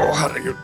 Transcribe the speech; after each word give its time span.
Åh, 0.00 0.14
herregud. 0.16 0.54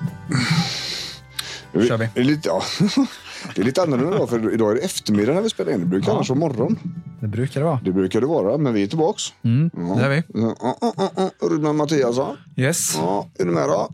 kör 1.89 1.97
vi. 1.97 2.09
Det 2.15 2.21
är 2.21 2.25
lite, 2.25 2.49
ja. 2.49 2.63
det 3.55 3.61
är 3.61 3.65
lite 3.65 3.83
annorlunda 3.83 4.17
idag, 4.17 4.29
för 4.31 4.55
idag 4.55 4.71
är 4.71 4.75
det 4.75 4.81
eftermiddag 4.81 5.33
när 5.35 5.41
vi 5.43 5.51
spelar 5.51 5.73
in. 5.73 5.81
Det 5.81 5.87
brukar 5.87 6.13
annars 6.13 6.29
vara 6.29 6.39
morgon. 6.39 6.79
Det 7.21 7.27
brukar 7.29 7.61
det 7.61 7.67
vara. 7.67 7.81
Det 7.85 7.93
brukar 7.93 8.21
det 8.21 8.27
vara, 8.27 8.59
men 8.59 8.75
vi 8.75 8.83
är 8.83 8.87
tillbaks. 8.87 9.23
Mm, 9.45 9.71
Ja. 9.75 9.81
det 9.99 10.05
är 10.05 10.09
vi. 10.09 10.23
Ja, 10.35 10.55
ja, 10.81 10.93
ja, 10.97 11.11
ja. 11.17 11.31
Ruben 11.49 11.77
Mattiasson. 11.77 12.37
Yes. 12.57 12.95
Ja, 12.97 13.29
är 13.39 13.45
du 13.45 13.51
med 13.51 13.69
då? 13.69 13.89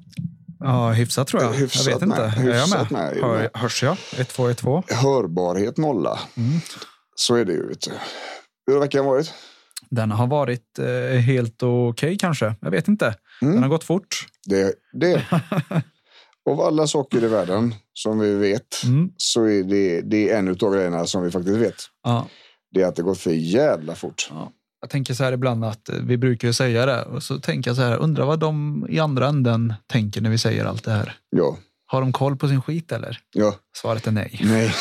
Ja, 0.61 0.91
hyfsat 0.93 1.29
tror 1.29 1.43
jag. 1.43 1.53
Hyfsat 1.53 1.87
jag 1.87 1.93
vet 1.95 2.03
inte. 2.03 2.21
med. 2.21 2.39
Är 2.39 2.55
jag 2.55 2.61
Hyfsat 2.61 2.91
med? 2.91 3.13
med, 3.15 3.23
Hör, 3.23 3.39
med? 3.39 3.51
hörs 3.55 3.83
jag? 3.83 3.97
1, 4.19 4.29
2, 4.29 4.49
1, 4.49 4.59
2. 4.59 4.83
Hörbarhet 4.91 5.77
nolla. 5.77 6.19
Mm. 6.37 6.61
Så 7.15 7.35
är 7.35 7.45
det 7.45 7.53
ju. 7.53 7.69
Vet 7.69 7.81
du. 7.81 7.91
Hur 8.67 8.75
har 8.75 8.81
veckan 8.81 9.05
varit? 9.05 9.33
Den 9.91 10.11
har 10.11 10.27
varit 10.27 10.79
eh, 10.79 11.21
helt 11.21 11.63
okej 11.63 12.19
kanske. 12.19 12.55
Jag 12.61 12.71
vet 12.71 12.89
inte. 12.89 13.15
Mm. 13.43 13.55
Den 13.55 13.63
har 13.63 13.71
gått 13.71 13.85
fort. 13.85 14.27
Det, 14.47 14.75
det. 14.93 15.23
Av 16.51 16.61
alla 16.61 16.87
saker 16.87 17.25
i 17.25 17.29
världen 17.29 17.75
som 17.95 18.19
vi 18.19 18.35
vet 18.35 18.83
Mm. 18.85 19.11
så 19.17 19.45
är 19.45 19.63
det, 19.63 20.01
det 20.01 20.31
är 20.31 20.39
en 20.39 20.49
av 20.49 20.75
grejerna 20.75 21.07
som 21.07 21.23
vi 21.23 21.31
faktiskt 21.31 21.57
vet. 21.57 21.75
Ja. 22.03 22.27
Det 22.75 22.83
är 22.83 22.87
att 22.87 22.97
det 22.97 23.03
går 23.03 23.15
för 23.15 23.31
jävla 23.31 23.95
fort. 23.95 24.29
Ja. 24.31 24.53
Jag 24.81 24.91
tänker 24.91 25.15
så 25.15 25.25
här 25.25 25.33
ibland 25.33 25.65
att 25.65 25.89
eh, 25.89 25.95
vi 26.03 26.17
brukar 26.17 26.49
ju 26.49 26.55
säga 26.55 26.87
det 26.87 27.03
och 27.03 27.23
så 27.23 27.39
tänker 27.41 27.71
jag 27.71 27.77
så 27.77 27.83
här, 27.83 27.97
undrar 27.97 28.25
vad 28.25 28.39
de 28.41 28.87
i 28.91 28.99
andra 28.99 29.29
änden 29.29 29.75
tänker 29.87 30.21
när 30.21 30.31
vi 30.31 30.39
säger 30.39 30.65
allt 30.65 30.85
det 30.85 30.91
här. 30.93 31.17
Ja, 31.31 31.59
Har 31.87 32.01
de 32.01 32.13
koll 32.13 32.37
på 32.37 32.49
sin 32.49 32.63
skit 32.63 32.93
eller? 32.93 33.19
ja, 33.33 33.55
Svaret 33.77 34.07
är 34.07 34.11
nej. 34.13 34.41
nej, 34.45 34.75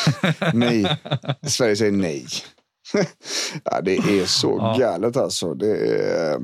nej. 0.54 0.98
Sverige 1.46 1.76
säger 1.76 1.92
nej. 1.92 2.26
ja, 3.64 3.80
det 3.80 3.96
är 3.96 4.26
så 4.26 4.56
Ja. 4.60 4.76
galet 4.78 5.16
alltså. 5.16 5.54
Det 5.54 5.76
är, 5.76 6.40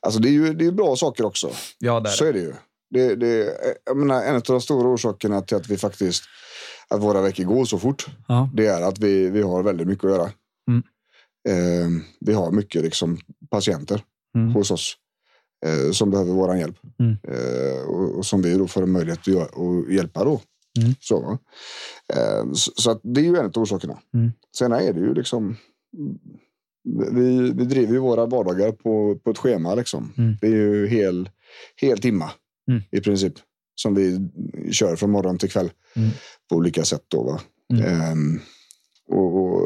alltså 0.00 0.20
det 0.20 0.28
är 0.28 0.32
ju 0.32 0.54
det 0.54 0.66
är 0.66 0.72
bra 0.72 0.96
saker 0.96 1.24
också. 1.24 1.50
Ja, 1.78 2.00
där. 2.00 2.10
Så 2.10 2.24
är 2.24 2.32
det 2.32 2.38
ju. 2.38 2.54
Det, 2.90 3.14
det, 3.14 3.56
jag 3.84 3.96
menar, 3.96 4.22
en 4.22 4.34
av 4.36 4.42
de 4.42 4.60
stora 4.60 4.88
orsakerna 4.88 5.40
till 5.42 5.56
att 5.56 5.68
vi 5.68 5.76
faktiskt 5.76 6.24
att 6.88 7.00
våra 7.02 7.22
veckor 7.22 7.44
går 7.44 7.64
så 7.64 7.78
fort. 7.78 8.06
Ja. 8.28 8.50
Det 8.54 8.66
är 8.66 8.82
att 8.82 8.98
vi, 8.98 9.30
vi 9.30 9.42
har 9.42 9.62
väldigt 9.62 9.86
mycket 9.86 10.04
att 10.04 10.10
göra. 10.10 10.30
Mm. 10.68 10.82
Eh, 11.48 12.02
vi 12.20 12.32
har 12.32 12.50
mycket 12.50 12.82
liksom, 12.82 13.18
patienter 13.50 14.04
Mm. 14.36 14.54
hos 14.54 14.70
oss 14.70 14.96
eh, 15.66 15.92
som 15.92 16.10
behöver 16.10 16.32
vår 16.32 16.56
hjälp. 16.56 16.76
Mm. 16.98 17.16
Eh, 17.22 17.82
och, 17.88 18.18
och 18.18 18.26
som 18.26 18.42
vi 18.42 18.54
då 18.58 18.66
får 18.68 18.82
en 18.82 18.92
möjlighet 18.92 19.28
att, 19.28 19.58
att 19.58 19.92
hjälpa. 19.92 20.24
Då. 20.24 20.40
Mm. 20.80 20.94
Så, 21.00 21.38
eh, 22.14 22.52
så, 22.52 22.72
så 22.74 22.90
att 22.90 23.00
det 23.02 23.20
är 23.20 23.24
ju 23.24 23.36
en 23.36 23.46
av 23.46 23.52
orsakerna. 23.56 23.98
Mm. 24.14 24.30
Sen 24.58 24.72
är 24.72 24.92
det 24.92 25.00
ju 25.00 25.14
liksom 25.14 25.56
vi, 27.12 27.52
vi 27.52 27.64
driver 27.64 27.92
ju 27.92 27.98
våra 27.98 28.26
vardagar 28.26 28.72
på, 28.72 29.18
på 29.24 29.30
ett 29.30 29.38
schema. 29.38 29.74
Liksom. 29.74 30.12
Mm. 30.18 30.36
Det 30.40 30.46
är 30.46 30.50
ju 30.50 30.86
hel, 30.88 31.30
hel 31.76 31.98
timma 31.98 32.30
Mm. 32.68 32.82
i 32.90 33.00
princip. 33.00 33.32
Som 33.74 33.94
vi 33.94 34.28
kör 34.72 34.96
från 34.96 35.10
morgon 35.10 35.38
till 35.38 35.50
kväll 35.50 35.70
Mm. 35.96 36.08
på 36.50 36.56
olika 36.56 36.84
sätt. 36.84 37.04
Då, 37.08 37.22
va? 37.22 37.40
Mm. 37.72 37.84
Ehm, 37.84 38.40
och, 39.08 39.36
och 39.36 39.62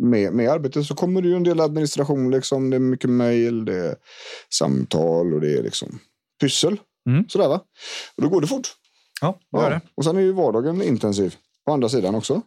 med, 0.00 0.32
med 0.32 0.50
arbetet 0.50 0.86
så 0.86 0.94
kommer 0.94 1.22
det 1.22 1.28
ju 1.28 1.34
en 1.36 1.42
del 1.42 1.60
administration. 1.60 2.30
Liksom. 2.30 2.70
Det 2.70 2.76
är 2.76 2.80
mycket 2.80 3.10
mejl, 3.10 3.64
det 3.64 3.76
är 3.76 3.96
samtal 4.54 5.34
och 5.34 5.40
det 5.40 5.58
är 5.58 5.62
liksom 5.62 5.98
pyssel. 6.40 6.80
Mm. 7.08 7.28
Sådär 7.28 7.48
va. 7.48 7.60
Och 8.16 8.22
då 8.22 8.28
går 8.28 8.40
det 8.40 8.46
fort. 8.46 8.68
Ja, 9.20 9.38
det 9.52 9.58
gör 9.58 9.70
det. 9.70 9.80
Och 9.94 10.04
sen 10.04 10.16
är 10.16 10.20
ju 10.20 10.32
vardagen 10.32 10.82
intensiv 10.82 11.34
på 11.66 11.72
andra 11.72 11.88
sidan 11.88 12.14
också. 12.14 12.42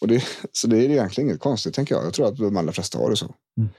Och 0.00 0.08
det, 0.08 0.24
så 0.52 0.66
det 0.66 0.76
är 0.76 0.90
egentligen 0.90 1.30
inget 1.30 1.40
konstigt 1.40 1.74
tänker 1.74 1.94
jag. 1.94 2.04
Jag 2.04 2.14
tror 2.14 2.28
att 2.28 2.36
de 2.36 2.56
allra 2.56 2.72
flesta 2.72 2.98
har 2.98 3.10
det 3.10 3.16
så. 3.16 3.34
Mm. 3.58 3.70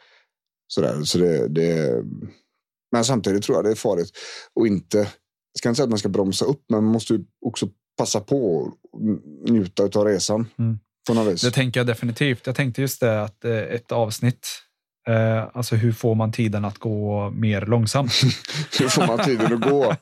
Sådär, 0.68 1.04
så 1.04 1.18
det, 1.18 1.48
det, 1.48 2.04
men 2.92 3.06
samtidigt 3.06 3.44
tror 3.44 3.58
jag 3.58 3.66
det 3.66 3.72
är 3.72 3.76
farligt 3.76 4.12
att 4.60 4.68
inte, 4.68 4.98
jag 4.98 5.08
ska 5.58 5.70
inte 5.70 5.78
säga 5.78 5.84
att 5.84 5.90
man 5.90 6.00
ska 6.00 6.10
bromsa 6.10 6.46
upp, 6.46 6.64
men 6.70 6.84
man 6.84 6.94
måste 6.94 7.14
ju 7.14 7.24
också 7.46 7.70
passa 7.98 8.20
på 8.20 8.56
och 8.56 8.74
njuta 9.50 9.84
av 9.84 10.06
resan. 10.06 10.48
Mm. 10.60 10.80
På 11.08 11.14
något 11.14 11.34
vis. 11.34 11.42
Det 11.42 11.52
tänker 11.52 11.80
jag 11.80 11.88
definitivt. 11.88 12.48
Jag 12.48 12.56
tänkte 12.56 12.82
just 12.82 13.00
det 13.00 13.22
att 13.22 13.46
eh, 13.46 13.52
ett 13.52 13.92
avsnitt, 13.92 14.48
eh, 15.08 15.48
alltså 15.54 15.76
hur 15.76 15.92
får 15.92 16.16
man 16.16 16.32
tiden 16.32 16.66
att 16.66 16.78
gå 16.78 17.30
mer 17.30 17.62
långsamt? 17.62 18.12
Hur 18.80 18.88
får 18.88 19.08
man 19.08 19.26
tiden 19.26 19.54
att 19.54 19.70
gå? 19.70 19.96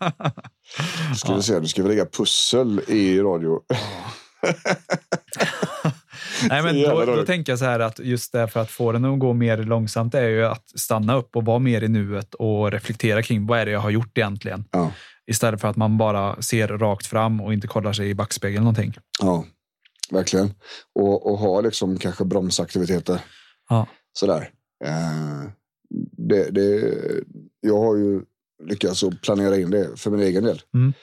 Ska 1.17 1.35
vi 1.35 1.44
se, 1.44 1.59
nu 1.59 1.67
ska 1.67 1.84
vi 1.84 1.89
lägga 1.89 2.05
pussel 2.05 2.81
i 2.88 3.19
radio. 3.19 3.59
Nej, 6.49 6.63
men 6.63 6.81
då, 6.81 7.05
då 7.05 7.25
tänker 7.25 7.51
jag 7.51 7.59
så 7.59 7.65
här 7.65 7.79
att 7.79 7.99
just 7.99 8.31
det 8.31 8.47
för 8.47 8.59
att 8.59 8.71
få 8.71 8.91
den 8.91 9.05
att 9.05 9.19
gå 9.19 9.33
mer 9.33 9.57
långsamt 9.57 10.15
är 10.15 10.27
ju 10.27 10.45
att 10.45 10.79
stanna 10.79 11.15
upp 11.15 11.35
och 11.35 11.45
vara 11.45 11.59
mer 11.59 11.83
i 11.83 11.87
nuet 11.87 12.33
och 12.33 12.71
reflektera 12.71 13.21
kring 13.21 13.47
vad 13.47 13.59
är 13.59 13.65
det 13.65 13.71
jag 13.71 13.79
har 13.79 13.89
gjort 13.89 14.17
egentligen? 14.17 14.65
Ja, 14.71 14.91
Istället 15.31 15.61
för 15.61 15.67
att 15.67 15.75
man 15.75 15.97
bara 15.97 16.41
ser 16.41 16.67
rakt 16.67 17.07
fram 17.07 17.41
och 17.41 17.53
inte 17.53 17.67
kollar 17.67 17.93
sig 17.93 18.09
i 18.09 18.15
backspegeln 18.15 18.63
någonting. 18.63 18.93
ja 19.21 19.45
verkligen. 20.11 20.53
Och, 20.95 21.31
och 21.31 21.37
ha 21.37 21.61
liksom 21.61 21.97
kanske 21.97 22.25
bromsaktiviteter. 22.25 23.21
Ja. 23.69 23.87
Sådär. 24.13 24.49
Eh, 24.85 25.49
det, 26.17 26.49
det, 26.49 26.93
jag 27.61 27.79
har 27.79 27.95
ju 27.95 28.21
lyckats 28.63 29.03
att 29.03 29.21
planera 29.21 29.57
in 29.57 29.71
det 29.71 29.99
för 29.99 30.11
min 30.11 30.19
egen 30.19 30.43
del. 30.43 30.61
Mm. 30.73 30.93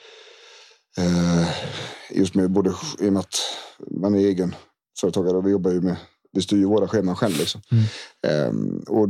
Eh, 0.97 1.47
just 2.11 2.35
med 2.35 2.51
både 2.51 2.73
i 2.99 3.09
och 3.09 3.13
med 3.13 3.19
att 3.19 3.35
man 4.01 4.15
är 4.15 4.19
egen 4.19 4.55
företagare 4.99 5.37
och 5.37 5.47
vi 5.47 5.51
jobbar 5.51 5.71
ju 5.71 5.81
med, 5.81 5.95
vi 6.31 6.41
styr 6.41 6.57
ju 6.57 6.65
våra 6.65 6.87
scheman 6.87 7.15
själv. 7.15 7.37
Liksom. 7.37 7.61
Mm. 7.71 7.85
Eh, 8.27 8.83
och 8.87 9.09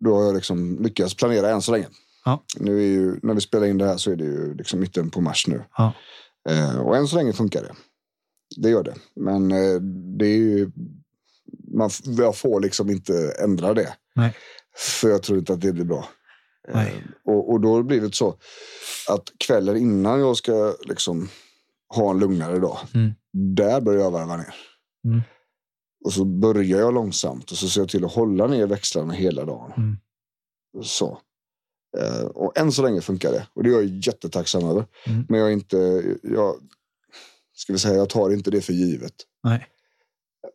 då 0.00 0.14
har 0.14 0.24
jag 0.24 0.34
liksom 0.34 0.78
lyckats 0.82 1.14
planera 1.14 1.50
än 1.50 1.62
så 1.62 1.72
länge. 1.72 1.86
Ja. 2.24 2.44
Nu 2.56 2.78
är 2.78 2.86
ju, 2.86 3.20
när 3.22 3.34
vi 3.34 3.40
spelar 3.40 3.66
in 3.66 3.78
det 3.78 3.86
här 3.86 3.96
så 3.96 4.10
är 4.10 4.16
det 4.16 4.24
ju 4.24 4.54
liksom 4.54 4.80
mitten 4.80 5.10
på 5.10 5.20
mars 5.20 5.46
nu. 5.46 5.64
Ja. 5.76 5.92
Eh, 6.48 6.78
och 6.78 6.96
än 6.96 7.08
så 7.08 7.16
länge 7.16 7.32
funkar 7.32 7.62
det. 7.62 7.74
Det 8.56 8.70
gör 8.70 8.82
det. 8.82 8.94
Men 9.16 9.52
eh, 9.52 9.80
det 10.18 10.26
är 10.26 10.36
ju, 10.36 10.70
man, 11.74 11.90
jag 12.04 12.36
får 12.36 12.60
liksom 12.60 12.90
inte 12.90 13.34
ändra 13.42 13.74
det. 13.74 13.94
Nej. 14.14 14.36
För 14.76 15.08
jag 15.08 15.22
tror 15.22 15.38
inte 15.38 15.52
att 15.52 15.60
det 15.60 15.72
blir 15.72 15.84
bra. 15.84 16.08
Nej. 16.74 17.04
Eh, 17.26 17.32
och, 17.32 17.50
och 17.52 17.60
då 17.60 17.72
har 17.72 17.78
det 17.78 17.84
blivit 17.84 18.14
så 18.14 18.36
att 19.08 19.32
kvällen 19.38 19.76
innan 19.76 20.20
jag 20.20 20.36
ska 20.36 20.74
liksom 20.84 21.28
ha 21.94 22.10
en 22.10 22.18
lugnare 22.18 22.58
dag. 22.58 22.78
Mm. 22.94 23.12
Där 23.32 23.80
börjar 23.80 24.02
jag 24.02 24.10
varva 24.10 24.36
ner. 24.36 24.54
Mm. 25.06 25.20
Och 26.04 26.12
så 26.12 26.24
börjar 26.24 26.80
jag 26.80 26.94
långsamt 26.94 27.50
och 27.50 27.56
så 27.56 27.68
ser 27.68 27.80
jag 27.80 27.88
till 27.88 28.04
att 28.04 28.12
hålla 28.12 28.46
ner 28.46 28.66
växlarna 28.66 29.12
hela 29.12 29.44
dagen. 29.44 29.72
Mm. 29.76 29.96
Så. 30.82 31.18
Eh, 31.98 32.26
och 32.26 32.58
än 32.58 32.72
så 32.72 32.82
länge 32.82 33.00
funkar 33.00 33.32
det. 33.32 33.46
Och 33.54 33.62
det 33.62 33.68
är 33.68 33.72
jag 33.72 33.84
jättetacksam 33.84 34.64
över. 34.64 34.86
Mm. 35.06 35.26
Men 35.28 35.40
jag 35.40 35.48
är 35.48 35.52
inte, 35.52 36.02
jag, 36.22 36.54
ska 37.54 37.72
vi 37.72 37.78
säga, 37.78 37.94
jag 37.94 38.08
tar 38.08 38.30
inte 38.30 38.50
det 38.50 38.60
för 38.60 38.72
givet. 38.72 39.14
Nej. 39.44 39.66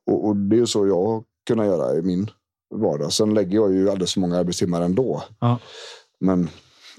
Och, 0.06 0.28
och 0.28 0.36
det 0.36 0.60
är 0.60 0.66
så 0.66 0.88
jag 0.88 1.06
har 1.06 1.24
kunnat 1.48 1.66
göra 1.66 1.98
i 1.98 2.02
min 2.02 2.32
vardag. 2.76 3.14
Sen 3.14 3.34
lägger 3.34 3.56
jag 3.56 3.74
ju 3.74 3.90
alldeles 3.90 4.14
för 4.14 4.20
många 4.20 4.38
arbetstimmar 4.38 4.82
ändå. 4.82 5.24
Ja. 5.40 5.60
Men, 6.20 6.50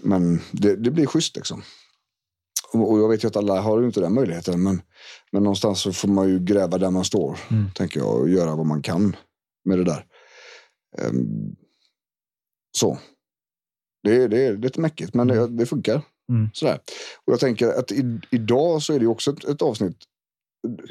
men 0.02 0.40
det, 0.52 0.76
det 0.76 0.90
blir 0.90 1.06
schysst 1.06 1.36
liksom. 1.36 1.62
Och, 2.72 2.98
jag 2.98 3.08
vet 3.08 3.24
ju 3.24 3.28
att 3.28 3.36
alla 3.36 3.60
har 3.60 3.80
ju 3.80 3.86
inte 3.86 4.00
den 4.00 4.14
möjligheten. 4.14 4.62
Men, 4.62 4.82
men 5.32 5.42
någonstans 5.42 5.80
så 5.80 5.92
får 5.92 6.08
man 6.08 6.28
ju 6.28 6.38
gräva 6.38 6.78
där 6.78 6.90
man 6.90 7.04
står. 7.04 7.38
Mm. 7.50 7.70
Tänker 7.74 8.00
jag. 8.00 8.20
Och 8.20 8.28
göra 8.28 8.56
vad 8.56 8.66
man 8.66 8.82
kan 8.82 9.16
med 9.64 9.78
det 9.78 9.84
där. 9.84 10.04
Ehm, 10.98 11.56
så. 12.78 12.98
Det, 14.02 14.16
är- 14.22 14.28
det 14.28 14.46
är 14.46 14.56
lite 14.56 14.80
mäckigt 14.80 15.14
men 15.14 15.26
det, 15.28 15.48
det 15.48 15.66
funkar. 15.66 16.02
Mm. 16.32 16.50
Sådär. 16.54 16.78
Och 17.24 17.32
jag 17.32 17.40
tänker 17.40 17.68
att 17.78 17.92
i, 17.92 18.20
idag 18.30 18.82
så 18.82 18.92
är 18.94 19.00
det 19.00 19.06
också 19.06 19.30
ett, 19.32 19.44
ett 19.44 19.62
avsnitt. 19.62 19.96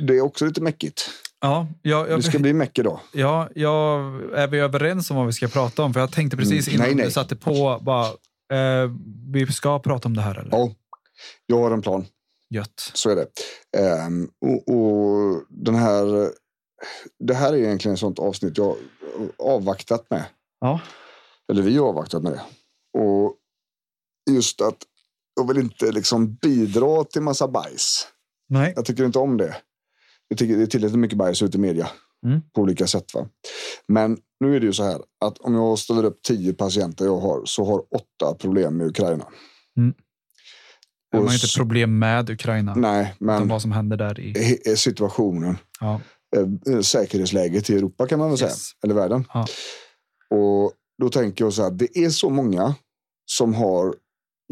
Det 0.07 0.17
är 0.17 0.21
också 0.21 0.45
lite 0.45 0.61
mäckigt. 0.61 1.09
Ja, 1.41 1.67
jag, 1.81 2.09
jag, 2.09 2.19
Det 2.19 2.23
ska 2.23 2.39
bli 2.39 2.53
mäck 2.53 2.79
idag. 2.79 2.99
ja, 3.13 3.49
jag, 3.55 4.01
är 4.33 4.47
vi 4.47 4.59
överens 4.59 5.11
om 5.11 5.17
vad 5.17 5.25
vi 5.25 5.33
ska 5.33 5.47
prata 5.47 5.83
om? 5.83 5.93
För 5.93 5.99
jag 5.99 6.11
tänkte 6.11 6.37
precis 6.37 6.67
Mm, 6.67 6.75
innan 6.75 6.87
nej, 6.87 6.95
nej. 6.95 7.05
du 7.05 7.11
satte 7.11 7.35
på, 7.35 7.79
bara, 7.81 8.05
eh, 8.53 8.91
vi 9.31 9.47
ska 9.51 9.79
prata 9.79 10.07
om 10.07 10.15
det 10.15 10.21
här 10.21 10.39
eller? 10.39 10.51
Ja, 10.51 10.71
jag 11.45 11.57
har 11.57 11.71
en 11.71 11.81
plan. 11.81 12.05
Gött. 12.49 12.91
Så 12.93 13.09
är 13.09 13.15
det. 13.15 13.27
Um, 14.07 14.31
och, 14.45 14.75
och, 14.75 15.43
den 15.49 15.75
här, 15.75 16.31
det 17.19 17.33
här 17.33 17.53
är 17.53 17.57
egentligen 17.57 17.93
ett 17.93 17.99
sånt 17.99 18.19
avsnitt 18.19 18.57
jag 18.57 18.75
avvaktat 19.37 20.09
med. 20.09 20.25
Ja. 20.59 20.81
Eller 21.51 21.61
vi 21.61 21.77
har 21.77 21.87
avvaktat 21.87 22.23
med 22.23 22.31
det. 22.31 22.41
Och 22.99 23.37
just 24.31 24.61
att 24.61 24.77
jag 25.35 25.47
vill 25.47 25.57
inte 25.57 25.91
liksom 25.91 26.33
bidra 26.33 27.03
till 27.03 27.21
massa 27.21 27.47
bajs. 27.47 28.07
Nej. 28.49 28.73
Jag 28.75 28.85
tycker 28.85 29.05
inte 29.05 29.19
om 29.19 29.37
det. 29.37 29.55
Jag 30.27 30.37
tycker 30.37 30.57
det 30.57 30.63
är 30.63 30.67
tillräckligt 30.67 30.99
mycket 30.99 31.17
bajs 31.17 31.41
ute 31.41 31.57
i 31.57 31.61
media. 31.61 31.89
Mm. 32.25 32.41
På 32.53 32.61
olika 32.61 32.87
sätt. 32.87 33.13
Va? 33.13 33.27
Men 33.87 34.17
nu 34.39 34.55
är 34.55 34.59
det 34.59 34.65
ju 34.65 34.73
så 34.73 34.83
här 34.83 35.01
att 35.25 35.37
om 35.37 35.53
jag 35.53 35.79
ställer 35.79 36.03
upp 36.03 36.21
tio 36.21 36.53
patienter 36.53 37.05
jag 37.05 37.17
har 37.17 37.45
så 37.45 37.65
har 37.65 37.79
åtta 37.79 38.35
problem 38.39 38.77
med 38.77 38.87
Ukraina. 38.87 39.27
Det 39.75 39.93
Och 41.13 41.23
har 41.23 41.33
inte 41.33 41.57
problem 41.57 41.99
med 41.99 42.29
Ukraina. 42.29 42.75
Nej, 42.75 43.01
Utan 43.01 43.25
men 43.25 43.47
vad 43.47 43.61
som 43.61 43.71
händer 43.71 43.97
där 43.97 44.19
i... 44.19 44.33
situationen. 44.77 45.57
Ja. 45.79 46.01
eh, 46.67 46.79
säkerhetsläget 46.79 47.69
i 47.69 47.75
Europa 47.75 48.07
kan 48.07 48.19
man 48.19 48.29
väl 48.29 48.37
säga. 48.37 48.49
Yes. 48.49 48.71
Eller 48.83 48.93
världen. 48.93 49.25
Ja. 49.33 49.45
Och 50.29 50.73
då 51.01 51.09
tänker 51.09 51.45
jag 51.45 51.53
så 51.53 51.63
här, 51.63 51.71
det 51.71 51.97
är 51.97 52.09
så 52.09 52.29
många 52.29 52.75
som 53.25 53.53
har 53.53 53.95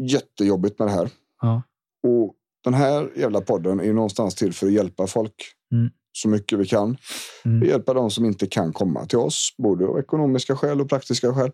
jättejobbigt 0.02 0.78
med 0.78 0.88
det 0.88 0.92
här. 0.92 1.10
Ja. 1.40 1.62
Och 2.02 2.34
den 2.64 2.74
här 2.74 3.10
jävla 3.16 3.40
podden 3.40 3.80
är 3.80 3.92
någonstans 3.92 4.34
till 4.34 4.52
för 4.52 4.66
att 4.66 4.72
hjälpa 4.72 5.06
folk 5.06 5.34
Mm. 5.72 5.90
Så 6.12 6.28
mycket 6.28 6.58
vi 6.58 6.66
kan. 6.66 6.96
Mm. 7.44 7.60
Vi 7.60 7.68
hjälper 7.68 7.94
de 7.94 8.10
som 8.10 8.24
inte 8.24 8.46
kan 8.46 8.72
komma 8.72 9.06
till 9.06 9.18
oss, 9.18 9.54
både 9.58 9.86
av 9.86 9.98
ekonomiska 9.98 10.56
skäl 10.56 10.80
och 10.80 10.88
praktiska 10.88 11.34
skäl. 11.34 11.50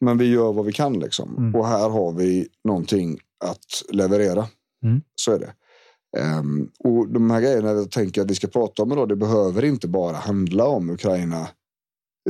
Men 0.00 0.18
vi 0.18 0.26
gör 0.26 0.52
vad 0.52 0.64
vi 0.64 0.72
kan 0.72 0.98
liksom. 0.98 1.36
Mm. 1.38 1.54
Och 1.54 1.66
här 1.66 1.88
har 1.88 2.12
vi 2.12 2.48
någonting 2.64 3.18
att 3.44 3.82
leverera. 3.92 4.46
Mm. 4.84 5.00
Så 5.14 5.32
är 5.32 5.38
det. 5.38 5.52
Ehm, 6.18 6.68
och 6.78 7.08
de 7.08 7.30
här 7.30 7.40
grejerna 7.40 7.70
jag 7.70 7.90
tänker 7.90 8.22
att 8.22 8.30
vi 8.30 8.34
ska 8.34 8.46
prata 8.46 8.82
om 8.82 8.92
idag, 8.92 9.08
det 9.08 9.16
behöver 9.16 9.64
inte 9.64 9.88
bara 9.88 10.16
handla 10.16 10.64
om 10.64 10.90
Ukraina 10.90 11.48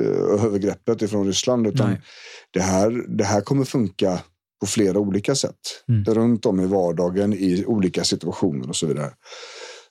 uh, 0.01 0.45
övergreppet 0.45 1.03
ifrån 1.03 1.27
Ryssland, 1.27 1.67
utan 1.67 1.91
Nej. 1.91 2.03
det 2.51 2.61
här, 2.61 3.05
det 3.17 3.25
här 3.25 3.41
kommer 3.41 3.65
funka 3.65 4.21
på 4.61 4.67
flera 4.67 4.99
olika 4.99 5.35
sätt. 5.35 5.61
Mm. 5.89 6.05
Runt 6.05 6.47
om 6.47 6.61
i 6.61 6.67
vardagen 6.67 7.33
i 7.33 7.65
olika 7.67 8.05
situationer 8.05 8.69
och 8.69 8.77
så 8.77 8.87
vidare. 8.87 9.11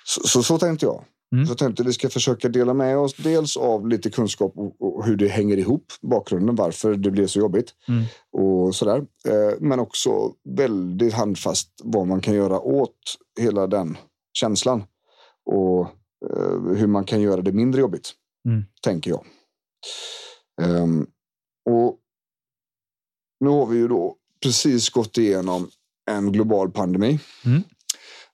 Så, 0.05 0.27
så, 0.27 0.43
så 0.43 0.57
tänkte 0.57 0.85
jag. 0.85 1.03
Mm. 1.33 1.45
Så 1.45 1.51
jag 1.51 1.57
tänkte 1.57 1.83
vi 1.83 1.93
ska 1.93 2.09
försöka 2.09 2.49
dela 2.49 2.73
med 2.73 2.97
oss 2.97 3.13
dels 3.13 3.57
av 3.57 3.87
lite 3.87 4.09
kunskap 4.09 4.53
och, 4.79 5.05
hur 5.05 5.15
det 5.15 5.27
hänger 5.27 5.57
ihop, 5.57 5.85
bakgrunden, 6.01 6.55
varför 6.55 6.95
det 6.95 7.11
blev 7.11 7.27
så 7.27 7.39
jobbigt 7.39 7.73
Mm. 7.87 8.03
och 8.31 8.75
sådär. 8.75 8.97
Eh, 9.27 9.57
men 9.59 9.79
också 9.79 10.33
väldigt 10.49 11.13
handfast 11.13 11.69
vad 11.83 12.07
man 12.07 12.21
kan 12.21 12.33
göra 12.33 12.59
åt 12.59 12.97
hela 13.39 13.67
den 13.67 13.97
känslan 14.33 14.83
och 15.45 15.81
eh, 16.29 16.75
hur 16.75 16.87
man 16.87 17.03
kan 17.05 17.21
göra 17.21 17.41
det 17.41 17.51
mindre 17.51 17.81
jobbigt, 17.81 18.11
Mm. 18.47 18.63
tänker 18.81 19.11
jag. 19.11 19.25
Ehm, 20.61 21.07
och 21.69 21.97
nu 23.39 23.49
har 23.49 23.65
vi 23.65 23.77
ju 23.77 23.87
då 23.87 24.15
precis 24.43 24.89
gått 24.89 25.17
igenom 25.17 25.69
en 26.11 26.31
global 26.31 26.71
pandemi. 26.71 27.19
Mm. 27.45 27.61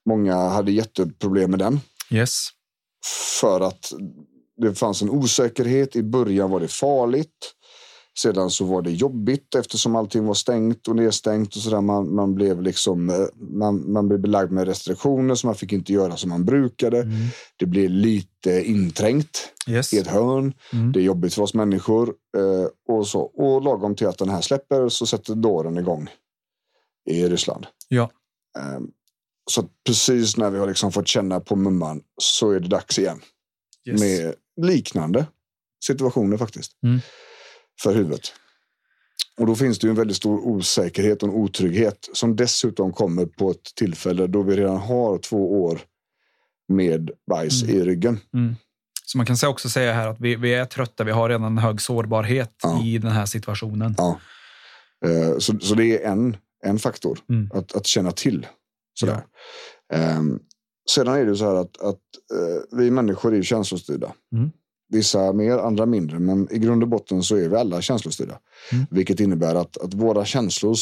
Många 0.05 0.35
hade 0.35 0.71
jätteproblem 0.71 1.49
med 1.51 1.59
den 1.59 1.79
Yes. 2.11 2.47
För 3.39 3.61
att 3.61 3.93
det 4.57 4.73
fanns 4.75 5.01
en 5.01 5.09
osäkerhet. 5.09 5.95
I 5.95 6.03
början 6.03 6.51
var 6.51 6.59
det 6.59 6.67
farligt. 6.67 7.51
Sedan 8.17 8.49
så 8.49 8.65
var 8.65 8.81
det 8.81 8.91
jobbigt 8.91 9.55
eftersom 9.55 9.95
allting 9.95 10.25
var 10.25 10.33
stängt 10.33 10.87
och 10.87 10.95
nedstängt 10.95 11.55
och 11.55 11.61
sådär. 11.61 11.81
Man, 11.81 12.15
man 12.15 12.35
blev 12.35 12.61
liksom 12.61 13.09
eh, 13.09 13.25
man, 13.37 13.91
man 13.91 14.07
blev 14.07 14.19
belagd 14.19 14.51
med 14.51 14.67
restriktioner 14.67 15.35
så 15.35 15.47
man 15.47 15.55
fick 15.55 15.73
inte 15.73 15.93
göra 15.93 16.17
som 16.17 16.29
man 16.29 16.45
brukade. 16.45 17.01
Mm. 17.01 17.13
Det 17.57 17.65
blev 17.65 17.89
lite 17.89 18.63
inträngt 18.65 19.51
Yes. 19.67 19.93
i 19.93 19.97
ett 19.97 20.07
hörn. 20.07 20.53
Mm. 20.73 20.91
Det 20.91 20.99
är 20.99 21.03
jobbigt 21.03 21.33
för 21.33 21.41
oss 21.41 21.53
människor 21.53 22.13
eh, 22.37 22.95
och 22.95 23.07
så. 23.07 23.21
Och 23.21 23.61
lagom 23.61 23.95
till 23.95 24.07
att 24.07 24.17
den 24.17 24.29
här 24.29 24.41
släpper 24.41 24.89
så 24.89 25.05
sätter 25.05 25.35
dåren 25.35 25.77
igång 25.77 26.09
i 27.09 27.25
Ryssland. 27.25 27.67
Ja. 27.87 28.09
Så 29.51 29.69
precis 29.85 30.37
när 30.37 30.49
vi 30.49 30.59
har 30.59 30.67
liksom 30.67 30.91
fått 30.91 31.07
känna 31.07 31.39
på 31.39 31.55
mumman 31.55 32.01
så 32.21 32.51
är 32.51 32.59
det 32.59 32.67
dags 32.67 32.99
igen 32.99 33.21
Yes. 33.87 34.01
med 34.01 34.33
liknande 34.61 35.25
situationer 35.85 36.37
faktiskt. 36.37 36.71
Mm. 36.83 36.99
För 37.83 37.93
huvudet. 37.95 38.33
Och 39.37 39.45
då 39.45 39.55
finns 39.55 39.79
det 39.79 39.87
ju 39.87 39.89
en 39.89 39.95
väldigt 39.95 40.17
stor 40.17 40.39
osäkerhet 40.47 41.23
och 41.23 41.29
en 41.29 41.35
otrygghet 41.35 42.09
som 42.13 42.35
dessutom 42.35 42.93
kommer 42.93 43.25
på 43.25 43.51
ett 43.51 43.75
tillfälle 43.75 44.27
då 44.27 44.41
vi 44.41 44.55
redan 44.55 44.77
har 44.77 45.17
två 45.17 45.63
år 45.63 45.79
med 46.67 47.11
bajs 47.29 47.63
Mm. 47.63 47.75
i 47.75 47.79
ryggen. 47.79 48.19
Mm. 48.33 48.55
Så 49.05 49.17
man 49.17 49.25
kan 49.25 49.49
också 49.49 49.69
säga 49.69 49.93
här 49.93 50.07
att 50.07 50.19
vi, 50.19 50.35
vi 50.35 50.53
är 50.53 50.65
trötta. 50.65 51.03
Vi 51.03 51.11
har 51.11 51.29
redan 51.29 51.43
en 51.43 51.57
hög 51.57 51.81
sårbarhet 51.81 52.53
Ja. 52.63 52.83
i 52.83 52.97
den 52.97 53.11
här 53.11 53.25
situationen. 53.25 53.95
Ja. 53.97 54.19
Eh, 55.05 55.37
Så, 55.39 55.59
så 55.59 55.75
det 55.75 56.03
är 56.03 56.11
en, 56.11 56.37
en 56.63 56.79
faktor 56.79 57.19
Mm. 57.29 57.49
att, 57.53 57.75
att 57.75 57.87
känna 57.87 58.11
till. 58.11 58.47
Sådär. 58.99 59.25
Ehm, 59.93 60.39
sedan 60.89 61.07
är 61.15 61.25
det 61.25 61.35
så 61.35 61.45
här 61.45 61.55
att, 61.55 61.81
att 61.81 61.99
eh, 62.33 62.77
vi 62.77 62.91
människor 62.91 63.35
är 63.35 63.41
känslostyrda. 63.41 64.13
Mm. 64.35 64.51
Vissa 64.89 65.33
mer, 65.33 65.57
andra 65.57 65.85
mindre. 65.85 66.19
Men 66.19 66.47
i 66.51 66.59
grund 66.59 66.83
och 66.83 66.89
botten 66.89 67.23
så 67.23 67.35
är 67.35 67.49
vi 67.49 67.55
alla 67.55 67.81
känslostyrda. 67.81 68.39
Mm. 68.71 68.85
Vilket 68.91 69.19
innebär 69.19 69.55
att, 69.55 69.77
att 69.77 69.93
våra 69.93 70.25
känslor 70.25 70.73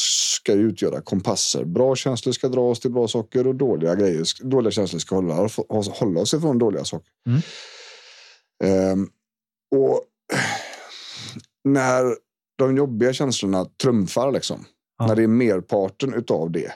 ska 0.42 0.54
utgöra 0.54 1.02
kompasser. 1.02 1.66
Bra 1.66 1.96
känslor 1.96 2.34
ska 2.34 2.48
dra 2.48 2.62
oss 2.70 2.80
till 2.80 2.92
bra 2.92 3.08
saker 3.08 3.48
och 3.48 3.56
dåliga, 3.56 3.96
grejer, 3.96 4.26
dåliga 4.44 4.72
känslor 4.72 5.00
ska 5.00 5.16
hålla, 5.16 5.50
hålla 5.70 6.22
oss 6.22 6.34
ifrån 6.34 6.58
dåliga 6.58 6.84
saker. 6.84 7.10
Mm. 7.28 7.42
Ehm, 8.64 9.10
och 9.76 10.04
när 11.64 12.16
de 12.58 12.78
jobbiga 12.78 13.14
känslorna 13.14 13.66
trumfar, 13.66 14.32
liksom, 14.32 14.66
Ja. 14.98 15.08
när 15.08 15.16
det 15.16 15.24
är 15.24 15.28
merparten 15.28 16.14
utav 16.14 16.52
det, 16.52 16.72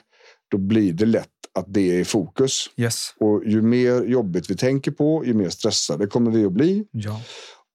då 0.50 0.58
blir 0.58 0.92
det 0.92 1.06
lätt 1.06 1.28
att 1.54 1.64
det 1.68 1.80
är 1.96 2.00
i 2.00 2.04
fokus. 2.04 2.70
Yes. 2.76 3.14
Och 3.20 3.42
ju 3.46 3.62
mer 3.62 4.02
jobbigt 4.04 4.50
vi 4.50 4.56
tänker 4.56 4.90
på, 4.90 5.24
ju 5.26 5.34
mer 5.34 5.48
stressade 5.48 6.06
kommer 6.06 6.30
vi 6.30 6.44
att 6.44 6.52
bli. 6.52 6.84
Ja. 6.90 7.20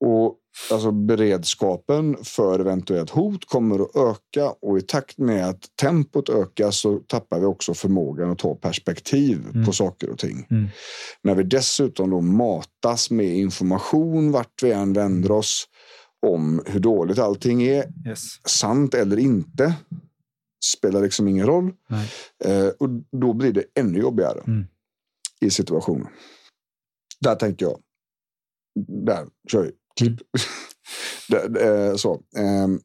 Och 0.05 0.35
alltså 0.71 0.91
beredskapen 0.91 2.17
för 2.23 2.59
eventuellt 2.59 3.09
hot 3.09 3.45
kommer 3.45 3.79
att 3.79 3.95
öka 3.95 4.53
och 4.61 4.77
i 4.77 4.81
takt 4.81 5.17
med 5.17 5.49
att 5.49 5.61
tempot 5.81 6.29
ökar 6.29 6.71
så 6.71 6.99
tappar 7.07 7.39
vi 7.39 7.45
också 7.45 7.73
förmågan 7.73 8.31
att 8.31 8.39
ta 8.39 8.55
perspektiv 8.55 9.39
Mm. 9.53 9.65
på 9.65 9.71
saker 9.71 10.09
och 10.09 10.19
ting. 10.19 10.47
Mm. 10.51 10.67
När 11.23 11.35
vi 11.35 11.43
dessutom 11.43 12.09
då 12.09 12.21
matas 12.21 13.11
med 13.11 13.37
information 13.37 14.31
vart 14.31 14.63
vi 14.63 14.71
än 14.71 14.93
vänder 14.93 15.31
oss 15.31 15.65
om 16.25 16.62
hur 16.65 16.79
dåligt 16.79 17.19
allting 17.19 17.63
är, 17.63 17.86
Yes. 18.07 18.48
sant 18.48 18.93
eller 18.93 19.19
inte, 19.19 19.74
spelar 20.63 21.01
liksom 21.01 21.27
ingen 21.27 21.46
roll. 21.48 21.72
Eh, 22.46 22.67
och 22.67 22.89
då 23.12 23.34
blir 23.34 23.53
det 23.53 23.65
ännu 23.75 24.00
jobbigare 24.00 24.39
Mm. 24.48 24.65
i 25.41 25.50
situationen. 25.50 26.08
Där 27.20 27.36
tänker 27.36 27.65
jag. 27.65 27.79
Där 29.05 29.27
kör 29.51 29.63
vi. 29.63 29.72
Klipp. 30.00 30.20
Där, 31.29 31.65
eh, 31.89 31.96
så. 31.96 32.22
ehm. 32.38 32.79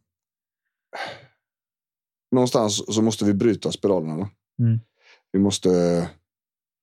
någonstans 2.30 2.94
så 2.94 3.02
måste 3.02 3.25
vi 3.25 3.35
bryta 3.35 3.73
spiralerna. 3.73 4.30
Mm. 4.58 4.78
Vi 5.32 5.38
måste 5.38 5.70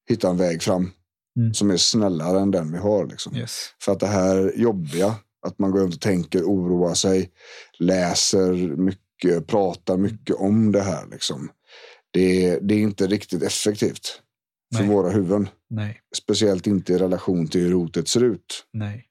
hitta 0.10 0.30
en 0.30 0.38
väg 0.38 0.64
fram 0.64 0.92
Mm. 1.40 1.54
som 1.54 1.72
är 1.72 1.78
snällare 1.78 2.40
än 2.40 2.52
den 2.52 2.72
vi 2.72 2.78
har. 2.78 3.06
Liksom. 3.08 3.36
Yes. 3.36 3.70
För 3.82 3.92
att 3.92 4.00
det 4.00 4.08
här 4.08 4.54
jobbiga, 4.56 5.16
att 5.48 5.60
man 5.60 5.72
går 5.72 5.80
runt 5.80 5.94
och 5.96 6.02
tänker, 6.02 6.44
oroar 6.44 6.94
sig, 6.94 7.32
läser 7.80 8.54
mycket, 8.78 9.05
pratar 9.48 9.98
mycket 9.98 10.36
om 10.36 10.72
det 10.72 10.82
här. 10.82 11.08
Liksom. 11.12 11.50
Det, 12.12 12.46
är, 12.46 12.60
det 12.62 12.74
är 12.74 12.80
inte 12.80 13.08
riktigt 13.08 13.44
effektivt 13.44 14.22
för 14.76 14.84
Nej. 14.84 14.90
våra 14.90 15.10
huvuden. 15.10 15.50
Nej. 15.70 16.02
Speciellt 16.16 16.68
inte 16.68 16.94
i 16.94 16.98
relation 16.98 17.48
till 17.48 17.62
hur 17.62 17.74
hotet 17.74 18.08
ser 18.08 18.24
ut. 18.24 18.66
Nej. 18.74 19.08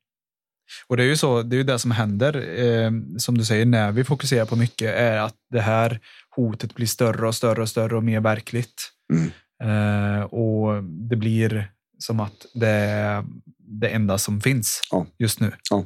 Och 0.87 0.97
det 0.97 1.03
är 1.03 1.07
ju 1.07 1.17
så, 1.17 1.43
det 1.43 1.57
är 1.57 1.59
ju 1.59 1.65
det 1.65 1.79
som 1.79 1.91
händer, 1.91 2.61
eh, 2.61 2.91
som 3.19 3.39
du 3.39 3.45
säger, 3.45 3.67
när 3.67 3.93
vi 3.93 4.05
fokuserar 4.05 4.47
på 4.47 4.57
mycket, 4.57 4.95
är 4.95 5.17
att 5.17 5.37
det 5.51 5.61
här 5.61 6.01
hotet 6.37 6.75
blir 6.75 6.87
större 6.87 7.29
och 7.29 7.35
större 7.35 7.63
och 7.63 7.69
större 7.69 7.97
och 7.97 8.05
mer 8.05 8.21
verkligt. 8.21 8.91
Mm. 9.13 9.31
Eh, 9.63 10.23
och 10.23 10.85
det 10.85 11.17
blir 11.17 11.73
som 11.99 12.21
att 12.21 12.47
det 12.55 12.69
är 12.69 13.25
det 13.59 13.89
enda 13.89 14.19
som 14.19 14.41
finns 14.41 14.81
Ja. 14.91 15.07
just 15.19 15.41
nu. 15.41 15.53
Ja. 15.71 15.85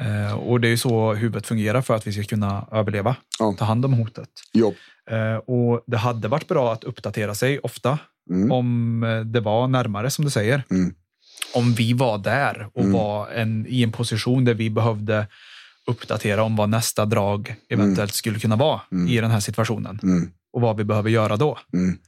Eh, 0.00 0.34
och 0.38 0.60
det 0.60 0.68
är 0.68 0.70
ju 0.70 0.76
så 0.78 1.14
huvudet 1.14 1.46
fungerar 1.46 1.82
för 1.82 1.94
att 1.94 2.06
vi 2.06 2.12
ska 2.12 2.22
kunna 2.22 2.66
överleva, 2.72 3.16
Ja. 3.38 3.54
ta 3.58 3.64
hand 3.64 3.84
om 3.84 3.92
hotet. 3.92 4.28
Jobb. 4.52 4.74
Eh, 5.10 5.36
och 5.36 5.84
det 5.86 5.96
hade 5.96 6.28
varit 6.28 6.48
bra 6.48 6.72
att 6.72 6.84
uppdatera 6.84 7.34
sig 7.34 7.58
ofta 7.58 7.98
Mm. 8.30 8.52
om 8.52 9.02
eh, 9.02 9.20
det 9.20 9.40
var 9.40 9.68
närmare 9.68 10.10
som 10.10 10.24
du 10.24 10.30
säger. 10.30 10.62
Mm. 10.70 10.94
Om 11.54 11.72
vi 11.72 11.92
var 11.92 12.18
där 12.18 12.68
och 12.74 12.80
Mm. 12.80 12.92
var 12.92 13.28
en, 13.30 13.66
i 13.68 13.82
en 13.82 13.92
position 13.92 14.44
där 14.44 14.54
vi 14.54 14.70
behövde 14.70 15.26
uppdatera 15.86 16.42
om 16.42 16.56
vad 16.56 16.68
nästa 16.68 17.04
drag 17.06 17.54
eventuellt 17.68 18.14
skulle 18.14 18.38
kunna 18.38 18.56
vara 18.56 18.80
Mm. 18.92 19.08
i 19.08 19.20
den 19.20 19.30
här 19.30 19.40
situationen 19.40 20.00
Mm. 20.02 20.30
och 20.52 20.60
vad 20.60 20.76
vi 20.76 20.84
behöver 20.84 21.10
göra 21.10 21.36
då. 21.36 21.58
Mm. 21.72 21.98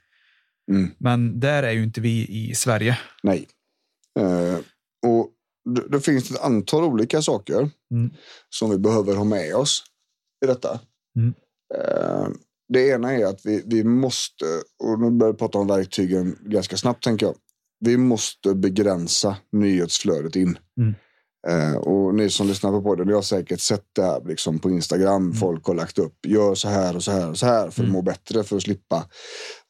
Mm. 0.70 0.90
Men 0.98 1.40
där 1.40 1.62
är 1.62 1.70
ju 1.72 1.82
inte 1.82 2.00
vi 2.00 2.26
i 2.28 2.54
Sverige. 2.54 2.98
Nej. 3.22 3.46
Eh, 4.20 4.58
och 5.10 5.28
det, 5.64 5.88
det 5.88 6.00
finns 6.00 6.30
ett 6.30 6.40
antal 6.40 6.84
olika 6.84 7.22
saker 7.22 7.70
Mm. 7.94 8.10
som 8.48 8.70
vi 8.70 8.78
behöver 8.78 9.14
ha 9.16 9.24
med 9.24 9.54
oss 9.54 9.82
i 10.44 10.46
detta. 10.46 10.80
Mm. 11.16 11.34
Eh, 11.74 12.28
det 12.72 12.88
ena 12.88 13.12
är 13.12 13.26
att 13.26 13.40
vi, 13.46 13.62
vi 13.66 13.84
måste, 13.84 14.44
och 14.84 15.00
nu 15.00 15.10
börjar 15.10 15.32
jag 15.32 15.38
prata 15.38 15.58
om 15.58 15.66
verktygen 15.66 16.36
ganska 16.40 16.76
snabbt 16.76 17.04
tänker 17.04 17.26
jag. 17.26 17.34
Vi 17.80 17.96
måste 17.96 18.54
begränsa 18.54 19.36
nyhetsflödet 19.52 20.36
in. 20.36 20.58
Mm. 20.80 20.94
Eh, 21.48 21.76
och 21.76 22.14
ni 22.14 22.30
som 22.30 22.46
lyssnar 22.46 22.70
på 22.70 22.82
podden, 22.82 23.06
ni 23.06 23.12
har 23.12 23.22
säkert 23.22 23.60
sett 23.60 23.84
det 23.92 24.02
här 24.02 24.22
liksom 24.26 24.58
på 24.58 24.70
Instagram. 24.70 25.32
Folk 25.34 25.66
har 25.66 25.74
lagt 25.74 25.98
upp, 25.98 26.26
gör 26.26 26.54
så 26.54 26.68
här 26.68 26.96
och 26.96 27.02
så 27.04 27.10
här 27.10 27.30
och 27.30 27.38
så 27.38 27.46
här 27.46 27.60
för 27.62 27.66
att 27.68 27.78
Mm. 27.78 27.92
må 27.92 28.02
bättre, 28.02 28.42
för 28.44 28.56
att 28.56 28.62
slippa 28.62 29.04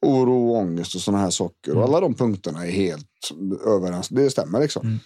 oro 0.07 0.49
och 0.51 0.57
ångest 0.57 0.95
och 0.95 1.01
sådana 1.01 1.23
här 1.23 1.31
saker. 1.31 1.71
Mm. 1.71 1.79
Och 1.79 1.89
alla 1.89 2.01
de 2.01 2.15
punkterna 2.15 2.67
är 2.67 2.71
helt 2.71 3.31
överens. 3.67 4.09
Det 4.09 4.31
stämmer 4.31 4.61
liksom. 4.61 4.99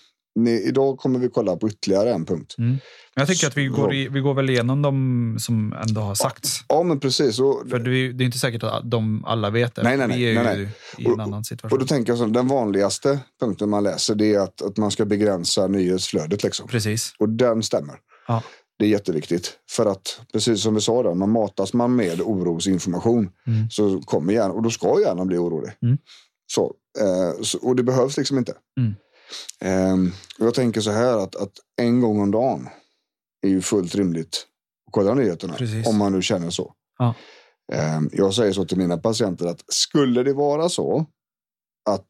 Idag 0.64 0.98
kommer 0.98 1.18
vi 1.18 1.28
kolla 1.28 1.56
på 1.56 1.68
ytterligare 1.68 2.12
en 2.14 2.24
punkt. 2.24 2.54
Mm. 2.58 2.76
Jag 3.14 3.28
tycker 3.28 3.46
att 3.46 3.56
vi 3.56 3.66
går, 3.66 3.94
i, 3.94 4.08
vi 4.08 4.20
går 4.20 4.34
väl 4.34 4.50
igenom 4.50 4.82
de 4.82 5.36
som 5.40 5.72
ändå 5.88 6.00
har 6.00 6.14
sagts. 6.14 6.60
Ja, 6.68 6.82
men 6.82 7.00
precis. 7.00 7.38
Och, 7.40 7.62
För 7.70 7.78
det 7.78 7.90
är, 7.90 8.12
det 8.12 8.24
är 8.24 8.26
inte 8.26 8.38
säkert 8.38 8.62
att 8.62 8.90
de 8.90 9.24
alla 9.24 9.50
vet 9.50 9.74
det. 9.74 9.82
Nej, 9.82 9.96
nej, 9.96 10.08
nej, 10.08 10.18
vi 10.18 10.30
är 10.36 10.44
nej, 10.44 10.56
ju 10.58 10.64
nej. 10.64 10.72
i 10.98 11.04
en 11.06 11.12
Och- 11.12 11.20
annan 11.20 11.38
och 11.38 11.46
situation. 11.46 11.78
då 11.78 11.86
tänker 11.86 12.12
jag 12.12 12.18
så, 12.18 12.26
den 12.26 12.48
vanligaste 12.48 13.18
punkten 13.40 13.70
man 13.70 13.82
läser 13.82 14.14
det 14.14 14.34
är 14.34 14.40
att, 14.40 14.62
att 14.62 14.76
man 14.76 14.90
ska 14.90 15.04
begränsa 15.04 15.66
nyhetsflödet. 15.66 16.42
Liksom. 16.42 16.68
Precis. 16.68 17.12
Och 17.18 17.28
den 17.28 17.62
stämmer. 17.62 17.94
Ja. 18.28 18.42
Det 18.78 18.84
är 18.84 18.88
jätteviktigt. 18.88 19.52
För 19.70 19.86
att, 19.86 20.20
precis 20.32 20.62
som 20.62 20.74
vi 20.74 20.80
sa, 20.80 21.02
där, 21.02 21.14
man 21.14 21.30
matas 21.30 21.72
man 21.72 21.96
med 21.96 22.20
orosinformation 22.20 23.30
Mm. 23.46 23.70
så 23.70 24.00
kommer 24.00 24.32
hjärnan, 24.32 24.50
och 24.56 24.62
då 24.62 24.70
ska 24.70 25.00
hjärnan 25.00 25.26
bli 25.26 25.36
orolig. 25.38 25.72
Mm. 25.82 25.98
Så, 26.46 26.74
eh, 27.00 27.42
så, 27.42 27.58
och 27.58 27.76
det 27.76 27.82
behövs 27.82 28.16
liksom 28.16 28.38
inte. 28.38 28.52
Mm. 28.80 28.94
Eh, 29.60 29.92
och 30.38 30.46
jag 30.46 30.54
tänker 30.54 30.80
så 30.80 30.90
här 30.90 31.18
att, 31.18 31.36
att 31.36 31.52
en 31.76 32.00
gång 32.00 32.20
om 32.20 32.30
dagen 32.30 32.68
är 33.42 33.48
ju 33.48 33.60
fullt 33.60 33.94
rimligt 33.94 34.46
att 34.86 34.92
kolla 34.92 35.14
nyheterna. 35.14 35.54
Precis. 35.54 35.86
Om 35.86 35.96
man 35.98 36.12
nu 36.12 36.22
känner 36.22 36.50
så. 36.50 36.72
Ja. 36.98 37.14
Eh, 37.72 38.00
jag 38.12 38.34
säger 38.34 38.52
så 38.52 38.64
till 38.64 38.78
mina 38.78 38.98
patienter 38.98 39.46
att 39.46 39.64
skulle 39.68 40.22
det 40.22 40.32
vara 40.32 40.68
så 40.68 41.06
att 41.90 42.06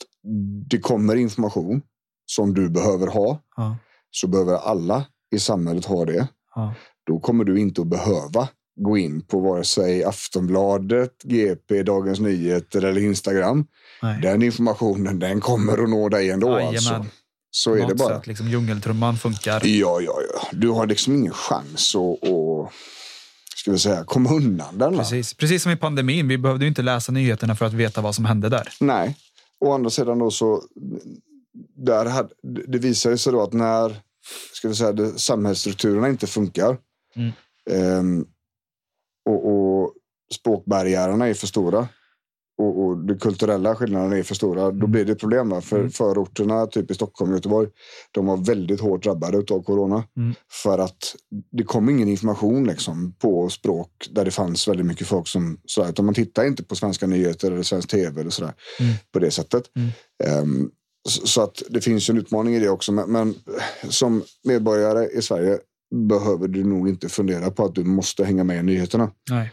det 0.70 0.78
kommer 0.78 1.16
information 1.16 1.82
som 2.26 2.54
du 2.54 2.70
behöver 2.70 3.06
ha 3.06 3.38
Ja. 3.56 3.76
så 4.10 4.26
behöver 4.28 4.54
alla 4.56 5.06
i 5.34 5.38
samhället 5.38 5.84
ha 5.84 6.04
det. 6.04 6.28
Ja. 6.54 6.74
Då 7.06 7.20
kommer 7.20 7.44
du 7.44 7.60
inte 7.60 7.80
att 7.80 7.86
behöva 7.86 8.48
gå 8.76 8.98
in 8.98 9.26
på 9.26 9.40
vare 9.40 9.64
sig 9.64 10.04
Aftonbladet, 10.04 11.22
GP, 11.24 11.82
Dagens 11.82 12.20
Nyheter 12.20 12.84
eller 12.84 13.00
Instagram. 13.00 13.66
Nej. 14.04 14.20
Den 14.22 14.42
informationen 14.42 15.18
den 15.18 15.40
kommer 15.40 15.82
att 15.82 15.90
nå 15.90 16.08
dig 16.08 16.30
ändå. 16.30 16.54
Alltså. 16.56 17.06
Så 17.50 17.70
På 17.70 17.76
är 17.76 17.86
det 17.88 17.94
bara. 17.94 18.16
sätt, 18.18 18.26
liksom, 18.26 18.48
djungeltrumman 18.48 19.16
funkar. 19.16 19.66
Ja, 19.66 20.00
ja, 20.00 20.20
ja. 20.32 20.48
Du 20.52 20.68
har 20.70 20.86
liksom 20.86 21.14
ingen 21.14 21.32
chans 21.32 21.94
att, 21.94 22.28
att 22.28 22.72
ska 23.56 23.72
vi 23.72 23.78
säga, 23.78 24.04
komma 24.04 24.30
undan 24.30 24.78
den. 24.78 24.96
Precis. 24.96 25.34
Precis 25.34 25.62
som 25.62 25.72
i 25.72 25.76
pandemin. 25.76 26.28
Vi 26.28 26.38
behövde 26.38 26.64
ju 26.64 26.68
inte 26.68 26.82
läsa 26.82 27.12
nyheterna 27.12 27.54
för 27.56 27.66
att 27.66 27.72
veta 27.72 28.00
vad 28.00 28.14
som 28.14 28.24
hände 28.24 28.48
där. 28.48 28.68
Nej. 28.80 29.16
Å 29.60 29.72
andra 29.72 29.90
sidan 29.90 30.18
då 30.18 30.30
så 30.30 30.62
där 31.76 32.06
hade, 32.06 32.28
det 32.66 32.78
visar 32.78 33.10
ju 33.10 33.18
sig 33.18 33.32
då 33.32 33.42
att 33.42 33.52
när 33.52 33.96
ska 34.52 34.68
vi 34.68 34.74
säga, 34.74 34.92
det, 34.92 35.18
samhällsstrukturerna 35.18 36.08
inte 36.08 36.26
funkar 36.26 36.76
Mm. 37.16 37.32
ehm, 37.70 38.26
och, 39.28 39.46
och 39.52 39.92
språkbarriärerna 40.34 41.28
är 41.28 41.34
för 41.34 41.46
stora 41.46 41.88
och, 42.58 42.84
och 42.84 42.98
de 43.06 43.18
kulturella 43.18 43.74
skillnaderna 43.76 44.16
är 44.16 44.22
för 44.22 44.34
stora, 44.34 44.62
då 44.62 44.68
Mm. 44.70 44.90
blir 44.90 45.04
det 45.04 45.14
problem. 45.14 45.48
Va? 45.48 45.60
För 45.60 45.78
Mm. 45.78 45.90
förorterna, 45.90 46.66
typ 46.66 46.90
i 46.90 46.94
Stockholm 46.94 47.30
och 47.30 47.36
Göteborg, 47.36 47.68
de 48.10 48.26
var 48.26 48.36
väldigt 48.36 48.80
hårt 48.80 49.02
drabbade 49.02 49.38
av 49.38 49.62
corona. 49.62 50.04
Mm. 50.16 50.34
För 50.62 50.78
att 50.78 51.14
det 51.52 51.62
kom 51.64 51.88
ingen 51.88 52.08
information 52.08 52.66
liksom, 52.66 53.14
på 53.18 53.48
språk 53.48 53.90
där 54.10 54.24
det 54.24 54.30
fanns 54.30 54.68
väldigt 54.68 54.86
mycket 54.86 55.06
folk 55.06 55.28
som... 55.28 55.58
Sådär, 55.64 55.88
utan 55.90 56.04
man 56.04 56.14
tittar 56.14 56.44
inte 56.46 56.62
på 56.64 56.76
svenska 56.76 57.06
nyheter 57.06 57.50
eller 57.52 57.62
svensk 57.62 57.88
tv 57.90 58.20
eller 58.20 58.30
sådär, 58.30 58.52
Mm. 58.80 58.94
på 59.12 59.18
det 59.18 59.30
sättet. 59.30 59.64
Mm. 59.76 59.88
Ehm, 60.24 60.70
så, 61.08 61.26
så 61.26 61.42
att 61.42 61.62
det 61.70 61.80
finns 61.80 62.08
en 62.10 62.18
utmaning 62.18 62.54
i 62.54 62.60
det 62.60 62.68
också. 62.68 62.92
Men, 62.92 63.12
men 63.12 63.34
som 63.88 64.22
medborgare 64.44 65.08
i 65.18 65.22
Sverige 65.22 65.58
behöver 66.08 66.48
du 66.48 66.64
nog 66.64 66.88
inte 66.88 67.08
fundera 67.08 67.50
på 67.50 67.64
att 67.64 67.74
du 67.74 67.84
måste 67.84 68.24
hänga 68.24 68.44
med 68.44 68.58
i 68.58 68.62
nyheterna. 68.62 69.10
Nej. 69.30 69.52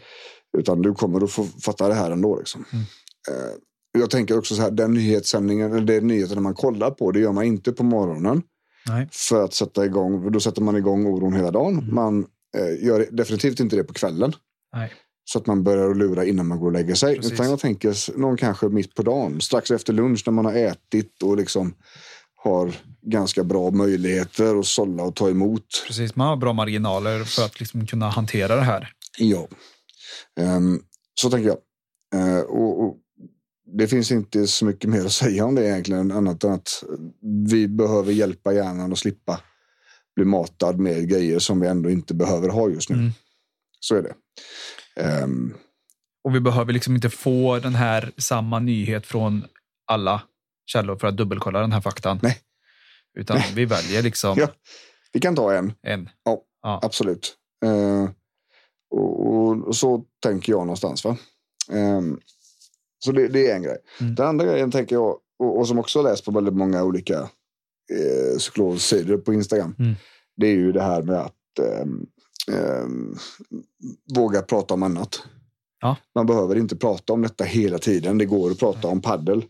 Utan 0.58 0.82
du 0.82 0.94
kommer 0.94 1.24
att 1.24 1.30
få 1.30 1.44
fatta 1.44 1.88
det 1.88 1.94
här 1.94 2.10
ändå. 2.10 2.38
Liksom. 2.38 2.64
Mm. 2.72 2.84
Eh, 3.30 3.54
jag 3.98 4.10
tänker 4.10 4.38
också 4.38 4.54
så 4.54 4.62
här, 4.62 4.70
den 4.70 4.94
nyhetssändningen, 4.94 5.72
eller 5.72 5.86
de 5.86 6.00
nyheterna 6.00 6.40
man 6.40 6.54
kollar 6.54 6.90
på, 6.90 7.12
det 7.12 7.20
gör 7.20 7.32
man 7.32 7.44
inte 7.44 7.72
på 7.72 7.84
morgonen 7.84 8.42
Nej. 8.88 9.08
för 9.12 9.44
att 9.44 9.54
sätta 9.54 9.84
igång, 9.84 10.32
då 10.32 10.40
sätter 10.40 10.62
man 10.62 10.76
igång 10.76 11.06
oron 11.06 11.32
hela 11.32 11.50
dagen. 11.50 11.78
Mm. 11.78 11.94
Man 11.94 12.26
eh, 12.56 12.86
gör 12.86 13.06
definitivt 13.10 13.60
inte 13.60 13.76
det 13.76 13.84
på 13.84 13.92
kvällen. 13.92 14.32
Nej. 14.76 14.92
Så 15.24 15.38
att 15.38 15.46
man 15.46 15.62
börjar 15.62 15.94
lura 15.94 16.24
innan 16.24 16.46
man 16.46 16.58
går 16.58 16.66
och 16.66 16.72
lägger 16.72 16.94
sig. 16.94 17.16
Precis. 17.16 17.32
Utan 17.32 17.50
jag 17.50 17.58
tänker 17.58 18.18
någon 18.18 18.36
kanske 18.36 18.68
mitt 18.68 18.94
på 18.94 19.02
dagen, 19.02 19.40
strax 19.40 19.70
efter 19.70 19.92
lunch 19.92 20.22
när 20.26 20.32
man 20.32 20.44
har 20.44 20.52
ätit 20.52 21.22
och 21.22 21.36
liksom 21.36 21.74
har 22.36 22.72
ganska 23.02 23.44
bra 23.44 23.70
möjligheter 23.70 24.60
att 24.60 24.66
sålla 24.66 25.02
och 25.02 25.14
ta 25.14 25.30
emot. 25.30 25.84
Precis. 25.86 26.16
Man 26.16 26.26
har 26.26 26.36
bra 26.36 26.52
marginaler 26.52 27.24
för 27.24 27.44
att 27.44 27.60
liksom 27.60 27.86
kunna 27.86 28.08
hantera 28.08 28.56
det 28.56 28.62
här. 28.62 28.92
Ja. 29.18 29.48
Ehm, 30.40 30.82
så 31.20 31.30
tänker 31.30 31.48
jag. 31.48 31.58
Eh, 32.14 32.40
och, 32.40 32.82
och 32.84 32.96
det 33.78 33.88
finns 33.88 34.10
inte 34.12 34.46
så 34.46 34.64
mycket 34.64 34.90
mer 34.90 35.04
att 35.04 35.12
säga 35.22 35.44
om 35.44 35.54
det 35.54 35.66
egentligen, 35.66 36.12
annat 36.12 36.44
än 36.44 36.52
att 36.52 36.84
vi 37.48 37.68
behöver 37.68 38.12
hjälpa 38.12 38.52
hjärnan 38.52 38.92
att 38.92 38.98
slippa 38.98 39.40
bli 40.16 40.24
matad 40.24 40.78
med 40.78 41.08
grejer 41.08 41.38
som 41.38 41.60
vi 41.60 41.66
ändå 41.68 41.90
inte 41.90 42.14
behöver 42.14 42.48
ha 42.48 42.68
just 42.68 42.90
nu. 42.90 42.96
Mm. 42.96 43.10
Så 43.80 43.94
är 43.96 44.02
det. 44.02 44.14
Ehm, 45.02 45.54
Och 46.24 46.34
vi 46.34 46.40
behöver 46.40 46.72
liksom 46.72 46.94
inte 46.94 47.10
få 47.10 47.58
den 47.58 47.74
här 47.74 48.12
samma 48.16 48.58
nyhet 48.58 49.06
från 49.06 49.44
alla 49.86 50.22
källor 50.66 50.96
för 50.96 51.06
att 51.06 51.16
dubbelkolla 51.16 51.60
den 51.60 51.72
här 51.72 51.80
faktan. 51.80 52.18
Nej. 52.22 52.38
Utan 53.18 53.40
vi 53.54 53.64
väljer 53.64 54.02
liksom 54.02 54.34
Ja. 54.38 54.48
vi 55.12 55.20
kan 55.20 55.36
ta 55.36 55.54
en, 55.54 55.72
en. 55.82 56.08
Ja. 56.24 56.40
Ja. 56.62 56.80
absolut. 56.82 57.34
Eh, 57.64 58.10
och, 58.92 59.66
och 59.68 59.76
så 59.76 60.04
tänker 60.22 60.52
jag 60.52 60.60
någonstans. 60.60 61.04
Va? 61.04 61.16
Ehm, 61.72 62.20
så 63.04 63.12
det, 63.12 63.28
det 63.28 63.50
är 63.50 63.56
en 63.56 63.62
grej. 63.62 63.78
Mm. 64.00 64.14
Den 64.14 64.26
andra 64.26 64.44
grejen 64.46 64.70
tänker 64.70 64.96
jag, 64.96 65.18
och, 65.38 65.58
och 65.58 65.68
som 65.68 65.78
också 65.78 65.98
har 65.98 66.04
läst 66.04 66.24
på 66.24 66.30
väldigt 66.30 66.54
många 66.54 66.84
olika 66.84 67.18
eh, 67.92 68.38
psykologsidor 68.38 69.16
på 69.16 69.34
Instagram. 69.34 69.74
Mm. 69.78 69.94
Det 70.36 70.46
är 70.46 70.54
ju 70.54 70.72
det 70.72 70.82
här 70.82 71.02
med 71.02 71.20
att 71.20 71.58
ehm, 71.62 72.06
ehm, 72.52 73.16
våga 74.14 74.42
prata 74.42 74.74
om 74.74 74.82
annat. 74.82 75.22
Ja. 75.80 75.96
Man 76.14 76.26
behöver 76.26 76.56
inte 76.56 76.76
prata 76.76 77.12
om 77.12 77.22
detta 77.22 77.44
hela 77.44 77.78
tiden. 77.78 78.18
Det 78.18 78.24
går 78.24 78.50
att 78.50 78.58
prata 78.58 78.88
om 78.88 79.00
paddel. 79.00 79.44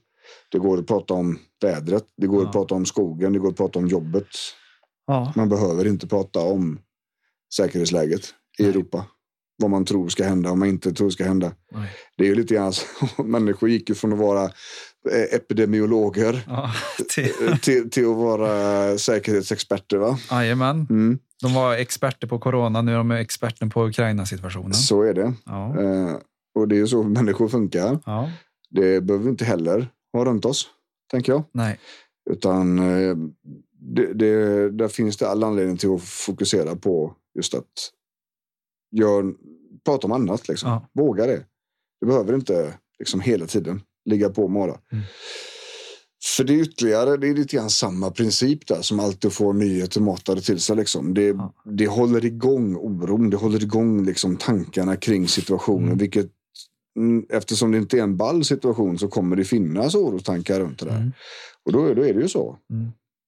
Det 0.49 0.59
går 0.59 0.79
att 0.79 0.87
prata 0.87 1.15
om 1.15 1.39
vädret. 1.61 2.05
Det 2.17 2.27
går 2.27 2.43
Ja. 2.43 2.47
att 2.47 2.53
prata 2.53 2.75
om 2.75 2.87
skogen. 2.87 3.33
Det 3.33 3.39
går 3.39 3.49
att 3.49 3.57
prata 3.57 3.79
om 3.79 3.89
jobbet. 3.89 4.27
Ja. 5.07 5.33
Man 5.37 5.49
behöver 5.49 5.87
inte 5.87 6.07
prata 6.07 6.41
om 6.41 6.79
säkerhetsläget 7.57 8.21
i 8.59 8.63
Nej. 8.63 8.71
Europa. 8.71 9.05
Vad 9.57 9.71
man 9.71 9.85
tror 9.85 10.09
ska 10.09 10.25
hända 10.25 10.51
och 10.51 10.59
man 10.59 10.69
inte 10.69 10.93
tror 10.93 11.11
ska 11.11 11.25
hända. 11.25 11.53
Nej. 11.73 11.89
Det 12.17 12.25
är 12.25 12.29
ju 12.29 12.35
lite 12.35 12.55
grann 12.55 12.73
så. 12.73 12.87
Människor 13.23 13.69
gick 13.69 13.89
ju 13.89 13.95
från 13.95 14.13
att 14.13 14.19
vara 14.19 14.45
eh, 15.11 15.35
epidemiologer 15.37 16.43
Ja. 16.47 16.71
eh, 17.19 17.57
till, 17.59 17.91
till 17.91 18.11
att 18.11 18.17
vara 18.17 18.99
säkerhetsexperter. 18.99 19.97
Va? 19.97 20.19
Jajamän. 20.31 20.87
Mm, 20.91 21.19
De 21.43 21.55
var 21.55 21.75
experter 21.77 22.27
på 22.27 22.39
corona, 22.39 22.83
nu 22.83 22.93
är 22.93 22.97
de 22.97 23.11
experter 23.11 23.67
på 23.67 23.87
Ukraina-situationen. 23.89 24.75
så 24.75 25.03
är 25.03 25.15
det. 25.15 25.33
Ja. 25.47 25.81
Eh, 25.83 26.17
och 26.55 26.69
det 26.69 26.75
är 26.75 26.79
ju 26.79 26.87
så 26.87 27.03
människor 27.03 27.49
funkar. 27.49 27.99
ja. 28.07 28.31
Det 28.71 29.01
behöver 29.01 29.25
vi 29.25 29.31
inte 29.31 29.45
heller 29.45 29.89
ha 30.13 30.25
runt 30.25 30.45
oss, 30.45 30.67
tänker 31.11 31.33
jag. 31.33 31.43
Nej. 31.53 31.79
Utan 32.31 32.79
eh, 32.79 33.17
det, 33.95 34.13
det, 34.15 34.71
där 34.71 34.89
finns 34.89 35.17
det 35.17 35.29
all 35.29 35.45
anledning 35.45 35.77
till 35.77 35.95
att 35.95 36.03
fokusera 36.03 36.77
på 36.77 37.15
just 37.35 37.55
att 37.55 37.65
gör, 38.93 39.35
prata 39.85 40.07
om 40.07 40.13
annat. 40.13 40.49
Liksom. 40.49 40.71
Ja. 40.71 40.89
Våga 40.93 41.27
det. 41.27 41.45
Du 42.01 42.07
behöver 42.07 42.35
inte 42.35 42.75
liksom, 42.99 43.21
hela 43.21 43.47
tiden 43.47 43.81
ligga 44.05 44.31
på 44.31 44.45
och 44.45 44.51
mala. 44.51 44.79
Mm. 44.93 45.05
För 46.37 46.45
det 46.45 46.53
är 46.55 46.63
ytterligare, 46.63 47.17
det 47.17 47.29
är 47.29 47.35
lite 47.35 47.57
grann 47.57 47.71
samma 47.71 48.11
princip 48.11 48.67
där 48.67 48.83
som 48.83 49.01
alltid 49.01 49.33
får 49.33 49.53
nyheter 49.53 50.01
matade 50.01 50.41
till 50.41 50.61
sig. 50.61 50.77
Liksom. 50.77 51.15
Det, 51.15 51.27
Ja. 51.27 51.55
det 51.65 51.87
håller 51.87 52.25
igång 52.25 52.77
oron, 52.77 53.31
det 53.31 53.37
håller 53.37 53.63
igång 53.63 54.05
liksom, 54.05 54.37
tankarna 54.37 54.97
kring 54.97 55.29
situationen. 55.29 55.87
Mm. 55.87 55.99
Vilket, 55.99 56.27
mm, 56.97 57.27
eftersom 57.31 57.73
det 57.73 57.79
inte 57.79 57.99
är 57.99 58.03
en 58.03 58.17
ball 58.17 58.45
situation 58.45 58.99
så 58.99 59.09
kommer 59.09 59.37
det 59.37 59.45
finnas 59.45 59.95
orostankar 59.95 60.61
runt 60.61 60.79
det 60.79 60.87
där. 60.87 60.97
Mm. 60.97 61.13
Och 61.65 61.73
då, 61.73 61.95
då 61.95 62.03
är 62.03 62.15
det 62.15 62.21
ju 62.21 62.29
så. 62.29 62.59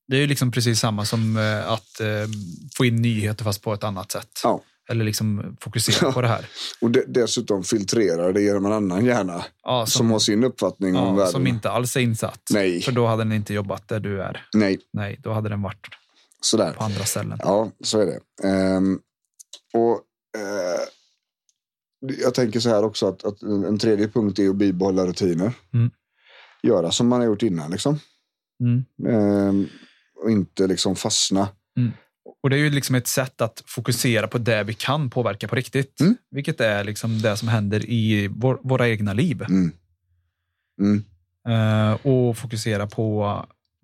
Det 0.09 0.17
är 0.17 0.21
ju 0.21 0.27
liksom 0.27 0.51
precis 0.53 0.81
samma 0.81 1.05
som 1.05 1.37
eh, 1.37 1.73
att 1.73 2.01
eh, 2.01 2.31
få 2.77 2.85
in 2.85 3.03
nyheter 3.03 3.45
fast 3.45 3.63
på 3.63 3.73
ett 3.75 3.85
annat 3.85 4.13
sätt. 4.13 4.41
Ja. 4.43 4.61
Eller 4.89 5.05
liksom 5.05 5.57
fokusera 5.61 6.13
på 6.13 6.21
det 6.21 6.29
här. 6.29 6.47
Och 6.81 6.91
de, 6.91 7.05
dessutom 7.09 7.65
filtrerar 7.65 8.33
det 8.33 8.43
genom 8.43 8.67
en 8.67 8.73
annan 8.73 9.05
hjärna 9.05 9.45
Ja, 9.63 9.87
som, 9.87 10.11
har 10.11 10.19
sin 10.19 10.45
uppfattning 10.45 10.97
om 10.97 11.05
ja, 11.07 11.13
världen. 11.15 11.33
som 11.33 11.47
inte 11.47 11.71
alls 11.71 11.97
är 11.97 12.01
insatt. 12.01 12.41
Nej. 12.51 12.81
För 12.83 12.93
då 12.93 13.07
hade 13.07 13.25
den 13.25 13.33
inte 13.33 13.55
jobbat 13.55 13.89
där 13.89 14.01
du 14.01 14.23
är. 14.23 14.47
Nej, 14.55 14.79
Nej, 14.93 15.21
då 15.23 15.33
hade 15.33 15.49
den 15.49 15.63
varit 15.63 15.87
sådär. 16.41 16.73
på 16.73 16.85
andra 16.85 17.05
ställen. 17.05 17.39
Ja, 17.43 17.71
så 17.85 18.01
är 18.01 18.07
det. 18.07 18.21
Ehm, 18.49 18.99
och 19.75 20.01
eh, 20.39 20.81
Jag 22.23 22.35
tänker 22.35 22.61
så 22.61 22.69
här 22.69 22.85
också 22.85 23.07
att, 23.09 23.25
att 23.25 23.43
en 23.43 23.79
tredje 23.79 24.09
punkt 24.09 24.39
är 24.39 24.49
att 24.49 24.57
bibehålla 24.57 25.07
rutiner. 25.07 25.53
Mm. 25.75 25.91
Göra 26.63 26.91
som 26.91 27.09
man 27.09 27.21
har 27.21 27.27
gjort 27.27 27.43
innan 27.43 27.71
liksom. 27.71 27.99
Mm. 28.61 28.85
Ehm, 29.15 29.67
och 30.23 30.31
inte 30.31 30.67
liksom 30.67 30.97
fastna. 30.97 31.49
Och 32.43 32.51
det 32.51 32.57
är 32.57 32.61
ju 32.61 32.71
liksom 32.71 32.95
ett 32.95 33.07
sätt 33.07 33.41
att 33.41 33.63
fokusera 33.67 34.29
på 34.29 34.39
det 34.39 34.65
vi 34.65 34.75
kan 34.75 35.11
påverka 35.11 35.49
på 35.49 35.57
riktigt. 35.57 36.01
Mm. 36.01 36.17
Vilket 36.31 36.61
är 36.61 36.85
liksom 36.85 37.23
det 37.23 37.37
som 37.37 37.49
händer 37.49 37.91
i 37.91 38.29
vår, 38.29 38.61
våra 38.63 38.89
egna 38.89 39.13
liv. 39.13 39.43
Mm. 39.43 39.73
Mm. 40.81 41.05
Eh, 41.49 42.07
och 42.07 42.37
fokusera 42.39 42.87
på, 42.87 43.39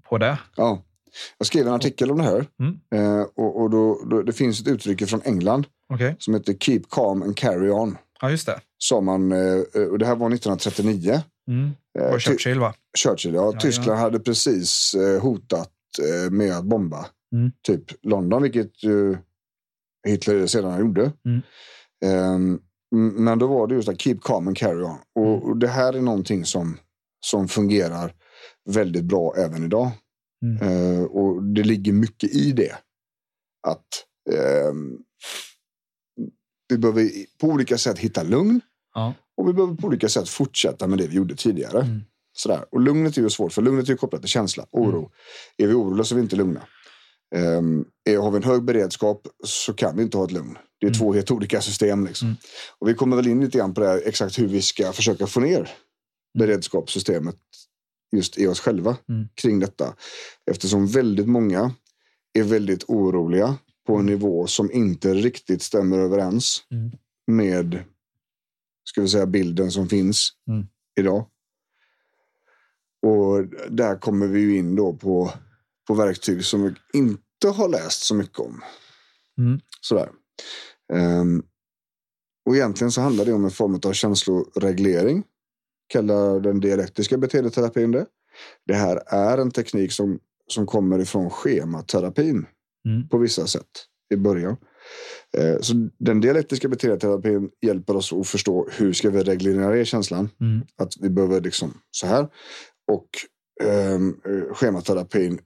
på 0.08 0.18
det. 0.18 0.38
Ja. 0.56 0.82
Jag 1.38 1.46
skrev 1.46 1.66
en 1.66 1.72
artikel 1.72 2.10
om 2.10 2.18
det 2.18 2.24
här. 2.24 2.46
Eh, 2.94 3.22
och 3.36 3.60
och 3.60 3.70
då, 3.70 4.00
då, 4.10 4.22
det 4.22 4.32
finns 4.32 4.60
ett 4.60 4.68
uttryck 4.68 5.08
från 5.08 5.22
England 5.24 5.66
Okej. 5.88 6.16
som 6.18 6.34
heter 6.34 6.54
Keep 6.54 6.82
calm 6.90 7.22
and 7.22 7.36
carry 7.36 7.70
on. 7.70 7.96
Ja, 8.20 8.30
just 8.30 8.46
det. 8.46 8.60
Sa 8.78 9.00
man, 9.00 9.32
eh, 9.32 9.82
och 9.90 9.98
det 9.98 10.06
här 10.06 10.16
var 10.16 10.30
1939. 10.34 11.22
Mm. 11.48 11.70
Ty- 12.14 12.18
Churchill 12.18 12.58
va? 12.58 12.74
Churchill, 12.98 13.34
ja. 13.34 13.50
Ja, 13.54 13.60
Tyskland 13.60 13.98
hade 13.98 14.20
precis 14.20 14.94
hotat 15.20 15.70
med 16.30 16.52
att 16.56 16.64
bomba 16.64 17.06
Mm. 17.32 17.52
typ 17.62 17.84
London, 18.02 18.42
vilket 18.42 18.82
ju 18.84 19.16
Hitler 20.06 20.46
sedan 20.46 20.80
gjorde. 20.80 21.12
Mm. 21.24 21.40
Ehm, 22.04 22.60
m- 22.94 23.14
men 23.24 23.38
då 23.38 23.46
var 23.46 23.66
det 23.66 23.74
just 23.74 23.88
att 23.88 24.00
keep 24.00 24.18
calm 24.22 24.48
and 24.48 24.56
carry 24.56 24.82
on. 24.82 24.98
Och, 25.14 25.26
Mm. 25.26 25.40
och 25.42 25.56
det 25.56 25.68
här 25.68 25.92
är 25.92 26.00
någonting 26.00 26.44
som, 26.44 26.76
som 27.20 27.48
fungerar 27.48 28.14
väldigt 28.70 29.04
bra 29.04 29.34
även 29.36 29.64
idag. 29.64 29.90
Mm. 30.44 30.62
Eh, 30.96 31.04
och 31.04 31.42
det 31.42 31.62
ligger 31.62 31.92
mycket 31.92 32.30
i 32.34 32.52
det. 32.52 32.72
Att 33.66 33.86
ehm, 34.36 34.98
vi 36.68 36.78
behöver 36.78 37.10
på 37.40 37.46
olika 37.46 37.78
sätt 37.78 37.98
hitta 37.98 38.22
lugn. 38.22 38.60
Ja. 38.94 39.14
Och 39.36 39.48
vi 39.48 39.52
behöver 39.52 39.74
på 39.74 39.86
olika 39.86 40.08
sätt 40.08 40.28
fortsätta 40.28 40.86
med 40.86 40.98
det 40.98 41.06
vi 41.06 41.16
gjorde 41.16 41.34
tidigare. 41.36 41.80
Mm. 41.82 42.00
Sådär. 42.32 42.64
Och 42.70 42.80
lugnet 42.80 43.16
är 43.16 43.22
ju 43.22 43.30
svårt, 43.30 43.52
för 43.52 43.62
lugnet 43.62 43.84
är 43.84 43.90
ju 43.90 43.96
kopplat 43.96 44.22
till 44.22 44.30
känsla, 44.30 44.66
oro. 44.70 44.98
Mm. 44.98 45.10
Är 45.56 45.66
vi 45.66 45.74
oroliga 45.74 46.04
så 46.04 46.14
är 46.14 46.16
vi 46.16 46.22
inte 46.22 46.36
lugna. 46.36 46.62
Är, 47.30 48.18
har 48.18 48.30
vi 48.30 48.36
en 48.36 48.42
hög 48.42 48.64
beredskap 48.64 49.26
så 49.44 49.74
kan 49.74 49.96
vi 49.96 50.02
inte 50.02 50.16
ha 50.16 50.24
ett 50.24 50.32
lugn. 50.32 50.58
Det 50.80 50.86
är 50.86 50.90
Mm. 50.90 50.98
två 50.98 51.12
helt 51.12 51.30
olika 51.30 51.60
system. 51.60 52.06
Liksom. 52.06 52.28
Mm. 52.28 52.36
Och 52.78 52.88
vi 52.88 52.94
kommer 52.94 53.16
väl 53.16 53.26
in 53.28 53.40
lite 53.40 53.58
grann 53.58 53.74
på 53.74 53.80
det 53.80 53.88
här, 53.88 54.02
exakt 54.06 54.38
hur 54.38 54.46
vi 54.48 54.62
ska 54.62 54.92
försöka 54.92 55.26
få 55.26 55.40
ner 55.40 55.70
beredskapssystemet 56.38 57.36
just 58.16 58.38
i 58.38 58.46
oss 58.46 58.60
själva 58.60 58.96
Mm. 59.08 59.28
kring 59.34 59.58
detta. 59.60 59.94
Eftersom 60.50 60.86
väldigt 60.86 61.28
många 61.28 61.74
är 62.32 62.42
väldigt 62.42 62.84
oroliga 62.88 63.56
på 63.86 63.96
en 63.96 64.06
nivå 64.06 64.46
som 64.46 64.70
inte 64.72 65.14
riktigt 65.14 65.62
stämmer 65.62 65.98
överens 65.98 66.62
Mm. 66.70 66.90
med 67.26 67.84
ska 68.84 69.00
vi 69.00 69.08
säga, 69.08 69.26
bilden 69.26 69.70
som 69.70 69.88
finns 69.88 70.28
Mm. 70.48 70.66
idag. 71.00 71.26
Och 73.02 73.44
där 73.70 73.96
kommer 73.98 74.26
vi 74.26 74.40
ju 74.40 74.56
in 74.56 74.76
då 74.76 74.92
på, 74.92 75.32
på 75.88 75.94
verktyg 75.94 76.44
som 76.44 76.62
vi 76.62 76.98
inte 76.98 77.48
har 77.48 77.68
läst 77.68 78.02
så 78.02 78.14
mycket 78.14 78.38
om. 78.38 78.60
Mm. 79.38 79.60
Sådär. 79.80 80.08
Ehm, 80.92 81.42
och 82.46 82.56
egentligen 82.56 82.90
så 82.92 83.00
handlar 83.00 83.24
det 83.24 83.32
om 83.32 83.44
en 83.44 83.50
form 83.50 83.80
av 83.86 83.92
känsloreglering. 83.92 85.24
Kallar 85.92 86.40
den 86.40 86.60
dialektiska 86.60 87.18
beteendeterapin 87.18 87.90
det. 87.90 88.06
Det 88.66 88.74
här 88.74 89.02
är 89.06 89.38
en 89.38 89.50
teknik 89.50 89.92
som, 89.92 90.18
som 90.46 90.66
kommer 90.66 90.98
ifrån 90.98 91.30
schematerapin 91.30 92.46
Mm. 92.88 93.08
på 93.08 93.18
vissa 93.18 93.46
sätt 93.46 93.66
i 94.14 94.16
början. 94.16 94.56
Eh, 95.38 95.60
Så 95.60 95.88
den 95.98 96.20
dialektiska 96.20 96.68
beteendeterapin 96.68 97.50
hjälper 97.66 97.96
oss 97.96 98.12
att 98.12 98.28
förstå 98.28 98.68
hur 98.72 98.92
ska 98.92 99.10
vi 99.10 99.22
reglera 99.22 99.84
känslan. 99.84 100.28
Mm. 100.40 100.66
Att 100.76 100.92
vi 101.00 101.10
behöver 101.10 101.40
liksom 101.40 101.74
så 101.90 102.06
här. 102.06 102.28
Och 102.92 103.08
ehm, 103.68 104.20
eh, 104.24 104.54
schematerapin 104.54 105.40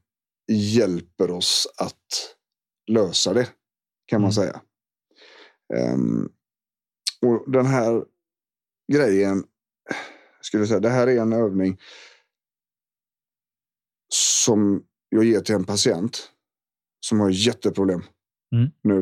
hjälper 0.52 1.30
oss 1.30 1.66
att 1.78 2.36
lösa 2.86 3.32
det. 3.32 3.48
Kan 4.06 4.20
man 4.20 4.30
Mm. 4.30 4.32
säga. 4.32 4.60
Ehm, 5.74 6.28
och 7.22 7.50
den 7.52 7.66
här 7.66 8.04
grejen. 8.92 9.44
Skulle 10.40 10.60
jag 10.60 10.68
säga, 10.68 10.80
det 10.80 10.88
här 10.88 11.06
är 11.06 11.20
en 11.20 11.32
övning. 11.32 11.80
Som 14.08 14.84
jag 15.08 15.24
ger 15.24 15.40
till 15.40 15.54
en 15.54 15.64
patient. 15.64 16.30
Som 17.06 17.20
har 17.20 17.30
jätteproblem. 17.30 18.02
Mm. 18.54 18.70
Nu. 18.82 19.00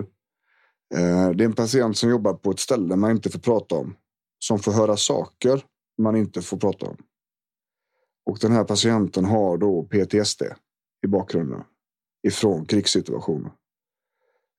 Eh, 0.95 1.31
det 1.31 1.45
är 1.45 1.49
en 1.49 1.53
patient 1.53 1.97
som 1.97 2.11
jobbar 2.11 2.35
på 2.35 2.51
ett 2.51 2.61
ställe 2.61 2.97
man 2.97 3.11
inte 3.11 3.31
får 3.31 3.39
prata 3.39 3.75
om. 3.75 3.97
Som 4.39 4.59
får 4.59 4.73
höra 4.73 4.97
saker 4.97 5.65
man 6.03 6.17
inte 6.17 6.43
får 6.43 6.57
prata 6.57 6.87
om. 6.87 6.97
Och 8.27 8.39
den 8.41 8.53
här 8.53 8.65
patienten 8.65 9.25
har 9.25 9.59
då 9.59 9.83
PTSD 9.83 10.43
i 11.05 11.07
bakgrunden. 11.07 11.63
Ifrån 12.27 12.67
krigssituationer. 12.67 13.53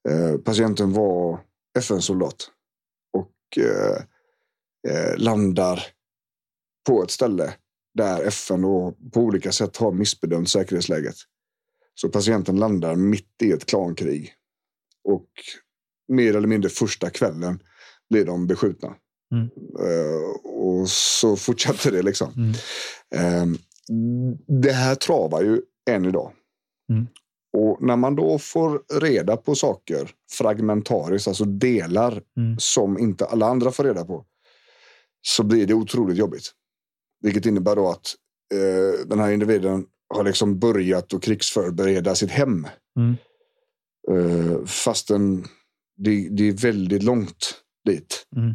Eh, 0.09 0.37
patienten 0.37 0.93
var 0.93 1.39
FN-soldat. 1.79 2.51
Och 3.13 3.63
eh, 3.63 4.03
eh, 4.87 5.17
landar 5.17 5.83
på 6.87 7.03
ett 7.03 7.11
ställe 7.11 7.53
där 7.93 8.23
FN 8.23 8.61
då 8.61 8.97
på 9.13 9.19
olika 9.19 9.51
sätt 9.51 9.77
har 9.77 9.91
missbedömt 9.91 10.49
säkerhetsläget. 10.49 11.15
Så 11.95 12.09
patienten 12.09 12.55
landar 12.55 12.95
mitt 12.95 13.41
i 13.43 13.51
ett 13.51 13.65
klankrig. 13.65 14.33
Och 15.03 15.29
mer 16.07 16.35
eller 16.35 16.47
mindre 16.47 16.69
första 16.69 17.09
kvällen 17.09 17.59
blir 18.09 18.25
de 18.25 18.47
beskjutna. 18.47 18.95
Mm. 19.31 19.49
Och 20.43 20.89
så 20.89 21.35
fortsätter 21.35 21.91
det 21.91 22.01
liksom. 22.01 22.53
Mm. 23.15 23.57
Det 24.61 24.71
här 24.71 24.95
travar 24.95 25.41
ju 25.41 25.61
än 25.89 26.05
idag. 26.05 26.31
Mm. 26.89 27.07
Och 27.57 27.81
när 27.81 27.95
man 27.95 28.15
då 28.15 28.39
får 28.39 28.81
reda 28.99 29.37
på 29.37 29.55
saker 29.55 30.11
fragmentariskt, 30.31 31.27
alltså 31.27 31.45
delar 31.45 32.21
Mm. 32.37 32.55
som 32.59 32.99
inte 32.99 33.25
alla 33.25 33.45
andra 33.45 33.71
får 33.71 33.83
reda 33.83 34.05
på, 34.05 34.25
så 35.21 35.43
blir 35.43 35.67
det 35.67 35.73
otroligt 35.73 36.17
jobbigt. 36.17 36.51
Vilket 37.21 37.45
innebär 37.45 37.75
då 37.75 37.89
att 37.89 38.15
eh, 38.53 39.07
den 39.07 39.19
här 39.19 39.31
individen 39.31 39.85
har 40.13 40.23
liksom 40.23 40.59
börjat 40.59 41.13
att 41.13 41.21
krigsförbereda 41.23 42.15
sitt 42.15 42.31
hem. 42.31 42.67
Mm. 42.99 43.15
Eh, 44.11 44.65
fastän 44.65 45.45
det, 45.97 46.29
det 46.29 46.47
är 46.47 46.53
väldigt 46.53 47.03
långt 47.03 47.53
dit. 47.85 48.27
Mm. 48.35 48.49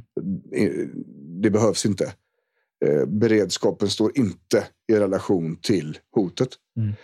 Eh, 0.54 0.86
Det 1.42 1.50
behövs 1.50 1.86
inte. 1.86 2.14
Eh, 2.86 3.06
beredskapen 3.06 3.90
står 3.90 4.18
inte 4.18 4.66
i 4.92 4.94
relation 4.94 5.56
till 5.56 5.98
hotet. 6.14 6.48
Mm. 6.76 6.94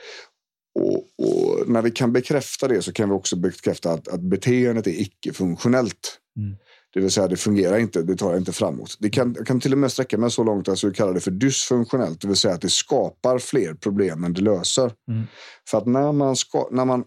Och, 0.74 0.96
och 0.96 1.68
när 1.68 1.82
vi 1.82 1.90
kan 1.90 2.12
bekräfta 2.12 2.68
det 2.68 2.82
så 2.82 2.92
kan 2.92 3.08
vi 3.08 3.14
också 3.14 3.36
bekräfta 3.36 3.92
att, 3.92 4.08
att 4.08 4.20
beteendet 4.20 4.86
är 4.86 5.00
icke-funktionellt. 5.00 6.18
Mm. 6.38 6.56
Det 6.94 7.00
vill 7.00 7.10
säga 7.10 7.28
det 7.28 7.36
fungerar 7.36 7.78
inte, 7.78 8.02
det 8.02 8.16
tar 8.16 8.36
inte 8.36 8.52
framåt. 8.52 8.96
Det 9.00 9.10
kan, 9.10 9.34
kan 9.34 9.60
till 9.60 9.72
och 9.72 9.78
med 9.78 9.92
sträcka 9.92 10.18
mig 10.18 10.30
så 10.30 10.44
långt 10.44 10.68
att 10.68 10.84
vi 10.84 10.92
kallar 10.92 11.14
det 11.14 11.20
för 11.20 11.30
dysfunktionellt. 11.30 12.20
Det 12.20 12.28
vill 12.28 12.36
säga 12.36 12.54
att 12.54 12.60
det 12.60 12.68
skapar 12.68 13.38
fler 13.38 13.74
problem 13.74 14.24
än 14.24 14.32
det 14.32 14.40
löser. 14.40 14.92
Mm. 15.08 15.22
För 15.68 15.78
att 15.78 15.86
när 15.86 16.12
man, 16.12 16.36
ska, 16.36 16.68
när 16.70 16.84
man 16.84 17.04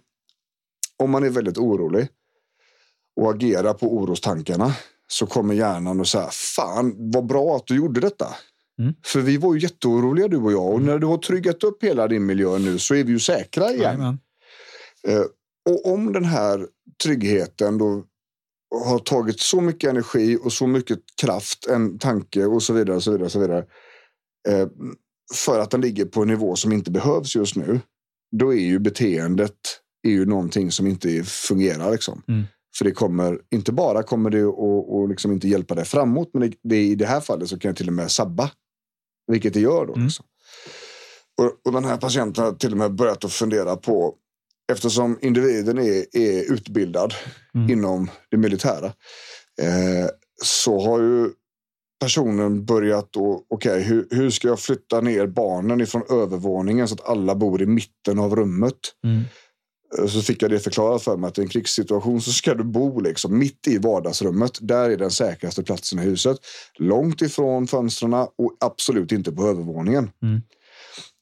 om 1.04 1.12
man 1.12 1.24
är 1.24 1.30
väldigt 1.30 1.58
orolig 1.58 2.08
och 3.16 3.32
agerar 3.32 3.74
på 3.74 3.98
orostankarna 3.98 4.74
så 5.08 5.28
kommer 5.28 5.54
hjärnan 5.54 6.00
och 6.00 6.08
säga 6.08 6.30
fan 6.32 7.12
vad 7.12 7.26
bra 7.26 7.56
att 7.56 7.68
du 7.68 7.76
gjorde 7.76 8.00
detta. 8.00 8.28
Mm. 8.80 8.94
För 9.06 9.20
vi 9.20 9.38
var 9.38 9.54
ju 9.54 9.60
jätteoroliga 9.60 10.28
du 10.28 10.38
och 10.38 10.52
jag 10.52 10.74
och 10.74 10.82
när 10.82 11.00
du 11.00 11.08
har 11.08 11.18
tryggat 11.18 11.64
upp 11.64 11.84
hela 11.84 12.08
din 12.08 12.26
miljö 12.26 12.58
nu 12.58 12.80
så 12.80 12.96
är 12.96 13.04
vi 13.04 13.12
ju 13.12 13.20
säkra 13.20 13.70
igen. 13.70 13.82
Jajamän. 13.82 14.20
Eh, 15.08 15.24
och 15.70 15.94
om 15.94 16.14
den 16.14 16.26
här 16.26 16.68
tryggheten 17.04 17.78
då 17.78 18.04
har 18.76 19.00
tagit 19.00 19.40
så 19.40 19.62
mycket 19.62 19.90
energi 19.90 20.38
och 20.44 20.54
så 20.54 20.68
mycket 20.68 21.00
kraft, 21.22 21.68
en 21.68 22.00
tanke 22.00 22.46
och 22.46 22.64
så 22.64 22.74
vidare. 22.74 22.96
Och 22.96 23.04
så 23.04 23.12
vidare, 23.12 23.26
och 23.26 23.32
så 23.32 23.40
vidare 23.40 23.66
eh, 24.50 24.68
för 25.36 25.60
att 25.60 25.72
den 25.72 25.82
ligger 25.82 26.06
på 26.06 26.22
en 26.22 26.28
nivå 26.28 26.56
som 26.56 26.72
inte 26.72 26.92
behövs 26.92 27.36
just 27.36 27.56
nu. 27.56 27.80
Då 28.32 28.54
är 28.54 28.60
ju 28.62 28.80
beteendet 28.80 29.58
är 30.04 30.12
ju 30.12 30.26
någonting 30.26 30.72
som 30.72 30.88
inte 30.88 31.24
fungerar. 31.24 31.92
Liksom. 31.92 32.22
Mm. 32.28 32.44
För 32.78 32.86
det 32.86 32.92
kommer, 32.92 33.40
inte 33.52 33.72
bara 33.72 34.04
kommer 34.04 34.30
det 34.30 34.44
att 34.44 34.56
och 34.90 35.10
liksom 35.10 35.32
inte 35.32 35.48
hjälpa 35.48 35.76
dig 35.76 35.86
framåt, 35.86 36.30
men 36.34 36.42
det, 36.42 36.58
det, 36.64 36.84
i 36.84 36.96
det 36.96 37.06
här 37.06 37.22
fallet 37.22 37.50
så 37.50 37.60
kan 37.60 37.72
det 37.72 37.78
till 37.78 37.88
och 37.88 37.94
med 37.94 38.12
sabba. 38.12 38.52
Vilket 39.28 39.54
det 39.54 39.60
gör 39.60 39.86
då. 39.86 39.94
Mm. 39.94 40.06
Liksom. 40.06 40.26
Och, 41.42 41.52
och 41.66 41.72
den 41.72 41.86
här 41.86 41.98
patienten 41.98 42.44
har 42.44 42.52
till 42.52 42.72
och 42.72 42.78
med 42.78 42.96
börjat 42.96 43.26
att 43.26 43.34
fundera 43.34 43.76
på 43.76 44.16
eftersom 44.72 45.20
individen 45.22 45.78
är, 45.78 46.18
är 46.18 46.54
utbildad 46.54 47.14
Mm. 47.56 47.70
inom 47.70 48.10
det 48.32 48.38
militära 48.38 48.86
eh, 49.62 50.10
så 50.44 50.80
har 50.80 51.00
ju 51.00 51.30
personen 52.00 52.66
börjat 52.66 53.08
då, 53.12 53.46
okej, 53.50 53.84
hur, 53.84 54.08
hur 54.12 54.30
ska 54.30 54.48
jag 54.48 54.60
flytta 54.60 55.02
ner 55.02 55.28
barnen 55.28 55.82
ifrån 55.82 56.04
övervåningen 56.10 56.88
så 56.88 56.94
att 56.94 57.10
alla 57.10 57.36
bor 57.36 57.62
i 57.62 57.66
mitten 57.66 58.20
av 58.20 58.36
rummet? 58.36 58.78
Mm. 59.04 59.24
Eh, 60.00 60.08
Så 60.08 60.22
fick 60.22 60.42
jag 60.42 60.52
det 60.52 60.60
förklarat 60.60 61.04
för 61.04 61.18
mig 61.18 61.28
att 61.28 61.38
i 61.38 61.42
en 61.42 61.48
krigssituation 61.48 62.22
så 62.22 62.32
ska 62.32 62.54
du 62.54 62.64
bo 62.64 63.00
liksom 63.00 63.38
mitt 63.38 63.68
i 63.68 63.78
vardagsrummet. 63.78 64.58
Där 64.62 64.90
är 64.90 64.98
den 64.98 65.12
säkraste 65.12 65.64
platsen 65.64 66.00
i 66.00 66.02
huset. 66.02 66.38
Långt 66.80 67.22
ifrån 67.22 67.68
fönstren 67.68 68.14
och 68.14 68.58
absolut 68.60 69.12
inte 69.12 69.32
på 69.32 69.44
övervåningen. 69.48 70.12
Mm. 70.22 70.42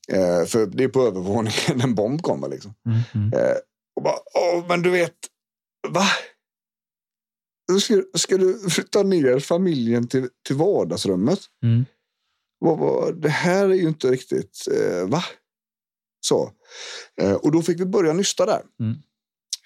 Eh, 0.08 0.46
för 0.46 0.66
det 0.66 0.84
är 0.84 0.88
på 0.88 1.02
övervåningen 1.02 1.82
en 1.84 1.96
bomb 1.96 2.22
kommer. 2.22 2.50
Liksom. 2.50 2.74
Mm. 2.86 3.00
Mm. 3.14 3.40
Eh, 3.40 3.56
och 3.96 4.04
bara, 4.04 4.18
Åh, 4.34 4.66
men 4.68 4.82
du 4.82 4.90
vet, 4.90 5.16
va? 5.90 6.06
Ska, 7.80 8.04
ska 8.14 8.38
du 8.38 8.70
flytta 8.70 9.04
ner 9.04 9.40
familjen 9.40 10.08
till, 10.08 10.30
till 10.48 10.56
vardagsrummet? 10.56 11.40
Mm. 11.64 11.86
Vad, 12.60 12.80
vad, 12.80 13.22
det 13.22 13.30
här 13.30 13.70
är 13.70 13.74
ju 13.74 13.88
inte 13.88 14.12
riktigt, 14.12 14.68
eh, 14.72 15.08
va? 15.08 15.24
Så. 16.28 16.52
Eh, 17.22 17.34
och 17.34 17.52
då 17.52 17.62
fick 17.62 17.80
vi 17.80 17.86
börja 17.86 18.14
nysta 18.14 18.46
där. 18.46 18.62
Mm. 18.80 18.98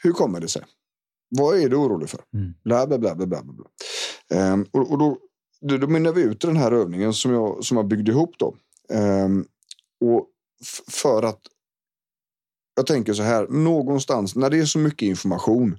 Hur 0.03 0.11
kommer 0.11 0.39
det 0.39 0.47
sig? 0.47 0.61
Vad 1.29 1.59
är 1.59 1.69
du 1.69 1.75
orolig 1.75 2.09
för? 2.09 2.19
Mm. 2.33 2.53
Bla, 2.63 2.87
bla, 2.87 2.97
bla, 2.97 3.15
bla, 3.15 3.25
bla, 3.25 3.41
bla. 3.43 3.65
Ehm, 4.39 4.65
och, 4.71 4.91
och 4.91 4.97
då, 4.97 5.17
då, 5.61 5.77
då 5.77 5.87
mynnar 5.87 6.11
vi 6.11 6.21
ut 6.21 6.41
den 6.41 6.57
här 6.57 6.71
övningen 6.71 7.13
som 7.13 7.33
jag, 7.33 7.65
som 7.65 7.77
jag 7.77 7.87
byggde 7.87 8.11
ihop 8.11 8.35
då. 8.37 8.55
Ehm, 8.89 9.45
och 10.01 10.27
för 10.87 11.23
att 11.23 11.39
jag 12.75 12.87
tänker 12.87 13.13
så 13.13 13.23
här, 13.23 13.47
någonstans 13.47 14.35
när 14.35 14.49
det 14.49 14.59
är 14.59 14.65
så 14.65 14.79
mycket 14.79 15.01
information 15.01 15.77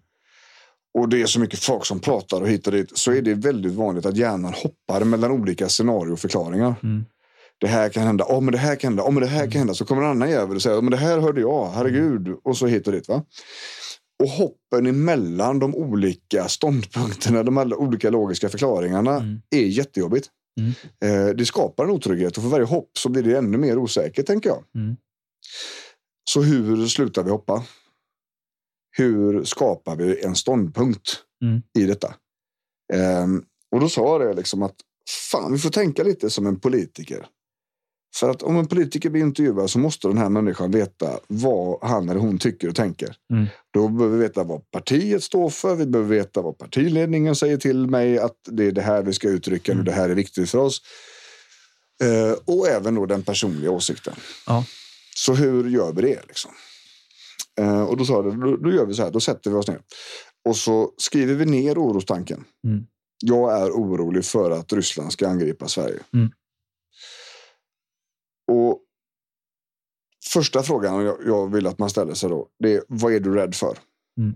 och 0.99 1.09
det 1.09 1.23
är 1.23 1.27
så 1.27 1.41
mycket 1.41 1.59
folk 1.59 1.87
som 1.87 2.01
pratar 2.01 2.41
och 2.41 2.49
hit 2.49 2.67
och 2.67 2.73
dit 2.73 2.99
så 2.99 3.13
är 3.13 3.23
det 3.23 3.35
väldigt 3.35 3.73
vanligt 3.73 4.07
att 4.07 4.17
hjärnan 4.17 4.55
hoppar 4.55 5.05
mellan 5.05 5.31
olika 5.31 5.69
scenarioförklaringar. 5.69 6.75
Mm. 6.83 7.05
Det 7.61 7.67
här 7.67 7.89
kan 7.89 8.03
hända, 8.03 8.25
oh, 8.25 8.41
men 8.41 8.53
det 8.53 8.59
här 8.59 8.77
kan 8.77 8.89
hända, 8.89 9.03
oh, 9.03 9.13
men 9.13 9.21
det 9.23 9.29
här 9.29 9.51
kan 9.51 9.59
hända. 9.59 9.75
Så 9.75 9.85
kommer 9.85 10.03
en 10.03 10.09
annan 10.11 10.31
jävel 10.31 10.57
och 10.57 10.63
säger, 10.63 10.77
oh, 10.79 10.83
men 10.83 10.91
det 10.91 10.97
här 10.97 11.19
hörde 11.19 11.41
jag, 11.41 11.71
herregud. 11.71 12.29
Och 12.45 12.57
så 12.57 12.67
hit 12.67 12.87
och 12.87 12.93
dit. 12.93 13.09
Va? 13.09 13.25
Och 14.23 14.29
hoppen 14.29 14.87
emellan 14.87 15.59
de 15.59 15.75
olika 15.75 16.49
ståndpunkterna, 16.49 17.43
de 17.43 17.59
olika 17.59 18.11
logiska 18.11 18.49
förklaringarna 18.49 19.17
Mm. 19.17 19.41
är 19.51 19.63
jättejobbigt. 19.65 20.29
Mm. 20.61 20.73
Eh, 21.29 21.35
det 21.35 21.47
skapar 21.47 21.85
en 21.85 21.91
otrygghet 21.91 22.37
och 22.37 22.43
för 22.43 22.51
varje 22.51 22.67
hopp 22.67 22.91
så 22.99 23.09
blir 23.09 23.23
det 23.23 23.39
ännu 23.39 23.59
mer 23.59 23.79
osäkert, 23.79 24.27
tänker 24.27 24.49
jag. 24.49 24.65
Mm. 24.75 24.97
Så 26.31 26.43
hur 26.43 26.87
slutar 26.87 27.23
vi 27.23 27.31
hoppa? 27.31 27.65
Hur 28.97 29.45
skapar 29.45 29.97
vi 29.97 30.25
en 30.25 30.35
ståndpunkt 30.37 31.17
Mm. 31.43 31.63
i 31.79 31.85
detta? 31.85 32.15
Ehm, 32.93 33.45
och 33.73 33.81
då 33.81 33.89
sa 33.89 34.23
jag 34.23 34.37
liksom 34.37 34.63
att 34.63 34.77
fan, 35.33 35.53
vi 35.53 35.59
får 35.59 35.71
tänka 35.71 36.03
lite 36.03 36.31
som 36.31 36.47
en 36.47 36.61
politiker. 36.61 37.27
För 38.15 38.31
att 38.31 38.43
om 38.43 38.57
en 38.57 38.67
politiker 38.67 39.11
blir 39.11 39.23
intervjuad 39.23 39.71
så 39.71 39.79
måste 39.79 40.09
den 40.09 40.19
här 40.19 40.29
människan 40.29 40.71
veta 40.71 41.19
vad 41.27 41.79
han 41.83 42.09
eller 42.09 42.21
hon 42.21 42.39
tycker 42.39 42.69
och 42.69 42.75
tänker. 42.77 43.17
Mm. 43.33 43.47
Då 43.71 43.89
behöver 43.89 44.17
vi 44.17 44.23
veta 44.23 44.45
vad 44.45 44.71
partiet 44.71 45.23
står 45.23 45.51
för. 45.51 45.75
Vi 45.75 45.87
behöver 45.87 46.17
veta 46.17 46.43
vad 46.43 46.59
partiledningen 46.59 47.37
säger 47.37 47.57
till 47.57 47.87
mig 47.87 48.19
att 48.19 48.37
det 48.45 48.65
är 48.65 48.73
det 48.73 48.83
här 48.83 49.03
vi 49.03 49.13
ska 49.13 49.29
uttrycka 49.29 49.75
nu. 49.75 49.83
Det 49.83 49.93
här 49.93 50.11
är 50.11 50.15
viktigt 50.15 50.51
för 50.51 50.59
oss. 50.59 50.83
Eh, 52.03 52.39
och 52.45 52.69
även 52.69 52.95
då 52.95 53.07
den 53.07 53.23
personliga 53.23 53.71
åsikten. 53.71 54.15
Ja. 54.47 54.65
Så 55.17 55.35
hur 55.35 55.71
gör 55.71 55.93
vi 55.93 56.03
det? 56.03 56.21
Liksom? 56.29 56.51
Eh, 57.61 57.83
och 57.83 57.97
då 57.97 58.05
sa 58.05 58.13
jag, 58.13 58.41
då, 58.41 58.57
då 58.57 58.73
gör 58.73 58.87
vi 58.87 58.95
så 58.95 59.03
här, 59.03 59.11
då 59.11 59.21
sätter 59.21 59.51
vi 59.51 59.57
oss 59.57 59.69
ner. 59.69 59.81
Och 60.45 60.57
så 60.57 60.93
skriver 60.97 61.35
vi 61.35 61.45
ner 61.45 61.79
orostanken. 61.79 62.45
Mm. 62.65 62.87
Jag 63.25 63.63
är 63.63 63.71
orolig 63.71 64.25
för 64.25 64.51
att 64.51 64.73
Ryssland 64.73 65.13
ska 65.13 65.29
angripa 65.29 65.69
Sverige. 65.69 65.99
Mm. 66.15 66.31
Och 68.51 68.79
första 70.33 70.63
frågan 70.63 71.05
jag, 71.05 71.17
jag 71.27 71.53
vill 71.53 71.67
att 71.67 71.79
man 71.79 71.91
ställer 71.91 72.15
sig 72.15 72.31
då, 72.31 72.49
det 72.59 72.75
är 72.75 72.83
vad 72.89 73.13
är 73.13 73.21
du 73.21 73.35
rädd 73.35 73.55
för? 73.55 73.79
Mm. 74.19 74.35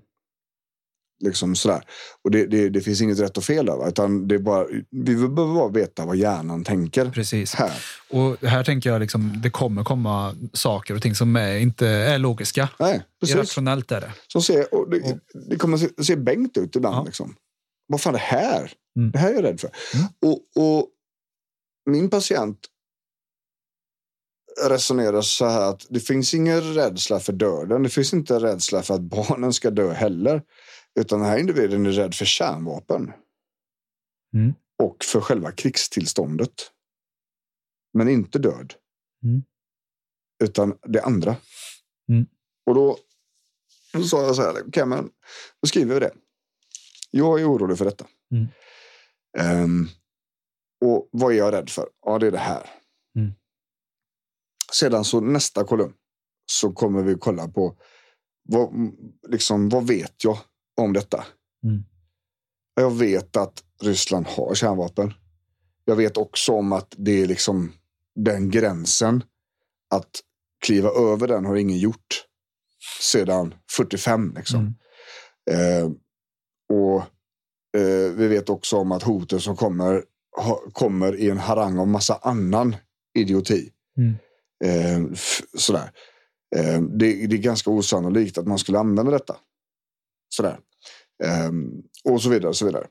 Liksom 1.25 1.55
sådär. 1.55 1.85
Och 2.23 2.31
det, 2.31 2.47
det, 2.47 2.69
det 2.69 2.81
finns 2.81 3.01
inget 3.01 3.19
rätt 3.19 3.37
och 3.37 3.45
fel 3.45 3.67
där, 3.67 3.89
utan 3.89 4.29
det 4.29 4.35
är 4.35 4.39
bara, 4.39 4.67
vi 4.91 5.15
behöver 5.15 5.55
bara 5.55 5.69
veta 5.69 6.07
vad 6.07 6.17
hjärnan 6.17 6.65
tänker. 6.65 7.11
Precis. 7.11 7.55
Här. 7.55 7.73
Och 8.11 8.43
här 8.43 8.65
tänker 8.65 8.91
jag 8.91 9.01
liksom, 9.01 9.41
det 9.43 9.51
kommer 9.51 9.85
komma 9.85 10.35
saker 10.53 10.95
och 10.95 11.03
ting 11.03 11.15
som 11.15 11.37
är, 11.37 11.57
inte 11.59 11.87
är 11.87 12.19
logiska. 12.19 12.69
Nej, 12.79 13.03
precis. 13.21 13.37
Irrationellt 13.37 13.93
är 13.93 14.01
det. 14.01 14.13
Som 14.29 14.43
ser, 14.43 14.75
och 14.75 14.91
det, 14.91 15.19
det 15.51 15.57
kommer 15.57 15.77
se, 15.77 16.05
se 16.05 16.17
bänkt 16.17 16.57
ut 16.57 16.77
ibland. 16.77 16.97
Ja. 16.97 17.05
Liksom. 17.05 17.35
Vad 17.87 18.01
fan 18.01 18.15
är 18.15 18.19
det 18.19 18.25
här? 18.25 18.73
Mm. 18.97 19.11
Det 19.11 19.19
här 19.19 19.31
är 19.31 19.35
jag 19.35 19.45
rädd 19.45 19.61
för. 19.61 19.71
Mm. 19.95 20.07
Och, 20.23 20.39
och 20.57 20.89
min 21.91 22.11
patient 22.11 22.59
resonerar 24.63 25.23
så 25.23 25.47
här 25.47 25.71
att 25.71 25.87
det 25.91 26.01
finns 26.01 26.35
ingen 26.35 26.75
rädsla 26.75 27.21
för 27.21 27.33
döden. 27.33 27.83
Det 27.83 27.89
finns 27.89 28.15
inte 28.15 28.39
rädsla 28.39 28.83
för 28.83 28.95
att 28.95 29.01
barnen 29.01 29.53
ska 29.53 29.71
dö 29.71 29.93
heller. 29.93 30.43
Utan 31.01 31.21
den 31.21 31.29
här 31.29 31.39
individen 31.39 31.87
är 31.87 31.93
rädd 31.93 32.15
för 32.15 32.25
kärnvapen. 32.25 33.13
Mm. 34.35 34.55
Och 34.83 35.05
för 35.05 35.21
själva 35.21 35.53
krigstillståndet. 35.53 36.71
Men 37.93 38.09
inte 38.09 38.39
död. 38.39 38.75
Mm. 39.25 39.43
Utan 40.45 40.79
det 40.83 41.03
andra. 41.03 41.37
Mm. 42.09 42.27
Och 42.67 42.75
då, 42.75 42.99
sa 44.05 44.23
jag 44.23 44.37
så 44.37 44.43
här, 44.43 44.63
okej 44.69 44.87
men 44.87 45.11
då 45.61 45.67
skriver 45.69 45.95
vi 45.95 46.01
det. 46.01 46.13
Jag 47.11 47.41
är 47.41 47.51
orolig 47.51 47.79
för 47.79 47.85
detta. 47.85 48.07
Mm. 48.33 48.47
Ehm, 49.39 49.89
och 50.85 51.09
vad 51.13 51.33
är 51.33 51.37
jag 51.37 51.53
rädd 51.53 51.71
för? 51.71 51.89
Ja, 52.07 52.19
det 52.19 52.27
är 52.27 52.31
det 52.31 52.39
här. 52.39 52.71
Sedan 54.75 55.05
så 55.05 55.21
nästa 55.21 55.65
kolumn 55.65 55.93
så 56.47 56.73
kommer 56.73 57.03
vi 57.03 57.15
kolla 57.15 57.49
på 57.49 57.77
vad, 58.49 58.93
liksom, 59.29 59.69
vad 59.69 59.87
vet 59.87 60.25
jag 60.25 60.39
om 60.77 60.93
detta? 60.93 61.25
Mm. 61.65 61.85
Jag 62.75 62.91
vet 62.91 63.37
att 63.37 63.65
Ryssland 63.83 64.27
har 64.27 64.55
kärnvapen. 64.55 65.13
Jag 65.85 65.97
vet 65.97 66.17
också 66.17 66.53
om 66.53 66.73
att 66.73 66.95
det 66.97 67.23
är 67.23 67.27
liksom 67.27 67.73
den 68.15 68.51
gränsen. 68.51 69.25
Att 69.91 70.11
kliva 70.65 70.89
över 70.89 71.29
den 71.29 71.45
har 71.45 71.57
ingen 71.57 71.79
gjort 71.79 72.25
sedan 73.01 73.55
45. 73.71 74.35
Liksom. 74.37 74.75
Mm. 75.51 75.85
Eh, 75.85 75.91
och 76.69 76.99
eh, 77.81 78.13
vi 78.13 78.29
vet 78.29 78.49
också 78.49 78.77
om 78.77 78.93
att 78.93 79.03
hoten 79.03 79.41
som 79.41 79.57
kommer 79.57 80.05
ha, 80.37 80.63
kommer 80.73 81.17
i 81.17 81.31
en 81.31 81.39
harang 81.39 81.79
av 81.79 81.89
massa 81.89 82.19
annan 82.23 82.77
idioti. 83.15 83.71
Mm. 83.99 84.15
Eh, 84.65 85.03
sådär. 85.57 85.91
Eh, 86.57 86.81
det, 86.81 87.27
det 87.27 87.37
är 87.37 87.39
ganska 87.39 87.71
osannolikt 87.71 88.39
att 88.39 88.47
man 88.47 88.59
skulle 88.59 88.79
använda 88.79 89.13
detta. 89.13 89.37
Sådär. 90.29 90.59
Eh, 91.25 91.51
och 92.13 92.23
så 92.23 92.31
vidare. 92.31 92.49
och 92.49 92.57
så 92.57 92.67
vidare. 92.67 92.87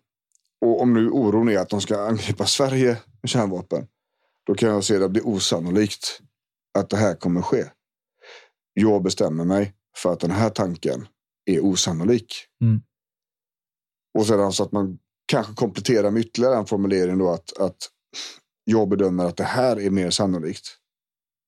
Och 0.61 0.81
om 0.81 0.93
nu 0.93 1.09
oron 1.09 1.49
är 1.49 1.57
att 1.57 1.69
de 1.69 1.81
ska 1.81 2.01
angripa 2.01 2.45
Sverige 2.45 2.97
med 3.21 3.29
kärnvapen. 3.29 3.87
Då 4.45 4.55
kan 4.55 4.69
jag 4.69 4.83
se 4.83 4.97
det 4.97 5.09
bli 5.09 5.21
osannolikt 5.21 6.21
att 6.77 6.89
det 6.89 6.97
här 6.97 7.15
kommer 7.15 7.41
ske. 7.41 7.65
Jag 8.73 9.03
bestämmer 9.03 9.45
mig 9.45 9.73
för 9.97 10.13
att 10.13 10.19
den 10.19 10.31
här 10.31 10.49
tanken 10.49 11.07
är 11.45 11.65
osannolik. 11.65 12.35
Mm. 12.61 12.81
Och 14.17 14.25
sedan 14.25 14.53
så 14.53 14.63
att 14.63 14.71
man 14.71 14.99
kanske 15.25 15.53
kompletterar 15.53 16.11
med 16.11 16.19
ytterligare 16.19 16.57
en 16.57 16.65
formulering 16.65 17.17
då 17.17 17.31
att, 17.31 17.57
att 17.57 17.77
jag 18.63 18.89
bedömer 18.89 19.25
att 19.25 19.37
det 19.37 19.43
här 19.43 19.79
är 19.79 19.89
mer 19.89 20.09
sannolikt. 20.09 20.77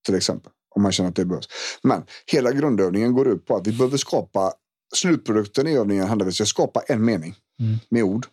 Till 0.06 0.16
exempel. 0.16 0.52
Om 0.76 0.82
man 0.82 0.92
känner 0.92 1.10
att 1.10 1.16
det 1.16 1.26
behövs. 1.26 1.48
Men 1.84 2.04
hela 2.26 2.52
grundövningen 2.52 3.14
går 3.14 3.28
ut 3.28 3.46
på 3.46 3.56
att 3.56 3.68
vi 3.68 3.72
behöver 3.72 3.98
skapa 3.98 4.54
slutprodukten 4.96 5.68
i 5.68 5.78
övningen 5.78 6.08
handlar 6.08 6.26
om 6.26 6.30
att 6.30 6.48
skapa 6.48 6.82
en 6.88 7.06
mening 7.06 7.36
Mm. 7.60 7.76
med 7.90 8.04
ord. 8.04 8.28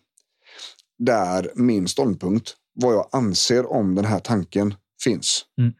Där 0.99 1.51
min 1.55 1.87
ståndpunkt, 1.87 2.55
vad 2.73 2.93
jag 2.93 3.09
anser 3.11 3.71
om 3.71 3.95
den 3.95 4.05
här 4.05 4.19
tanken 4.19 4.75
finns. 5.03 5.45
Mm. 5.57 5.73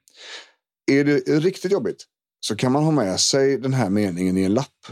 Är 0.91 1.03
det 1.05 1.39
riktigt 1.39 1.71
jobbigt 1.71 2.05
så 2.39 2.55
kan 2.55 2.71
man 2.71 2.83
ha 2.83 2.91
med 2.91 3.19
sig 3.19 3.57
den 3.57 3.73
här 3.73 3.89
meningen 3.89 4.37
i 4.37 4.43
en 4.43 4.53
lapp 4.53 4.87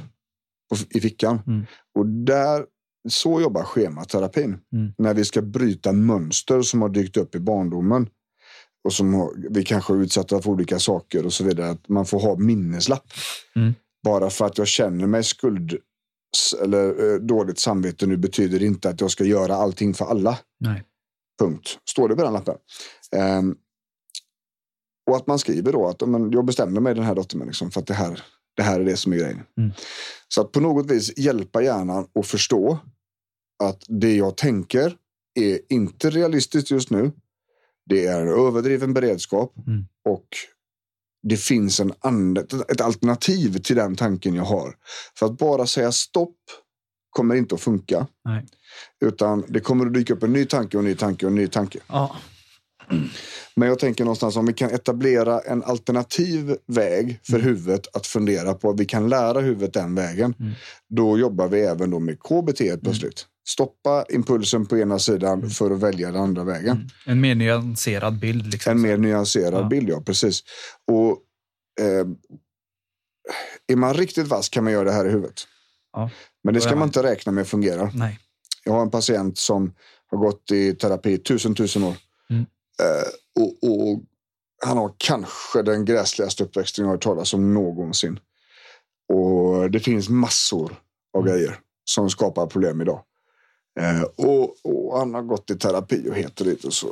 i 0.89 0.99
fickan. 0.99 1.39
Mm. 1.47 1.65
Och 1.95 2.05
där, 2.05 2.65
så 3.09 3.41
jobbar 3.41 3.63
schematerapin. 3.63 4.57
Mm. 4.73 4.93
När 4.97 5.13
vi 5.13 5.25
ska 5.25 5.41
bryta 5.41 5.91
mönster 5.91 6.61
som 6.61 6.81
har 6.81 6.89
dykt 6.89 7.17
upp 7.17 7.35
i 7.35 7.39
barndomen. 7.39 8.09
Och 8.84 8.94
som 8.94 9.13
har, 9.13 9.34
vi 9.50 9.63
kanske 9.63 9.94
är 9.94 9.98
utsatta 9.98 10.41
för 10.41 10.50
olika 10.50 10.80
saker 10.80 11.26
och 11.26 11.34
så 11.34 11.44
vidare. 11.44 11.70
Att 11.70 11.89
man 11.89 12.06
får 12.06 12.20
ha 12.20 12.36
minneslapp. 12.36 13.04
Mm. 13.56 13.74
Bara 14.04 14.30
för 14.30 14.46
att 14.46 14.58
jag 14.58 14.67
känner 14.67 15.08
mig 15.08 15.24
skuld 15.24 15.78
eller 16.62 17.13
eh, 17.13 17.20
dåligt 17.20 17.60
samvete 17.60 18.06
nu 18.06 18.17
betyder 18.17 18.60
det 18.60 18.65
inte 18.65 18.89
att 18.89 19.02
jag 19.02 19.12
ska 19.12 19.24
göra 19.24 19.56
allting 19.56 19.94
för 19.94 20.06
alla. 20.06 20.38
Nej. 20.60 20.84
Punkt. 21.39 21.80
Står 21.89 22.10
det 22.10 22.15
på 22.15 22.24
den 22.24 22.34
lappen. 22.34 22.56
Ehm, 23.15 23.56
och 25.10 25.15
att 25.15 25.28
man 25.28 25.39
skriver 25.39 25.72
då 25.72 25.88
att 25.88 26.10
men, 26.10 26.32
jag 26.32 26.46
bestämde 26.46 26.82
mig 26.82 26.96
den 26.96 27.04
här 27.04 27.15
datumen 27.15 27.48
liksom, 27.48 27.72
för 27.72 27.80
att 27.80 27.88
det 27.88 27.94
här, 27.94 28.24
Det 28.56 28.63
här 28.63 28.80
är 28.80 28.86
det 28.86 28.98
som 28.98 29.13
är 29.13 29.17
grejen. 29.17 29.44
Mm. 29.58 29.72
Så 30.28 30.41
att 30.41 30.52
på 30.52 30.60
något 30.60 30.91
vis 30.91 31.17
hjälpa 31.17 31.62
hjärnan 31.63 32.08
att 32.20 32.28
förstå 32.28 32.80
att 33.63 33.84
det 33.88 34.15
jag 34.15 34.38
tänker 34.38 34.96
är 35.39 35.60
inte 35.70 36.10
realistiskt 36.10 36.72
just 36.72 36.89
nu. 36.89 37.12
Det 37.89 38.06
är 38.06 38.22
en 38.22 38.28
överdriven 38.28 38.94
beredskap 38.94 39.54
Mm. 39.67 39.86
och 40.10 40.28
det 41.24 41.38
finns 41.38 41.80
en 41.80 41.94
ett 42.70 42.82
alternativ 42.82 43.58
till 43.58 43.76
den 43.76 43.96
tanken 43.96 44.36
jag 44.36 44.44
har. 44.44 44.76
För 45.20 45.26
att 45.26 45.38
bara 45.38 45.67
säga 45.67 45.91
stopp 45.91 46.38
kommer 47.10 47.36
inte 47.36 47.56
att 47.56 47.62
funka. 47.62 48.08
Nej. 48.26 48.46
Utan 49.06 49.44
det 49.48 49.60
kommer 49.60 49.86
att 49.86 49.94
dyka 49.94 50.13
upp 50.13 50.24
en 50.24 50.34
ny 50.34 50.46
tanke 50.46 50.78
och 50.78 50.84
en 50.84 50.89
ny 50.89 50.96
tanke 50.96 51.26
och 51.26 51.30
en 51.30 51.36
ny 51.36 51.48
tanke. 51.48 51.80
Ja. 51.88 52.15
Men 53.56 53.67
jag 53.67 53.80
tänker 53.80 54.04
någonstans 54.04 54.36
om 54.36 54.46
vi 54.46 54.54
kan 54.54 54.70
etablera 54.70 55.39
en 55.39 55.63
alternativ 55.63 56.56
väg 56.67 57.20
för 57.24 57.39
huvudet 57.39 57.96
att 57.96 58.08
fundera 58.08 58.54
på. 58.54 58.74
Vi 58.74 58.86
kan 58.86 59.10
lära 59.10 59.39
huvudet 59.39 59.74
den 59.74 59.96
vägen. 59.96 60.36
Mm. 60.39 60.52
Då 60.89 61.17
jobbar 61.17 61.48
vi 61.48 61.62
även 61.62 61.89
då 61.89 62.00
med 62.00 62.20
KBT 62.20 62.82
plötsligt. 62.84 63.26
Stoppa 63.47 64.06
impulsen 64.10 64.65
på 64.65 64.77
ena 64.77 64.99
sidan 64.99 65.49
för 65.49 65.71
att 65.71 65.80
välja 65.80 66.12
den 66.12 66.21
andra 66.21 66.43
vägen. 66.43 66.75
Mm. 66.77 66.88
En 67.06 67.21
mer 67.21 67.36
nyanserad 67.36 68.19
bild. 68.19 68.47
Liksom. 68.51 68.71
En 68.71 68.82
mer 68.82 68.97
nyanserad 68.97 69.63
Ja. 69.63 69.67
bild, 69.67 69.89
ja 69.89 70.01
precis. 70.01 70.43
Och 70.91 71.12
eh, 71.86 72.08
är 73.67 73.75
man 73.75 73.93
riktigt 73.93 74.27
vass 74.27 74.49
kan 74.49 74.63
man 74.63 74.73
göra 74.73 74.84
det 74.84 74.91
här 74.91 75.06
i 75.06 75.10
huvudet. 75.10 75.47
Ja. 75.93 76.10
Men 76.43 76.54
det 76.54 76.62
ska 76.62 76.75
man- 76.75 76.88
inte 76.88 77.04
räkna 77.04 77.32
med 77.32 77.47
fungerar. 77.47 77.91
Nej. 77.93 78.19
Jag 78.63 78.73
har 78.73 78.82
en 78.82 78.91
patient 78.91 79.38
som 79.38 79.73
har 80.12 80.17
gått 80.17 80.51
i 80.51 80.73
terapi 80.75 81.17
tusen, 81.17 81.56
tusen 81.56 81.84
år. 81.84 81.95
Mm. 82.30 82.41
Eh, 82.82 83.43
och, 83.43 83.69
och 83.71 84.04
han 84.65 84.77
har 84.77 84.93
kanske 84.97 85.62
den 85.62 85.86
gräsligaste 85.86 86.43
uppväxten 86.43 86.84
jag 86.84 86.89
har 86.89 86.93
hört 86.95 87.04
talas 87.04 87.34
om 87.34 87.54
någonsin. 87.54 88.19
Och 89.13 89.71
det 89.71 89.80
finns 89.80 90.10
massor 90.10 90.75
av 91.17 91.21
Mm. 91.21 91.34
grejer 91.34 91.60
som 91.84 92.10
skapar 92.10 92.47
problem 92.47 92.82
idag. 92.82 93.04
Eh, 93.79 94.01
och, 94.27 94.55
och 94.63 94.97
han 94.97 95.13
har 95.13 95.21
gått 95.21 95.49
i 95.49 95.55
terapi 95.55 96.10
och 96.10 96.15
heter 96.15 96.45
lite 96.45 96.71
så. 96.71 96.88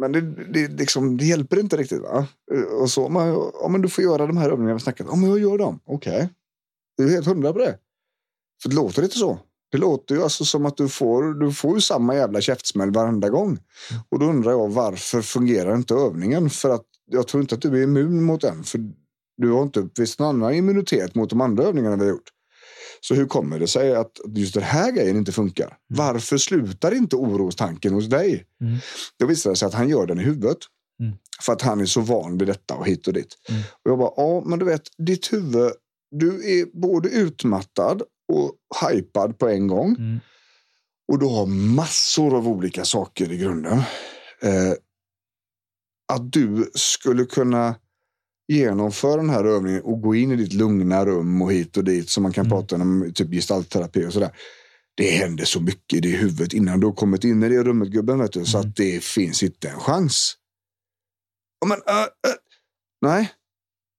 Men 0.00 0.12
det, 0.12 0.20
det, 0.52 0.68
liksom, 0.68 1.16
det 1.16 1.24
hjälper 1.24 1.58
inte 1.58 1.76
riktigt. 1.76 2.02
va? 2.02 2.26
Eh, 2.52 2.62
och 2.62 2.90
så, 2.90 3.08
man, 3.08 3.28
ja, 3.62 3.68
men 3.68 3.82
du 3.82 3.88
får 3.88 4.04
göra 4.04 4.26
de 4.26 4.36
här 4.36 4.50
övningarna 4.50 4.74
vi 4.74 4.80
snackat 4.80 5.08
om. 5.08 5.22
Ja, 5.22 5.28
jag 5.28 5.38
gör 5.38 5.58
dem. 5.58 5.80
Okej. 5.84 6.28
Du 6.96 7.08
är 7.08 7.10
helt 7.10 7.26
hundra 7.26 7.52
på 7.52 7.58
det. 7.58 7.78
För 8.62 8.68
det 8.68 8.74
låter 8.74 9.02
inte 9.02 9.18
så. 9.18 9.38
Det 9.72 9.78
låter 9.78 10.14
ju 10.14 10.22
alltså 10.22 10.44
som 10.44 10.66
att 10.66 10.76
du 10.76 10.88
får, 10.88 11.34
du 11.34 11.52
får 11.52 11.74
ju 11.74 11.80
samma 11.80 12.14
jävla 12.14 12.40
käftsmäll 12.40 12.90
varenda 12.90 13.28
gång. 13.28 13.58
Och 14.08 14.18
då 14.18 14.26
undrar 14.26 14.50
jag 14.50 14.68
varför 14.68 15.22
fungerar 15.22 15.74
inte 15.74 15.94
övningen? 15.94 16.50
För 16.50 16.70
att 16.70 16.84
jag 17.10 17.28
tror 17.28 17.40
inte 17.40 17.54
att 17.54 17.62
du 17.62 17.78
är 17.78 17.82
immun 17.82 18.22
mot 18.22 18.40
den. 18.40 18.64
För 18.64 18.80
du 19.36 19.50
har 19.50 19.62
inte 19.62 19.80
uppvisat 19.80 20.18
någon 20.18 20.28
annan 20.28 20.54
immunitet 20.54 21.14
mot 21.14 21.30
de 21.30 21.40
andra 21.40 21.64
övningarna 21.64 21.96
vi 21.96 22.02
har 22.02 22.10
gjort. 22.10 22.30
Så 23.00 23.14
hur 23.14 23.26
kommer 23.26 23.58
det 23.58 23.68
sig 23.68 23.94
att 23.94 24.12
just 24.34 24.54
den 24.54 24.62
här 24.62 24.92
grejen 24.92 25.16
inte 25.16 25.32
funkar? 25.32 25.76
Varför 25.86 26.38
slutar 26.38 26.94
inte 26.94 27.16
orostanken 27.16 27.94
hos 27.94 28.06
dig? 28.06 28.44
Mm. 28.60 28.78
Då 29.18 29.26
visar 29.26 29.50
det 29.50 29.56
sig 29.56 29.66
att 29.66 29.74
han 29.74 29.88
gör 29.88 30.06
den 30.06 30.20
i 30.20 30.22
huvudet. 30.22 30.58
Mm. 31.00 31.16
För 31.42 31.52
att 31.52 31.62
han 31.62 31.80
är 31.80 31.86
så 31.86 32.00
van 32.00 32.38
vid 32.38 32.48
detta 32.48 32.74
och 32.74 32.86
hit 32.86 33.06
och 33.06 33.12
dit. 33.12 33.34
Mm. 33.48 33.62
Och 33.84 33.90
jag 33.90 33.98
bara, 33.98 34.12
ja 34.16 34.42
men 34.46 34.58
du 34.58 34.64
vet, 34.64 34.82
ditt 34.98 35.32
huvud, 35.32 35.72
du 36.10 36.58
är 36.60 36.66
både 36.80 37.08
utmattad 37.08 38.02
och 38.32 38.52
hypad 38.82 39.38
på 39.38 39.48
en 39.48 39.66
gång. 39.66 39.96
Mm. 39.98 40.20
Och 41.12 41.18
du 41.18 41.26
har 41.26 41.46
massor 41.46 42.36
av 42.36 42.48
olika 42.48 42.84
saker 42.84 43.32
i 43.32 43.36
grunden. 43.36 43.78
Eh, 44.42 44.72
att 46.12 46.32
du 46.32 46.70
skulle 46.74 47.24
kunna 47.24 47.74
genomföra 48.48 49.16
den 49.16 49.30
här 49.30 49.44
övningen 49.44 49.82
och 49.82 50.00
gå 50.02 50.14
in 50.14 50.30
i 50.30 50.36
ditt 50.36 50.52
lugna 50.52 51.06
rum 51.06 51.42
och 51.42 51.52
hit 51.52 51.76
och 51.76 51.84
dit 51.84 52.10
som 52.10 52.22
man 52.22 52.32
kan 52.32 52.46
Mm. 52.46 52.58
prata 52.58 52.76
om 52.76 53.12
typ 53.14 53.30
gestaltterapi 53.30 54.06
och 54.06 54.12
sådär. 54.12 54.30
Det 54.96 55.10
händer 55.10 55.44
så 55.44 55.60
mycket 55.60 55.96
i 55.98 56.00
det 56.00 56.08
huvudet 56.16 56.52
innan 56.52 56.80
du 56.80 56.86
har 56.86 56.94
kommit 56.94 57.24
in 57.24 57.42
i 57.42 57.48
det 57.48 57.62
rummet 57.62 57.88
gubben 57.88 58.18
vet 58.18 58.32
du, 58.32 58.44
så 58.44 58.58
Mm. 58.58 58.68
att 58.70 58.76
det 58.76 59.04
finns 59.04 59.42
inte 59.42 59.68
en 59.68 59.78
chans. 59.80 60.34
Men, 61.66 61.78
äh, 61.86 62.02
äh, 62.02 62.36
nej, 63.02 63.32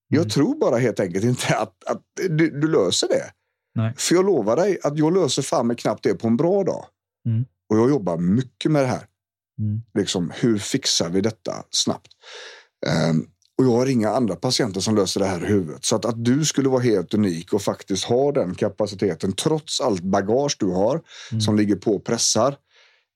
jag 0.07 0.19
Mm. 0.19 0.29
tror 0.29 0.55
bara 0.60 0.77
helt 0.77 0.99
enkelt 0.99 1.25
inte 1.25 1.57
att, 1.57 1.83
att 1.83 2.03
du, 2.15 2.60
du 2.60 2.67
löser 2.67 3.07
det. 3.07 3.31
Nej. 3.75 3.93
För 3.97 4.15
jag 4.15 4.25
lovar 4.25 4.55
dig 4.55 4.79
att 4.83 4.97
jag 4.97 5.13
löser 5.13 5.41
fan 5.41 5.67
med 5.67 5.79
knappt 5.79 6.03
det 6.03 6.13
på 6.15 6.27
en 6.27 6.38
bra 6.38 6.63
dag. 6.63 6.86
Mm. 7.29 7.45
Och 7.69 7.77
jag 7.77 7.89
jobbar 7.89 8.17
mycket 8.17 8.71
med 8.71 8.83
det 8.83 8.88
här. 8.88 9.05
Mm. 9.60 9.81
Liksom, 9.97 10.31
hur 10.36 10.57
fixar 10.57 11.10
vi 11.10 11.21
detta 11.21 11.63
snabbt? 11.69 12.07
Ehm, 12.88 13.25
och 13.58 13.65
jag 13.65 13.72
har 13.72 13.86
inga 13.86 14.10
andra 14.10 14.36
patienter 14.36 14.82
som 14.82 14.96
löser 14.96 15.20
det 15.20 15.26
här 15.26 15.43
i 15.43 15.48
huvudet. 15.48 15.86
Så 15.86 15.96
att, 15.96 16.06
att 16.06 16.26
du 16.26 16.46
skulle 16.46 16.70
vara 16.70 16.82
helt 16.82 17.13
unik 17.13 17.54
och 17.54 17.62
faktiskt 17.62 18.04
ha 18.04 18.32
den 18.32 18.56
kapaciteten 18.56 19.34
trots 19.34 19.82
allt 19.82 20.02
bagage 20.02 20.58
du 20.60 20.65
har 20.65 21.02
Mm. 21.32 21.41
som 21.41 21.56
ligger 21.56 21.76
på 21.76 21.96
och 21.96 22.04
pressar. 22.06 22.56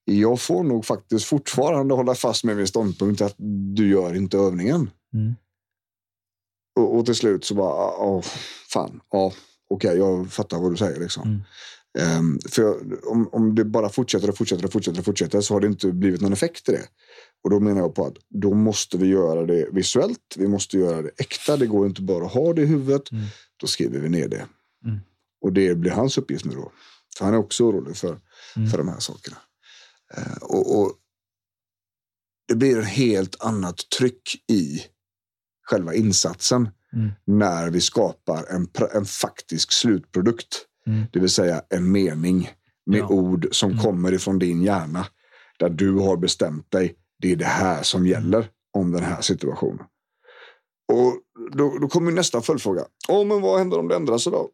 Jag 0.05 0.41
får 0.41 0.63
nog 0.63 0.85
faktiskt 0.85 1.25
fortfarande 1.25 1.93
hålla 1.93 2.15
fast 2.15 2.43
med 2.43 2.57
min 2.57 2.67
ståndpunkt 2.67 3.21
att 3.21 3.35
du 3.75 3.89
gör 3.89 4.15
inte 4.15 4.37
övningen. 4.37 4.89
Mm. 5.13 5.35
Och, 6.75 6.97
och 6.97 7.05
till 7.05 7.15
slut 7.15 7.45
så 7.45 7.55
bara, 7.55 7.97
åh, 7.97 8.21
fan, 8.73 9.01
ja, 9.11 9.33
okej, 9.69 9.97
jag 9.97 10.31
fattar 10.31 10.59
vad 10.59 10.71
du 10.71 10.77
säger 10.77 10.99
liksom. 10.99 11.23
Mm. 11.27 11.41
Ehm, 11.99 12.39
för 12.49 12.77
om, 13.11 13.29
om 13.31 13.55
det 13.55 13.65
bara 13.65 13.89
fortsätter 13.89 14.29
och 14.29 14.37
fortsätter 14.37 14.65
och 14.65 14.71
fortsätter 14.73 14.99
och 14.99 15.05
fortsätter 15.05 15.41
så 15.41 15.53
har 15.53 15.61
det 15.61 15.67
inte 15.67 15.91
blivit 15.91 16.21
någon 16.21 16.33
effekt 16.33 16.69
i 16.69 16.71
det. 16.71 16.87
Och 17.43 17.49
då 17.49 17.59
menar 17.59 17.81
jag 17.81 17.95
på 17.95 18.05
att 18.05 18.17
då 18.29 18.53
måste 18.53 18.97
vi 18.97 19.07
göra 19.07 19.45
det 19.45 19.67
visuellt. 19.71 20.35
Vi 20.37 20.47
måste 20.47 20.77
göra 20.77 21.01
det 21.01 21.11
äkta. 21.17 21.57
Det 21.57 21.67
går 21.67 21.87
inte 21.87 22.01
bara 22.01 22.25
att 22.25 22.33
ha 22.33 22.53
det 22.53 22.61
i 22.61 22.65
huvudet. 22.65 23.11
Mm. 23.11 23.23
Då 23.57 23.67
skriver 23.67 23.99
vi 23.99 24.09
ner 24.09 24.27
det. 24.27 24.45
Mm. 24.85 24.99
Och 25.41 25.53
det 25.53 25.75
blir 25.75 25.91
hans 25.91 26.17
uppgift 26.17 26.45
nu 26.45 26.55
då. 26.55 26.71
För 27.17 27.25
han 27.25 27.33
är 27.33 27.37
också 27.37 27.63
orolig 27.63 27.97
för, 27.97 28.19
Mm. 28.55 28.69
för 28.69 28.77
de 28.77 28.87
här 28.87 28.99
sakerna. 28.99 29.37
Eh, 30.17 30.37
och, 30.41 30.79
och 30.81 30.93
det 32.47 32.55
blir 32.55 32.79
ett 32.79 32.87
helt 32.87 33.43
annat 33.43 33.89
tryck 33.97 34.35
i 34.51 34.81
själva 35.63 35.93
insatsen 35.93 36.69
Mm. 36.93 37.11
när 37.25 37.69
vi 37.69 37.81
skapar 37.81 38.45
en, 38.49 38.67
en 38.93 39.05
faktisk 39.05 39.71
slutprodukt. 39.71 40.65
Mm. 40.87 41.03
Det 41.11 41.19
vill 41.19 41.29
säga 41.29 41.61
en 41.69 41.91
mening 41.91 42.49
med 42.85 42.99
Ja. 42.99 43.07
ord 43.07 43.47
som 43.51 43.71
Mm. 43.71 43.83
kommer 43.83 44.13
ifrån 44.13 44.39
din 44.39 44.61
hjärna. 44.61 45.05
Där 45.59 45.69
du 45.69 45.93
har 45.93 46.17
bestämt 46.17 46.71
dig. 46.71 46.95
Det 47.19 47.31
är 47.31 47.35
det 47.35 47.45
här 47.45 47.83
som 47.83 48.07
gäller 48.07 48.49
om 48.77 48.91
den 48.91 49.03
här 49.03 49.21
situationen. 49.21 49.85
Och 50.93 51.13
då, 51.51 51.77
då 51.81 51.87
kommer 51.87 52.11
nästa 52.11 52.41
följdfråga. 52.41 52.85
Åh, 53.09 53.25
men 53.25 53.41
vad 53.41 53.57
händer 53.59 53.79
om 53.79 53.87
det 53.87 53.95
ändrar 53.95 54.17
sig 54.17 54.31
då? 54.31 54.49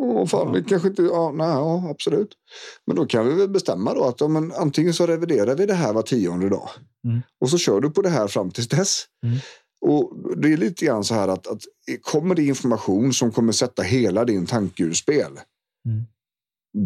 Åh, 0.00 0.26
fan, 0.26 0.52
det 0.52 0.62
kanske 0.64 0.88
inte... 0.88 1.02
Ja, 1.02 1.32
nej, 1.34 1.48
ja, 1.48 1.88
absolut. 1.90 2.28
Men 2.86 2.96
då 2.96 3.06
kan 3.06 3.26
vi 3.28 3.34
väl 3.34 3.48
bestämma 3.48 3.94
då 3.94 4.04
att 4.04 4.20
ja, 4.20 4.28
men, 4.28 4.52
antingen 4.52 4.94
så 4.94 5.06
reviderar 5.06 5.54
vi 5.54 5.66
det 5.66 5.74
här 5.74 5.92
var 5.92 6.02
tionde 6.02 6.48
dag. 6.48 6.68
Mm. 7.04 7.20
Och 7.40 7.50
så 7.50 7.58
kör 7.58 7.80
du 7.80 7.90
på 7.90 8.02
det 8.02 8.08
här 8.08 8.28
fram 8.28 8.50
tills 8.50 8.68
dess. 8.68 9.04
Mm. 9.26 9.38
Och 9.80 10.12
det 10.36 10.52
är 10.52 10.56
lite 10.56 10.84
grann 10.84 11.04
så 11.04 11.14
här 11.14 11.28
att, 11.28 11.46
att 11.46 11.62
kommer 12.02 12.34
det 12.34 12.42
information 12.44 13.12
som 13.12 13.32
kommer 13.32 13.52
sätta 13.52 13.82
hela 13.82 14.24
din 14.24 14.46
tanke 14.46 14.82
ur 14.82 14.92
spel. 14.92 15.32
Mm. 15.86 16.04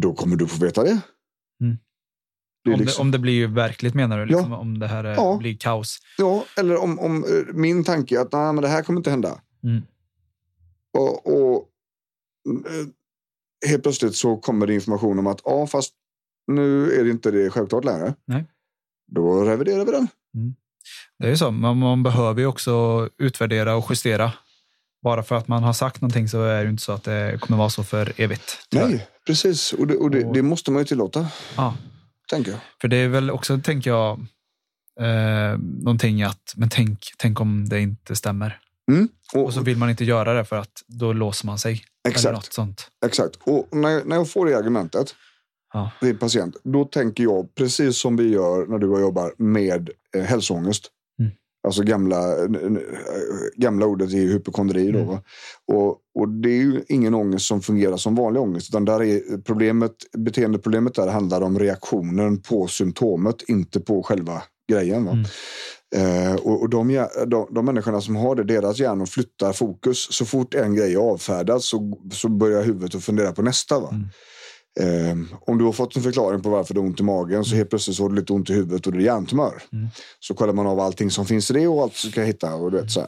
Då 0.01 0.13
kommer 0.13 0.35
du 0.35 0.47
få 0.47 0.65
veta 0.65 0.83
det. 0.83 1.01
Mm. 1.61 1.77
det 2.63 2.71
Om, 2.71 2.77
det, 2.79 2.85
liksom, 2.85 3.01
om 3.01 3.11
det 3.11 3.19
blir 3.19 3.47
verkligt 3.47 3.93
menar 3.93 4.19
du? 4.19 4.25
Liksom, 4.25 4.53
Om 4.53 4.79
det 4.79 4.87
här 4.87 5.03
är, 5.03 5.13
Ja. 5.15 5.37
blir 5.37 5.57
kaos? 5.57 5.99
ja, 6.17 6.45
eller 6.57 6.77
om, 6.77 6.99
om 6.99 7.23
eh, 7.23 7.53
min 7.53 7.83
tanke 7.83 8.17
är 8.17 8.21
att 8.21 8.31
nej, 8.31 8.53
men 8.53 8.61
det 8.61 8.67
här 8.67 8.83
kommer 8.83 8.99
inte 8.99 9.11
hända. 9.11 9.41
Mm. 9.63 9.81
Och, 10.97 11.27
och 11.27 11.69
eh, 12.69 12.87
helt 13.69 13.83
plötsligt 13.83 14.15
så 14.15 14.37
kommer 14.37 14.67
det 14.67 14.73
information 14.73 15.19
om 15.19 15.27
att 15.27 15.41
ja, 15.43 15.67
fast 15.67 15.93
nu 16.47 16.91
är 16.91 17.03
det 17.03 17.09
inte 17.09 17.31
det 17.31 17.49
självklart 17.49 17.85
längre. 17.85 18.15
Nej. 18.25 18.45
Då 19.11 19.43
reviderar 19.43 19.85
vi 19.85 19.91
den. 19.91 20.07
Det 21.19 21.25
är 21.25 21.29
ju 21.29 21.37
så. 21.37 21.51
Man, 21.51 21.77
man 21.77 22.03
behöver 22.03 22.41
ju 22.41 22.47
också 22.47 23.09
utvärdera 23.17 23.75
och 23.75 23.85
justera. 23.89 24.31
Bara 25.03 25.23
för 25.23 25.35
att 25.35 25.47
man 25.47 25.63
har 25.63 25.73
sagt 25.73 26.01
någonting 26.01 26.27
så 26.29 26.43
är 26.43 26.57
det 26.57 26.63
ju 26.63 26.69
inte 26.69 26.83
så 26.83 26.91
att 26.91 27.03
det 27.03 27.37
kommer 27.41 27.57
vara 27.57 27.69
så 27.69 27.83
för 27.83 28.13
evigt. 28.17 28.67
tyvärr. 28.69 28.87
Nej, 28.87 29.07
precis. 29.27 29.73
Och, 29.73 29.87
det, 29.87 29.95
och 29.95 30.11
det, 30.11 30.33
det 30.33 30.41
måste 30.41 30.71
man 30.71 30.81
ju 30.81 30.85
tillåta, 30.85 31.27
Ja. 31.57 31.75
tänker 32.29 32.51
jag. 32.51 32.59
För 32.81 32.87
det 32.87 32.97
är 32.97 33.07
väl 33.07 33.31
också, 33.31 33.59
tänker 33.63 33.89
jag, 33.89 34.19
eh, 34.99 35.57
någonting 35.59 36.23
att, 36.23 36.53
men 36.55 36.69
tänk, 36.69 36.99
tänk 37.17 37.41
om 37.41 37.69
det 37.69 37.79
inte 37.81 38.15
stämmer. 38.15 38.59
Mm. 38.91 39.07
Och, 39.33 39.43
Och 39.45 39.53
så 39.53 39.61
vill 39.61 39.77
man 39.77 39.89
inte 39.89 40.03
göra 40.05 40.33
det 40.33 40.45
för 40.45 40.55
att 40.55 40.83
då 40.87 41.13
låser 41.13 41.45
man 41.45 41.59
sig. 41.59 41.83
Eller 42.05 42.15
exakt. 42.15 42.33
något 42.35 42.53
sånt. 42.53 42.87
exakt. 43.05 43.35
Och 43.43 43.67
när, 43.71 44.03
när 44.05 44.15
jag 44.15 44.29
får 44.29 44.45
det 44.45 44.57
argumentet 44.57 45.15
Ja. 45.73 45.91
vid 46.01 46.19
patient, 46.19 46.55
då 46.63 46.85
tänker 46.85 47.23
jag 47.23 47.55
precis 47.55 47.97
som 47.97 48.15
vi 48.17 48.29
gör 48.29 48.65
när 48.67 48.77
du 48.77 48.87
och 48.87 48.95
jag 48.95 49.01
jobbar 49.01 49.33
med 49.37 49.89
eh, 50.17 50.23
hälsoångest. 50.23 50.89
Mm. 51.19 51.31
Alltså 51.67 51.83
gamla, 51.83 52.47
gamla 53.55 53.85
ordet 53.85 54.13
är 54.13 54.17
hypokondri. 54.17 54.91
Då, 54.91 54.99
Mm. 54.99 55.17
Och, 55.67 55.97
och 56.19 56.29
det 56.29 56.49
är 56.49 56.61
ju 56.61 56.83
ingen 56.87 57.13
ångest 57.13 57.45
som 57.45 57.61
fungerar 57.61 57.97
som 57.97 58.15
vanlig 58.15 58.41
ångest. 58.41 58.69
Utan 58.69 58.85
där 58.85 59.03
är 59.03 59.37
problemet, 59.37 59.91
beteendeproblemet 60.17 60.95
där 60.95 61.07
handlar 61.07 61.41
om 61.41 61.59
reaktionen 61.59 62.41
på 62.41 62.67
symptomet, 62.67 63.35
inte 63.47 63.79
på 63.79 64.03
själva 64.03 64.43
grejen. 64.71 65.07
Mm. 65.07 65.25
Eh, 65.95 66.35
och 66.35 66.61
och 66.61 66.69
de, 66.69 67.07
de, 67.27 67.47
de 67.51 67.65
människorna 67.65 68.01
som 68.01 68.15
har 68.15 68.35
det, 68.35 68.43
deras 68.43 68.79
hjärnor 68.79 69.05
flyttar 69.05 69.53
fokus. 69.53 70.07
Så 70.11 70.25
fort 70.25 70.53
en 70.53 70.75
grej 70.75 70.93
är 70.93 70.97
avfärdad 70.97 71.63
så, 71.63 71.97
så 72.11 72.29
börjar 72.29 72.63
huvudet 72.63 72.95
att 72.95 73.03
fundera 73.03 73.31
på 73.31 73.41
nästa. 73.41 73.79
Va? 73.79 73.89
Eh, 74.79 75.15
om 75.41 75.57
du 75.57 75.65
har 75.65 75.71
fått 75.71 75.95
en 75.95 76.03
förklaring 76.03 76.41
på 76.41 76.49
varför 76.49 76.73
du 76.73 76.79
har 76.79 76.87
ont 76.87 76.99
i 76.99 77.03
magen 77.03 77.45
så 77.45 77.55
helt 77.55 77.69
plötsligt 77.69 77.97
så 77.97 78.03
har 78.03 78.09
du 78.09 78.15
lite 78.15 78.33
ont 78.33 78.49
i 78.49 78.53
huvudet 78.53 78.87
och 78.87 78.93
du 78.93 78.99
är 78.99 79.03
hjärntumör. 79.03 79.63
Så 80.19 80.33
kollar 80.33 80.53
man 80.53 80.67
av 80.67 80.79
allting 80.79 81.11
som 81.11 81.25
finns 81.25 81.51
i 81.51 81.53
det 81.53 81.67
och 81.67 81.81
allt 81.83 81.95
som 81.95 82.11
ska 82.11 82.21
hitta. 82.21 82.55
Och 82.55 82.71
du 82.71 82.77
vet, 82.81 82.91
så. 82.91 83.07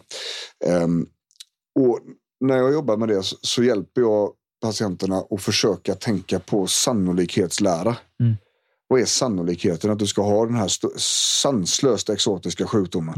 Ehm, 0.65 1.07
och 1.79 1.99
när 2.39 2.57
jag 2.57 2.73
jobbar 2.73 2.97
med 2.97 3.07
det 3.07 3.23
så, 3.23 3.35
så 3.41 3.63
hjälper 3.63 4.01
jag 4.01 4.31
patienterna 4.61 5.23
att 5.29 5.41
försöka 5.41 5.95
tänka 5.95 6.39
på 6.39 6.67
sannolikhetslära. 6.67 7.97
Mm. 8.19 8.35
Vad 8.87 9.01
är 9.01 9.05
sannolikheten 9.05 9.91
att 9.91 9.99
du 9.99 10.07
ska 10.07 10.21
ha 10.21 10.45
den 10.45 10.55
här 10.55 10.65
st- 10.65 10.99
sanslöst 11.41 12.09
exotiska 12.09 12.67
sjukdomen? 12.67 13.13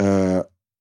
Eh, 0.00 0.36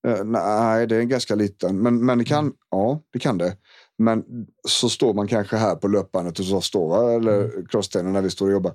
eh, 0.07 0.23
nej, 0.25 0.87
det 0.87 0.95
är 0.95 1.03
ganska 1.03 1.35
liten. 1.35 1.77
Men, 1.81 2.05
men 2.05 2.17
det 2.17 2.25
kan, 2.25 2.53
ja, 2.69 3.01
det 3.13 3.19
kan 3.19 3.37
det. 3.37 3.57
Men 3.97 4.23
så 4.67 4.89
står 4.89 5.13
man 5.13 5.27
kanske 5.27 5.57
här 5.57 5.75
på 5.75 5.87
löpbandet 5.87 6.39
och 6.39 6.45
så 6.45 6.61
står 6.61 7.11
eller 7.15 7.65
crosstrainer 7.69 8.11
när 8.11 8.21
vi 8.21 8.29
står 8.29 8.45
och 8.47 8.51
jobbar. 8.53 8.73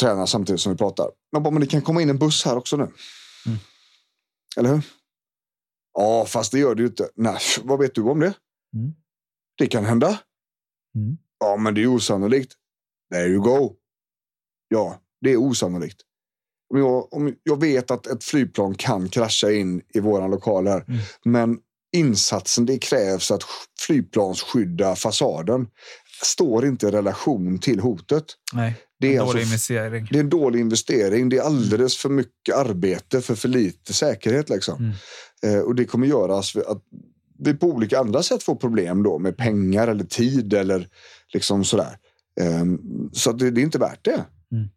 Tränar 0.00 0.26
samtidigt 0.26 0.60
som 0.60 0.72
vi 0.72 0.78
pratar. 0.78 1.10
Man 1.32 1.42
bara, 1.42 1.50
men 1.50 1.60
det 1.60 1.66
kan 1.66 1.82
komma 1.82 2.02
in 2.02 2.10
en 2.10 2.18
buss 2.18 2.44
här 2.44 2.56
också 2.56 2.76
nu. 2.76 2.88
Eller 4.56 4.70
hur? 4.74 4.82
Ja, 5.98 6.24
fast 6.28 6.52
det 6.52 6.58
gör 6.58 6.74
det 6.74 6.82
ju 6.82 6.88
inte. 6.88 7.08
Nej, 7.14 7.38
vad 7.62 7.78
vet 7.78 7.94
du 7.94 8.02
om 8.02 8.20
det? 8.20 8.34
Mm. 8.76 8.94
Det 9.58 9.66
kan 9.66 9.84
hända. 9.84 10.18
Mm. 10.96 11.16
Ja, 11.40 11.56
men 11.56 11.74
det 11.74 11.82
är 11.82 11.86
osannolikt. 11.86 12.52
There 13.12 13.26
you 13.28 13.40
go. 13.42 13.72
Ja, 14.68 14.98
det 15.20 15.30
är 15.32 15.36
osannolikt. 15.36 16.00
Om 16.74 16.78
jag, 16.78 17.12
om 17.14 17.34
jag 17.42 17.60
vet 17.60 17.90
att 17.90 18.06
ett 18.06 18.24
flygplan 18.24 18.74
kan 18.74 19.08
krascha 19.08 19.50
in 19.52 19.82
i 19.94 20.00
våra 20.00 20.26
lokaler, 20.26 20.84
Mm. 20.88 21.00
men 21.24 21.58
insatsen 21.94 22.66
det 22.66 22.78
krävs 22.78 23.30
att 23.30 23.42
sk- 23.42 23.46
flygplansskydda 23.86 24.96
fasaden 24.96 25.66
står 26.22 26.66
inte 26.66 26.86
i 26.86 26.90
relation 26.90 27.58
till 27.58 27.80
hotet. 27.80 28.24
Nej, 28.52 28.74
Det 29.00 29.06
är 29.08 29.12
en 29.14 29.20
alltså 29.20 29.32
dålig 29.32 29.42
f- 29.42 29.48
investering. 29.48 30.08
Det 30.10 30.16
är 30.18 30.20
en 30.20 30.30
dålig 30.30 30.60
investering. 30.60 31.28
Det 31.28 31.36
är 31.36 31.42
alldeles 31.42 31.96
för 31.96 32.08
mycket 32.08 32.54
arbete 32.56 33.20
för 33.20 33.34
för 33.34 33.48
lite 33.48 33.92
säkerhet. 33.92 34.48
Liksom. 34.48 34.78
Mm. 35.42 35.56
Eh, 35.56 35.62
och 35.62 35.74
det 35.74 35.84
kommer 35.84 36.06
göra 36.06 36.38
att 36.38 36.82
vi 37.38 37.54
på 37.54 37.66
olika 37.66 37.98
andra 37.98 38.22
sätt 38.22 38.42
får 38.42 38.54
problem 38.56 39.02
då 39.02 39.18
med 39.18 39.36
pengar 39.36 39.88
eller 39.88 40.04
tid 40.04 40.54
eller 40.54 40.88
liksom 41.32 41.64
sådär. 41.64 41.96
Eh, 42.40 42.64
så 43.12 43.32
det, 43.32 43.50
det 43.50 43.60
är 43.60 43.62
inte 43.62 43.78
värt 43.78 44.04
det. 44.04 44.24
Mm. 44.52 44.68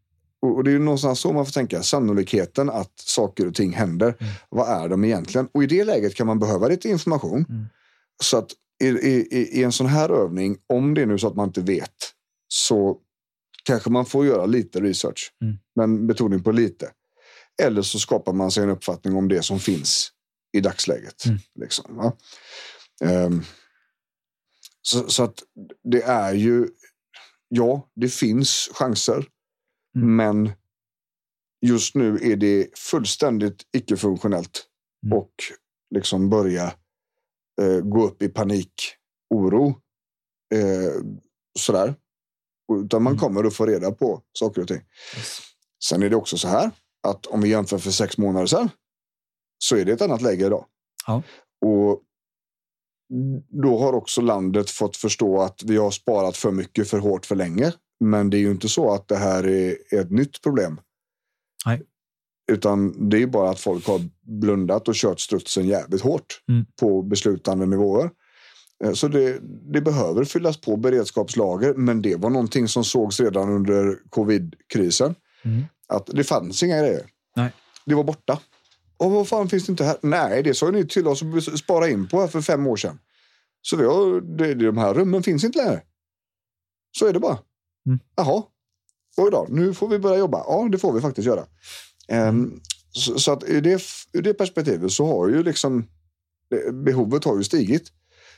Och, 0.41 0.63
det 0.63 0.69
är 0.69 0.73
ju 0.73 0.80
någonstans 0.80 1.19
så 1.19 1.34
man 1.34 1.45
får 1.45 1.52
tänka. 1.54 1.84
Sannolikheten 1.84 2.69
att 2.69 3.00
saker 3.00 3.47
och 3.47 3.56
ting 3.56 3.73
händer. 3.73 4.15
Mm. 4.19 4.34
Vad 4.50 4.69
är 4.84 4.89
de 4.89 5.04
egentligen? 5.04 5.47
Och 5.52 5.63
i 5.63 5.67
det 5.67 5.84
läget 5.84 6.15
kan 6.15 6.28
man 6.28 6.39
behöva 6.39 6.67
lite 6.67 6.89
information. 6.89 7.45
Mm. 7.50 7.65
Så 8.23 8.38
att 8.38 8.52
i, 8.84 8.88
i, 8.88 9.28
i- 9.32 9.63
en 9.63 9.71
sån 9.71 9.88
här 9.88 10.10
övning, 10.10 10.58
om 10.73 10.93
det 10.93 11.02
är 11.02 11.06
nu 11.06 11.17
så 11.17 11.28
att 11.28 11.36
man 11.36 11.47
inte 11.47 11.62
vet, 11.62 11.93
så 12.47 12.97
kanske 13.63 13.89
man 13.89 14.06
får 14.06 14.26
göra 14.26 14.45
lite 14.45 14.82
research. 14.82 15.32
Mm. 15.41 15.58
Men 15.76 16.08
betoning 16.08 16.43
på 16.43 16.52
lite. 16.52 16.91
Eller 17.62 17.82
så 17.82 18.00
skapar 18.00 18.34
man 18.34 18.52
sig 18.52 18.63
en 18.63 18.69
uppfattning 18.69 19.15
om 19.15 19.28
det 19.28 19.43
som 19.43 19.60
finns 19.60 20.12
i 20.58 20.60
dagsläget. 20.62 21.26
Mm. 21.26 21.39
Liksom? 21.60 22.12
Ehm, 23.04 23.43
så, 24.82 25.10
så 25.10 25.23
att 25.23 25.43
det 25.91 26.02
är 26.02 26.34
ju, 26.34 26.67
ja, 27.50 27.89
det 27.95 28.10
finns 28.10 28.69
chanser. 28.73 29.26
Mm. 29.97 30.15
Men 30.15 30.51
just 31.65 31.95
nu 31.95 32.19
är 32.21 32.36
det 32.36 32.77
fullständigt 32.77 33.63
icke-funktionellt. 33.77 34.65
Mm. 35.05 35.17
Och 35.17 35.31
liksom 35.95 36.29
börja 36.29 36.63
eh, 37.62 37.79
gå 37.83 38.07
upp 38.07 38.21
i 38.21 38.29
panik, 38.29 38.73
oro. 39.29 39.67
Eh, 40.55 41.03
sådär. 41.60 41.95
Utan 42.83 43.03
man 43.03 43.13
Mm. 43.13 43.19
kommer 43.19 43.43
att 43.43 43.55
få 43.55 43.65
reda 43.65 43.91
på 43.91 44.21
saker 44.39 44.62
och 44.62 44.67
ting. 44.67 44.81
Yes. 45.17 45.39
Sen 45.83 46.03
är 46.03 46.10
det 46.10 46.15
också 46.15 46.38
så 46.38 46.47
här 46.47 46.71
att 47.07 47.25
om 47.25 47.41
vi 47.41 47.49
jämför 47.49 47.77
för 47.77 47.91
sex 47.91 48.17
månader 48.17 48.45
sedan 48.47 48.69
så 49.57 49.75
är 49.75 49.86
det 49.86 49.91
ett 49.91 50.01
annat 50.01 50.21
läge 50.21 50.45
idag. 50.45 50.65
Ja. 51.07 51.23
Och 51.65 52.03
då 53.63 53.79
har 53.79 53.93
också 53.93 54.21
landet 54.21 54.69
fått 54.69 54.97
förstå 54.97 55.41
att 55.41 55.63
vi 55.63 55.77
har 55.77 55.91
sparat 55.91 56.38
för 56.38 56.51
mycket 56.51 56.89
för 56.89 56.99
hårt 56.99 57.25
för 57.25 57.36
länge. 57.36 57.73
Men 57.99 58.29
det 58.29 58.38
är 58.38 58.39
ju 58.39 58.51
inte 58.51 58.69
så 58.69 58.93
att 58.93 59.07
det 59.07 59.17
här 59.17 59.47
är 59.47 59.77
är 59.91 60.01
ett 60.01 60.12
nytt 60.12 60.41
problem. 60.41 60.81
Nej. 61.65 61.81
Utan 62.51 63.10
det 63.10 63.21
är 63.21 63.27
bara 63.27 63.49
att 63.49 63.60
folk 63.60 63.88
har 63.88 64.01
blundat 64.21 64.88
och 64.88 64.95
kört 64.95 65.19
strutsen 65.19 65.67
jävligt 65.67 66.01
hårt 66.01 66.41
Mm. 66.49 66.65
på 66.79 67.01
beslutande 67.01 67.65
nivåer. 67.65 68.10
Eh, 68.83 68.93
Så 68.93 69.07
det, 69.07 69.39
det 69.73 69.81
behöver 69.81 70.23
fyllas 70.25 70.57
på 70.62 70.77
beredskapslager, 70.77 71.73
men 71.73 72.01
det 72.01 72.15
var 72.15 72.29
någonting 72.29 72.67
som 72.67 72.83
sågs 72.83 73.19
redan 73.19 73.49
under 73.49 73.99
covid-krisen. 74.10 75.15
Mm. 75.45 75.63
Att 75.88 76.05
det 76.07 76.23
fanns 76.23 76.63
inga 76.63 76.79
grejer. 76.79 77.05
Nej. 77.36 77.51
Det 77.86 77.95
var 77.95 78.03
borta. 78.03 78.39
Och 78.97 79.12
vad 79.12 79.27
fan 79.27 79.49
finns 79.49 79.65
det 79.65 79.71
inte 79.71 79.83
här? 79.83 79.97
Nej, 80.01 80.43
det 80.43 80.53
sa 80.53 80.71
ni 80.71 80.88
till 80.88 81.07
oss 81.07 81.23
att 81.23 81.60
spara 81.60 81.89
in 81.89 82.07
på 82.07 82.19
här 82.19 82.27
för 82.27 82.41
fem 82.41 82.67
år 82.67 82.75
sedan. 82.75 82.99
Så 83.62 83.77
vi 83.77 83.86
har, 83.86 84.21
det, 84.38 84.53
de 84.53 84.77
här 84.77 84.93
rummen 84.93 85.23
finns 85.23 85.43
inte 85.43 85.57
längre. 85.65 85.81
Så 86.99 87.07
är 87.07 87.13
det 87.13 87.19
bara. 87.19 87.38
Mm. 87.88 88.00
Jaha. 88.15 88.43
Oj 89.17 89.32
då, 89.32 89.47
nu 89.50 89.73
får 89.73 89.88
vi 89.88 90.00
börja 90.00 90.17
jobba. 90.17 90.38
Ja, 90.47 90.67
det 90.71 90.78
får 90.78 90.93
vi 90.93 91.02
faktiskt 91.02 91.26
göra. 91.28 91.45
Ehm, 92.08 92.60
så, 92.91 93.19
så 93.19 93.32
att 93.32 93.43
ur 93.47 93.62
det, 93.62 93.82
ur 94.13 94.21
det 94.21 94.34
perspektivet 94.34 94.91
så 94.91 95.06
har 95.06 95.28
ju 95.30 95.43
liksom 95.43 95.88
eh, 96.56 96.73
behovet 96.73 97.23
har 97.23 97.38
ju 97.38 97.43
stigit. 97.43 97.91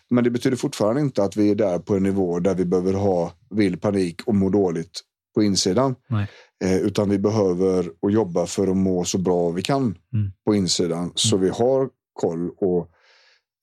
Men 0.09 0.23
det 0.23 0.29
betyder 0.29 0.57
fortfarande 0.57 1.01
inte 1.01 1.23
att 1.23 1.37
vi 1.37 1.49
är 1.49 1.55
där 1.55 1.79
på 1.79 1.95
en 1.95 2.03
nivå 2.03 2.39
där 2.39 2.55
vi 2.55 2.65
behöver 2.65 2.93
ha 2.93 3.33
vild 3.49 3.81
panik 3.81 4.21
och 4.25 4.35
må 4.35 4.49
dåligt 4.49 5.01
på 5.35 5.43
insidan. 5.43 5.95
Eh, 6.63 6.77
utan 6.77 7.09
vi 7.09 7.19
behöver 7.19 7.91
och 7.99 8.11
jobba 8.11 8.45
för 8.45 8.67
att 8.67 8.77
må 8.77 9.03
så 9.05 9.17
bra 9.17 9.49
vi 9.49 9.61
kan 9.61 9.97
Mm. 10.13 10.31
på 10.45 10.55
insidan. 10.55 11.11
Så 11.15 11.37
vi 11.37 11.49
har 11.49 11.89
koll 12.13 12.49
och 12.49 12.89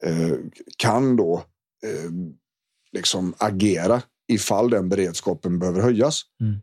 eh, 0.05 0.37
kan 0.79 1.17
då 1.17 1.43
eh, 1.85 2.11
liksom 2.93 3.35
agera 3.39 4.03
ifall 4.29 4.71
den 4.71 4.89
beredskapen 4.89 5.59
behöver 5.59 5.81
höjas. 5.81 6.21
Mm. 6.41 6.57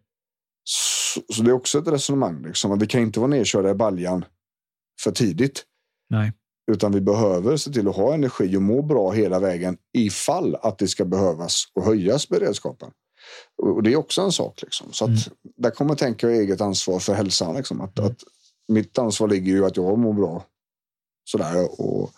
Så, 0.64 1.22
så 1.34 1.44
det 1.44 1.50
är 1.52 1.54
också 1.54 1.80
ett 1.80 1.88
resonemang. 1.88 2.44
Liksom, 2.46 2.72
att 2.72 2.82
vi 2.82 2.88
kan 2.88 3.02
inte 3.02 3.20
vara 3.20 3.30
nedkörda 3.30 3.70
i 3.70 3.74
baljan 3.74 4.26
för 5.02 5.12
tidigt. 5.12 5.64
Nej. 6.10 6.32
Utan 6.72 6.92
vi 6.92 7.02
behöver 7.02 7.58
se 7.58 7.72
till 7.72 7.88
att 7.88 7.96
ha 7.96 8.14
energi 8.14 8.58
och 8.58 8.62
må 8.62 8.82
bra 8.82 9.12
hela 9.12 9.40
vägen 9.40 9.78
ifall 9.98 10.56
att 10.56 10.78
det 10.78 10.88
ska 10.88 11.06
behövas 11.06 11.64
och 11.74 11.84
höjas 11.86 12.30
beredskapen. 12.30 12.92
Och 13.62 13.84
det 13.84 13.94
är 13.94 13.96
också 13.96 14.22
en 14.22 14.32
sak. 14.32 14.62
Liksom. 14.62 14.94
Så 14.94 15.06
att 15.06 15.10
Mm. 15.10 15.22
där 15.58 15.70
kommer 15.70 15.92
jag 15.92 15.98
tänka 15.98 16.30
eget 16.30 16.62
ansvar 16.62 17.00
för 17.00 17.14
hälsan. 17.14 17.56
Liksom. 17.56 17.82
Att, 17.82 18.00
Mm. 18.00 18.12
att 18.12 18.18
mitt 18.68 18.98
ansvar 18.98 19.28
ligger 19.28 19.52
ju 19.54 19.66
att 19.66 19.78
jag 19.78 20.00
mår 20.00 20.14
bra 20.14 20.46
sådär 21.24 21.82
och 21.82 22.12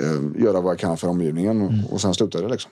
eh, 0.00 0.42
göra 0.42 0.60
vad 0.60 0.72
jag 0.72 0.78
kan 0.78 0.96
för 0.96 1.08
omgivningen 1.08 1.60
Mm. 1.62 1.86
och 1.86 2.00
sen 2.00 2.14
slutar 2.14 2.42
det. 2.42 2.48
Liksom. 2.48 2.70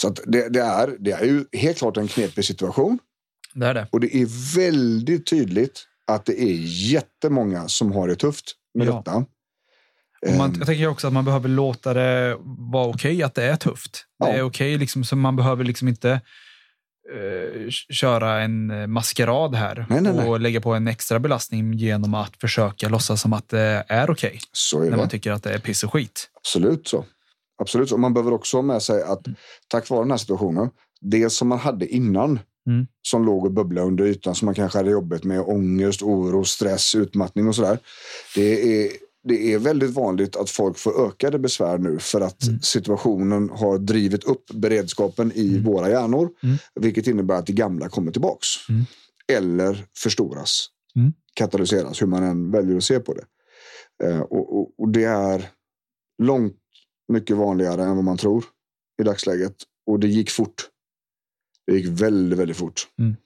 Så 0.00 0.08
det, 0.26 0.48
det, 0.48 0.60
är, 0.60 0.96
det 1.00 1.10
är 1.12 1.24
ju 1.24 1.44
helt 1.52 1.78
klart 1.78 1.96
en 1.96 2.08
knepig 2.08 2.44
situation 2.44 2.98
Det 3.54 3.66
är 3.66 3.74
det. 3.74 3.86
och 3.92 4.00
det 4.00 4.16
är 4.16 4.56
väldigt 4.56 5.26
tydligt 5.26 5.84
att 6.06 6.26
det 6.26 6.42
är 6.42 6.56
jättemånga 6.92 7.68
som 7.68 7.92
har 7.92 8.08
det 8.08 8.16
tufft 8.16 8.52
med 8.74 8.86
Ja. 8.86 8.92
detta. 8.96 9.16
Och 10.26 10.36
man, 10.38 10.50
Ehm, 10.50 10.54
jag 10.58 10.66
tänker 10.66 10.86
också 10.88 11.06
att 11.06 11.12
man 11.12 11.24
behöver 11.24 11.48
låta 11.48 11.94
det 11.94 12.36
vara 12.72 12.88
okej 12.88 13.22
att 13.22 13.34
det 13.34 13.44
är 13.44 13.56
tufft. 13.56 14.04
Det 14.18 14.26
Ja. 14.28 14.32
är 14.34 14.42
okej, 14.42 14.78
liksom, 14.78 15.04
så 15.04 15.16
man 15.16 15.36
behöver 15.36 15.64
liksom 15.64 15.88
inte 15.88 16.10
eh, 17.14 17.70
köra 17.90 18.40
en 18.42 18.90
maskerad 18.92 19.54
här 19.54 19.86
Nej, 19.90 20.00
nej, 20.00 20.12
nej. 20.12 20.28
och 20.28 20.40
lägga 20.40 20.60
på 20.60 20.74
en 20.74 20.88
extra 20.88 21.18
belastning 21.18 21.72
genom 21.72 22.14
att 22.14 22.36
försöka 22.40 22.88
låtsas 22.88 23.20
som 23.20 23.32
att 23.32 23.48
det 23.48 23.84
är 23.88 24.10
okej 24.10 24.40
är 24.76 24.90
när 24.90 24.96
man 24.96 25.08
tycker 25.08 25.32
att 25.32 25.42
det 25.42 25.52
är 25.54 25.58
piss 25.58 25.84
och 25.84 25.92
skit. 25.92 26.30
Absolut 26.36 26.88
så. 26.88 27.04
Absolut. 27.58 27.92
Och 27.92 28.00
Man 28.00 28.14
behöver 28.14 28.32
också 28.32 28.56
ha 28.56 28.62
med 28.62 28.82
sig 28.82 29.02
att 29.02 29.22
tack 29.68 29.90
vare 29.90 30.00
den 30.00 30.10
här 30.10 30.18
situationen, 30.18 30.70
det 31.00 31.30
som 31.30 31.48
man 31.48 31.58
hade 31.58 31.86
innan 31.86 32.38
Mm. 32.66 32.86
som 33.02 33.24
låg 33.24 33.44
och 33.44 33.52
bubblade 33.52 33.86
under 33.86 34.04
ytan 34.04 34.34
som 34.34 34.46
man 34.46 34.54
kanske 34.54 34.78
hade 34.78 34.90
jobbat 34.90 35.24
med 35.24 35.40
ångest, 35.40 36.02
oro, 36.02 36.44
stress, 36.44 36.94
utmattning 36.94 37.48
och 37.48 37.54
sådär. 37.54 37.78
Det 38.34 38.84
är, 38.84 38.90
det 39.24 39.52
är 39.54 39.58
väldigt 39.58 39.90
vanligt 39.90 40.36
att 40.36 40.50
folk 40.50 40.78
får 40.78 41.06
ökade 41.06 41.38
besvär 41.38 41.78
nu 41.78 41.98
för 41.98 42.20
att 42.20 42.46
Mm. 42.46 42.60
situationen 42.60 43.50
har 43.50 43.78
drivit 43.78 44.24
upp 44.24 44.50
beredskapen 44.54 45.32
i 45.34 45.58
våra 45.58 45.90
hjärnor. 45.90 46.28
Mm. 46.42 46.56
Vilket 46.74 47.06
innebär 47.06 47.34
att 47.34 47.46
det 47.46 47.52
gamla 47.52 47.88
kommer 47.88 48.12
tillbaks. 48.12 48.46
Mm. 48.68 48.82
Eller 49.32 49.84
förstoras. 49.96 50.66
Mm. 50.96 51.12
Katalyseras, 51.34 52.02
hur 52.02 52.06
man 52.06 52.22
än 52.22 52.50
väljer 52.50 52.76
att 52.76 52.84
se 52.84 53.00
på 53.00 53.14
det. 53.14 53.24
Eh, 54.08 54.20
och, 54.20 54.58
och, 54.58 54.70
och 54.78 54.88
det 54.88 55.04
är 55.04 55.48
långt 56.22 56.56
mycket 57.08 57.36
vanligare 57.36 57.82
än 57.82 57.96
vad 57.96 58.04
man 58.04 58.16
tror 58.16 58.44
i 59.00 59.04
dagsläget. 59.04 59.54
Och 59.86 60.00
det 60.00 60.08
gick 60.08 60.30
fort. 60.30 60.68
Det 61.66 61.72
gick 61.72 61.86
väldigt, 61.86 62.38
väldigt 62.38 62.56
fort. 62.56 62.88
Mm. 62.98 63.16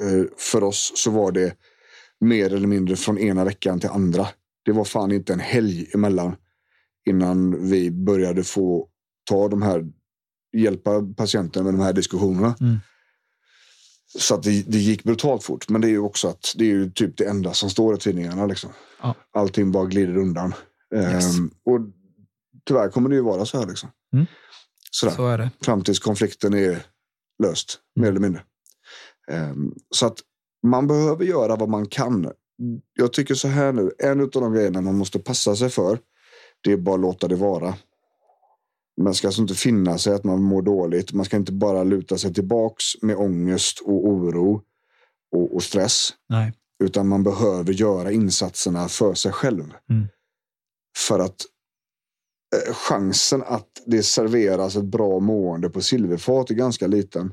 Eh, 0.00 0.26
för 0.36 0.64
oss 0.64 0.92
så 0.94 1.10
var 1.10 1.32
det 1.32 1.56
mer 2.20 2.54
eller 2.54 2.66
mindre 2.66 2.96
från 2.96 3.18
ena 3.18 3.44
veckan 3.44 3.80
till 3.80 3.90
andra. 3.90 4.28
Det 4.64 4.72
var 4.72 4.84
fan 4.84 5.12
inte 5.12 5.32
en 5.32 5.40
helg 5.40 5.90
emellan 5.94 6.36
innan 7.08 7.68
vi 7.70 7.90
började 7.90 8.44
få 8.44 8.88
ta 9.24 9.48
de 9.48 9.62
här, 9.62 9.86
hjälpa 10.56 11.02
patienten 11.16 11.64
med 11.64 11.74
de 11.74 11.80
här 11.80 11.92
diskussionerna. 11.92 12.56
Mm. 12.60 12.76
Så 14.18 14.34
att 14.34 14.42
det, 14.42 14.62
det 14.70 14.78
gick 14.78 15.04
brutalt 15.04 15.42
fort. 15.42 15.68
Men 15.68 15.80
det 15.80 15.86
är 15.86 15.90
ju 15.90 15.98
också 15.98 16.28
att 16.28 16.54
det 16.56 16.64
är 16.64 16.68
ju 16.68 16.90
typ 16.90 17.16
det 17.16 17.24
enda 17.24 17.52
som 17.54 17.70
står 17.70 17.94
i 17.94 17.98
tidningarna. 17.98 18.46
Liksom. 18.46 18.70
Ja. 19.02 19.14
Allting 19.32 19.72
bara 19.72 19.86
glider 19.86 20.16
undan. 20.16 20.54
Yes. 20.94 21.38
Ehm, 21.38 21.50
och 21.64 21.80
tyvärr 22.66 22.88
kommer 22.88 23.08
det 23.08 23.14
ju 23.14 23.22
vara 23.22 23.46
så 23.46 23.58
här. 23.58 23.66
Liksom. 23.66 23.90
Mm. 24.12 24.26
Sådär. 24.90 25.14
Så 25.14 25.28
är 25.28 25.38
det. 25.38 25.50
Fram 25.62 25.84
tills 25.84 25.98
konflikten 25.98 26.54
är 26.54 26.86
löst, 27.42 27.78
mer 28.00 28.08
eller 28.08 28.20
mindre. 28.20 28.42
Ehm, 29.30 29.74
så 29.94 30.06
att 30.06 30.18
man 30.66 30.86
behöver 30.86 31.24
göra 31.24 31.56
vad 31.56 31.68
man 31.68 31.86
kan. 31.86 32.32
Jag 32.92 33.12
tycker 33.12 33.34
så 33.34 33.48
här 33.48 33.72
nu, 33.72 33.92
en 33.98 34.20
av 34.20 34.28
de 34.30 34.52
grejerna 34.54 34.80
man 34.80 34.98
måste 34.98 35.18
passa 35.18 35.56
sig 35.56 35.70
för, 35.70 35.98
det 36.60 36.72
är 36.72 36.76
bara 36.76 36.94
att 36.94 37.00
låta 37.00 37.28
det 37.28 37.36
vara. 37.36 37.74
Man 39.00 39.14
ska 39.14 39.28
alltså 39.28 39.42
inte 39.42 39.54
finna 39.54 39.98
sig 39.98 40.14
att 40.14 40.24
man 40.24 40.42
mår 40.42 40.62
dåligt. 40.62 41.12
Man 41.12 41.24
ska 41.24 41.36
inte 41.36 41.52
bara 41.52 41.84
luta 41.84 42.18
sig 42.18 42.34
tillbaks 42.34 42.84
med 43.02 43.16
ångest 43.16 43.80
och 43.80 44.06
oro 44.08 44.62
och, 45.36 45.54
och 45.54 45.62
stress. 45.62 46.08
Nej. 46.28 46.52
Utan 46.84 47.08
man 47.08 47.22
behöver 47.22 47.72
göra 47.72 48.12
insatserna 48.12 48.88
för 48.88 49.14
sig 49.14 49.32
själv. 49.32 49.74
Mm. 49.90 50.08
För 51.08 51.18
att 51.18 51.36
chansen 52.72 53.42
att 53.46 53.68
det 53.86 54.02
serveras 54.02 54.76
ett 54.76 54.84
bra 54.84 55.20
mående 55.20 55.70
på 55.70 55.80
silverfat 55.80 56.50
är 56.50 56.54
ganska 56.54 56.86
liten. 56.86 57.32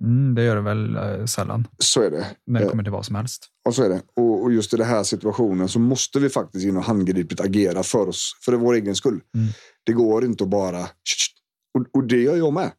Mm, 0.00 0.34
det 0.34 0.44
gör 0.44 0.56
det 0.56 0.62
väl 0.62 0.96
eh, 0.96 1.24
sällan. 1.26 1.68
Så 1.78 2.02
är 2.02 2.10
det. 2.10 2.26
Men 2.46 2.54
det 2.60 2.66
Eh. 2.66 2.70
kommer 2.70 2.82
till 2.82 2.92
vad 2.92 3.06
som 3.06 3.14
helst. 3.14 3.46
Och 3.68 3.74
så 3.74 3.82
är 3.82 3.88
det. 3.88 4.02
Och, 4.16 4.42
och 4.42 4.52
just 4.52 4.74
i 4.74 4.76
den 4.76 4.86
här 4.86 5.02
situationen 5.02 5.68
så 5.68 5.78
måste 5.78 6.18
vi 6.18 6.28
faktiskt 6.28 6.64
in 6.64 6.76
och 6.76 6.82
handgripligt 6.84 7.40
agera 7.40 7.82
för 7.82 8.08
oss, 8.08 8.32
för 8.44 8.52
vår 8.52 8.74
egen 8.74 8.94
skull. 8.94 9.20
Mm. 9.34 9.46
Det 9.84 9.92
går 9.92 10.24
inte 10.24 10.44
att 10.44 10.50
bara... 10.50 10.80
Och, 11.78 11.86
och 11.92 12.04
det 12.04 12.22
gör 12.22 12.36
jag 12.36 12.52
med. 12.52 12.72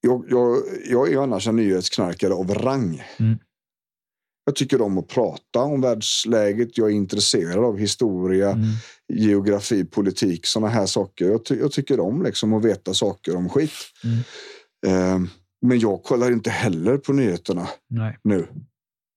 Jag, 0.00 0.24
jag, 0.28 0.56
jag 0.90 1.12
är 1.12 1.18
annars 1.22 1.48
en 1.48 1.56
nyhetsknarkare 1.56 2.34
av 2.34 2.54
rang. 2.54 3.02
Mm. 3.18 3.38
Jag 4.44 4.54
tycker 4.56 4.80
om 4.82 4.98
att 4.98 5.08
prata 5.08 5.60
om 5.60 5.80
världsläget. 5.80 6.78
Jag 6.78 6.88
är 6.90 6.94
intresserad 6.94 7.64
av 7.64 7.78
historia, 7.78 8.50
Mm. 8.50 8.64
geografi, 9.12 9.84
politik, 9.84 10.46
sådana 10.46 10.68
här 10.72 10.86
saker. 10.86 11.28
Jag, 11.28 11.44
ty, 11.44 11.58
jag 11.58 11.72
tycker 11.72 12.00
om 12.00 12.22
liksom 12.22 12.52
att 12.52 12.64
veta 12.64 12.94
saker 12.94 13.36
om 13.36 13.48
skit. 13.48 13.70
Mm. 14.04 14.18
Eh, 14.86 15.28
men 15.66 15.78
jag 15.78 16.02
kollar 16.02 16.32
inte 16.32 16.50
heller 16.50 16.96
på 16.98 17.12
nyheterna 17.12 17.68
Nej. 17.90 18.18
nu. 18.24 18.46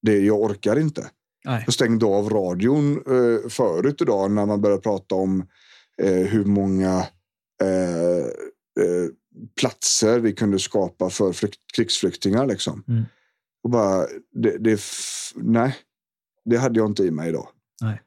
Det, 0.02 0.18
jag 0.18 0.42
orkar 0.42 0.78
inte. 0.78 1.06
Nej. 1.44 1.62
Jag 1.64 1.74
stängde 1.74 2.06
av 2.06 2.30
radion 2.30 2.92
eh, 2.96 3.48
förut 3.48 4.00
idag 4.00 4.30
när 4.30 4.46
man 4.46 4.60
började 4.60 4.82
prata 4.82 5.14
om 5.14 5.46
eh, 6.02 6.10
hur 6.12 6.44
många 6.44 7.06
eh, 7.62 8.26
eh, 8.84 9.08
platser 9.60 10.20
vi 10.20 10.32
kunde 10.32 10.58
skapa 10.58 11.10
för 11.10 11.32
flykt, 11.32 11.58
krigsflyktingar. 11.76 12.46
Liksom. 12.46 12.84
Mm. 12.88 13.04
Och 13.66 13.70
bara, 13.70 14.06
det, 14.32 14.58
det, 14.58 14.80
nej, 15.34 15.76
det 16.44 16.56
hade 16.56 16.78
jag 16.80 16.86
inte 16.90 17.02
i 17.04 17.10
mig 17.10 17.28
idag. 17.28 17.48
Nej. 17.82 18.00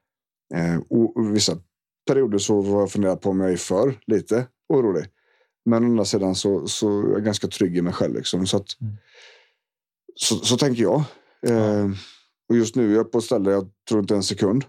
Eh, 0.56 0.78
och, 0.90 1.18
och 1.18 1.36
vissa 1.36 1.58
perioder 2.08 2.38
så 2.38 2.62
var 2.62 2.80
jag 2.80 2.92
funderat 2.92 3.22
på 3.22 3.30
om 3.30 3.40
jag 3.40 3.52
är 3.52 3.58
för 3.58 4.00
lite 4.08 4.48
orolig. 4.70 5.06
Men 5.66 5.84
å 5.84 5.88
andra 5.88 6.06
sidan 6.06 6.36
så, 6.36 6.68
så 6.68 7.02
är 7.08 7.12
jag 7.12 7.24
ganska 7.26 7.48
trygg 7.48 7.78
i 7.78 7.82
mig 7.82 7.94
själv. 7.94 8.16
Liksom. 8.16 8.48
Så, 8.48 8.58
att, 8.58 8.82
Mm. 8.82 8.94
så, 10.16 10.36
så 10.36 10.58
tänker 10.58 10.82
jag. 10.82 11.04
Eh, 11.48 11.88
och 12.50 12.56
just 12.56 12.76
nu 12.76 12.92
är 12.92 12.96
jag 12.96 13.12
på 13.12 13.18
ett 13.18 13.24
ställe, 13.24 13.52
jag 13.52 13.70
tror 13.90 14.02
inte 14.02 14.16
en 14.16 14.24
sekund 14.24 14.66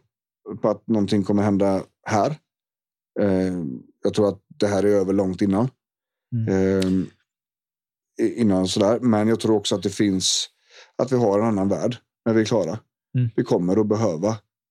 på 0.62 0.68
att 0.68 0.86
någonting 0.88 1.22
kommer 1.24 1.42
hända 1.42 1.82
här. 2.06 2.30
Eh, 3.20 3.54
jag 4.04 4.14
tror 4.14 4.28
att 4.28 4.40
det 4.48 4.66
här 4.66 4.82
är 4.82 4.88
över 4.88 5.12
långt 5.12 5.42
innan. 5.42 5.68
Mm. 6.32 6.48
Eh, 6.48 7.06
i- 8.26 8.34
innan 8.40 8.68
sådär. 8.68 9.00
Men 9.00 9.28
jag 9.28 9.40
tror 9.40 9.56
också 9.56 9.74
att 9.74 9.82
det 9.82 9.90
finns, 9.90 10.48
att 11.00 11.12
vi 11.12 11.16
har 11.16 11.38
en 11.38 11.44
annan 11.44 11.68
värld 11.68 11.96
när 12.26 12.34
vi 12.34 12.40
är 12.40 12.44
klara. 12.44 12.78
Mm. 13.18 13.30
Vi 13.36 13.44
kommer 13.44 13.80
att 13.80 13.86
behöva 13.86 14.28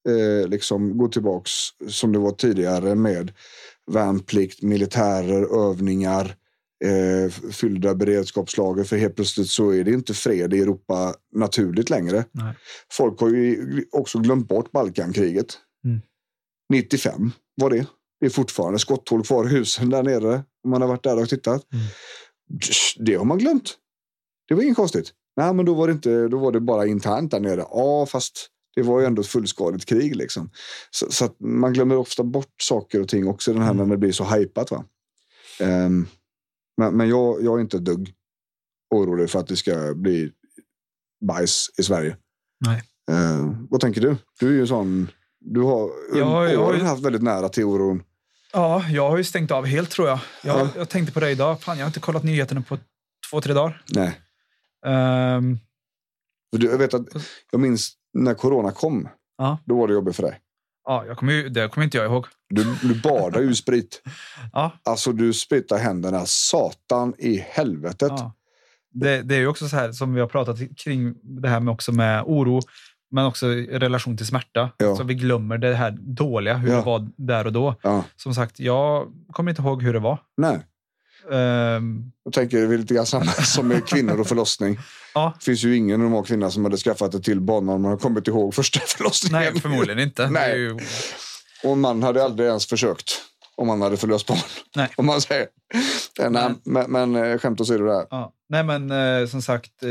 eh, 0.10 0.48
liksom 0.48 0.98
gå 0.98 1.08
tillbaks 1.08 1.52
som 1.88 2.12
det 2.12 2.20
var 2.20 2.32
tidigare 2.32 2.96
med 2.96 3.32
värnplikt, 3.92 4.62
militärer, 4.62 5.70
övningar, 5.70 6.36
eh, 6.86 7.32
fyllda 7.52 7.96
beredskapslager. 7.96 8.84
För 8.84 8.98
helt 8.98 9.16
plötsligt 9.16 9.50
så 9.50 9.74
är 9.74 9.84
det 9.84 9.92
inte 9.92 10.14
fred 10.14 10.54
i 10.54 10.60
Europa 10.60 11.16
naturligt 11.36 11.90
längre. 11.90 12.26
Nej. 12.32 12.54
Folk 12.92 13.20
har 13.20 13.30
ju 13.30 13.86
också 13.92 14.20
glömt 14.20 14.48
bort 14.48 14.72
Balkankriget. 14.72 15.58
Mm. 15.86 16.00
95 16.74 17.32
var 17.56 17.70
det. 17.70 17.86
Det 18.20 18.26
är 18.26 18.30
fortfarande 18.30 18.80
skotthål 18.80 19.24
kvar 19.24 19.46
i 19.46 19.48
husen 19.48 19.90
där 19.90 20.04
nere. 20.04 20.44
Om 20.64 20.70
man 20.70 20.82
har 20.82 20.90
varit 20.90 21.04
där 21.04 21.22
och 21.22 21.30
tittat. 21.30 21.74
Mm. 21.74 21.86
Det 23.00 23.16
har 23.16 23.26
man 23.26 23.38
glömt. 23.38 23.78
Det 24.48 24.56
var 24.56 24.64
inget 24.64 24.76
konstigt. 24.76 25.14
Nej, 25.40 25.54
men 25.54 25.66
då 25.66 25.74
var 25.74 25.88
det, 25.88 25.94
inte, 25.94 26.28
då 26.28 26.38
var 26.38 26.52
det 26.52 26.60
bara 26.60 26.86
internt 26.88 27.32
där 27.32 27.40
nere. 27.40 27.66
Ja, 27.72 28.06
fast 28.06 28.48
det 28.76 28.82
var 28.82 29.00
ju 29.00 29.06
ändå 29.06 29.22
ett 29.22 29.28
fullskaligt 29.28 29.86
krig. 29.86 30.16
Liksom. 30.16 30.50
Så, 30.92 31.12
så 31.12 31.30
man 31.40 31.74
glömmer 31.74 31.98
ofta 31.98 32.24
bort 32.24 32.54
saker 32.62 33.02
och 33.02 33.08
ting 33.08 33.28
också 33.28 33.54
den 33.54 33.62
här 33.62 33.72
Mm. 33.72 33.88
när 33.88 33.96
det 33.96 34.00
blir 34.00 34.12
så 34.12 34.24
hajpat. 34.24 34.72
Va? 34.72 34.84
Ehm, 35.60 36.08
men 36.78 36.98
men 36.98 37.10
jag, 37.10 37.44
jag 37.44 37.58
är 37.58 37.62
inte 37.62 37.78
ett 37.78 37.86
dugg 37.86 38.14
orolig 38.96 39.30
för 39.30 39.40
att 39.40 39.48
det 39.48 39.56
ska 39.58 39.94
bli 39.96 40.32
bajs 41.28 41.70
i 41.78 41.84
Sverige. 41.84 42.18
Nej. 42.66 42.84
Ehm, 43.12 43.68
vad 43.70 43.82
tänker 43.82 44.02
du? 44.02 44.16
Du 44.40 44.48
är 44.48 44.54
ju 44.54 44.68
sån... 44.68 45.08
Du 45.40 45.62
har 45.62 45.90
Ja, 46.14 46.50
jag 46.50 46.60
har 46.66 46.74
ju- 46.74 46.80
haft 46.84 47.04
väldigt 47.04 47.24
nära 47.24 47.50
till 47.50 47.64
oron. 47.64 48.04
Ja, 48.54 48.84
jag 48.90 49.10
har 49.10 49.18
ju 49.18 49.24
stängt 49.24 49.52
av 49.52 49.66
helt 49.66 49.90
tror 49.92 50.08
jag. 50.08 50.20
Jag, 50.44 50.60
Ja. 50.60 50.70
jag 50.76 50.90
tänkte 50.90 51.14
på 51.14 51.20
det 51.20 51.32
idag. 51.32 51.62
Fan, 51.62 51.78
jag 51.78 51.84
har 51.86 51.90
inte 51.90 52.00
kollat 52.00 52.24
nyheterna 52.24 52.62
på 52.62 52.78
två, 53.32 53.42
tre 53.42 53.54
dagar. 53.54 53.84
Nej. 53.94 54.20
För 54.84 56.58
du, 56.58 56.68
jag, 56.72 56.78
vet 56.78 56.94
att, 56.94 57.06
jag 57.52 57.62
minns 57.62 57.92
när 58.14 58.34
corona 58.34 58.72
kom. 58.72 59.10
Ja. 59.38 59.58
Då 59.66 59.78
var 59.80 59.88
det 59.88 59.94
jobbigt 59.94 60.16
för 60.16 60.24
dig. 60.24 60.40
ja, 60.86 61.06
jag 61.06 61.18
kommer 61.18 61.34
ju, 61.34 61.50
det 61.50 61.70
kommer 61.70 61.86
inte 61.86 61.98
jag 61.98 62.06
ihåg. 62.06 62.26
Du, 62.50 62.76
du 62.82 63.02
badade 63.02 63.44
ju 63.46 63.56
sprit. 63.56 64.02
Ja, 64.54 64.72
Alltså 64.84 65.12
du 65.12 65.34
spritade 65.34 65.82
händerna 65.82 66.26
satan 66.26 67.14
i 67.18 67.38
helvetet. 67.38 68.12
ja. 68.12 68.34
Det, 68.92 69.22
det 69.22 69.36
är 69.36 69.40
ju 69.40 69.48
också 69.48 69.70
så 69.70 69.76
här 69.76 69.92
som 69.92 70.14
vi 70.14 70.20
har 70.22 70.28
pratat 70.28 70.58
kring 70.78 71.16
det 71.24 71.50
här 71.50 71.60
med 71.60 71.72
också 71.72 71.92
med 71.92 72.24
oro, 72.26 72.60
men 73.12 73.26
också 73.26 73.48
i 73.48 73.80
relation 73.80 74.18
till 74.18 74.26
smärta. 74.26 74.70
Ja. 74.78 74.96
Så 74.96 75.04
vi 75.04 75.14
glömmer 75.14 75.58
det 75.58 75.76
här 75.76 75.92
dåliga, 76.00 76.54
hur 76.58 76.70
Ja. 76.70 76.76
det 76.78 76.82
var 76.86 77.08
där 77.18 77.46
och 77.46 77.54
då. 77.54 77.76
Ja. 77.82 78.04
Som 78.16 78.34
sagt, 78.36 78.60
jag 78.60 79.14
kommer 79.32 79.50
inte 79.52 79.62
ihåg 79.62 79.84
hur 79.84 79.94
det 79.94 80.00
var. 80.00 80.20
Nej, 80.38 80.60
Ehm, 81.32 82.12
jag 82.24 82.34
tänker 82.34 82.58
det 82.68 82.74
är 82.74 82.78
lite 82.78 82.94
grann 82.94 83.06
samma 83.06 83.26
som 83.32 83.68
med 83.68 83.88
kvinnor 83.88 84.20
och 84.20 84.28
förlossning. 84.28 84.80
ja, 85.14 85.34
Det 85.40 85.46
finns 85.46 85.64
ju 85.64 85.76
ingen 85.78 86.00
normal 86.00 86.26
kvinna 86.26 86.52
som 86.52 86.64
hade 86.64 86.78
skaffat 86.78 87.14
ett 87.14 87.24
till 87.24 87.42
barn 87.42 87.70
om 87.70 87.82
man 87.82 87.92
har 87.92 87.98
kommit 87.98 88.28
ihåg 88.28 88.54
första 88.56 88.80
förlossningen. 88.88 89.54
nej, 89.54 89.62
förmodligen 89.62 90.00
inte. 90.00 90.30
Nej. 90.30 90.58
ju, 90.60 90.74
Och 91.64 91.72
en 91.72 91.80
man 91.80 92.04
hade 92.04 92.24
aldrig 92.24 92.48
ens 92.48 92.66
försökt 92.68 93.22
om 93.58 93.68
man 93.68 93.82
hade 93.82 93.98
förlöst 93.98 94.28
barn. 94.28 94.38
Nej. 94.76 94.90
Om 94.96 95.06
man 95.06 95.22
säger. 95.22 95.48
Eh, 96.22 96.30
Nej, 96.30 96.52
men, 96.64 96.92
men 96.92 97.16
eh, 97.16 97.38
skämt 97.38 97.62
åsido 97.62 97.86
där. 97.86 98.06
ja. 98.10 98.34
Nej, 98.52 98.64
men 98.64 98.92
eh, 99.22 99.28
som 99.28 99.42
sagt, 99.42 99.84
eh, 99.84 99.90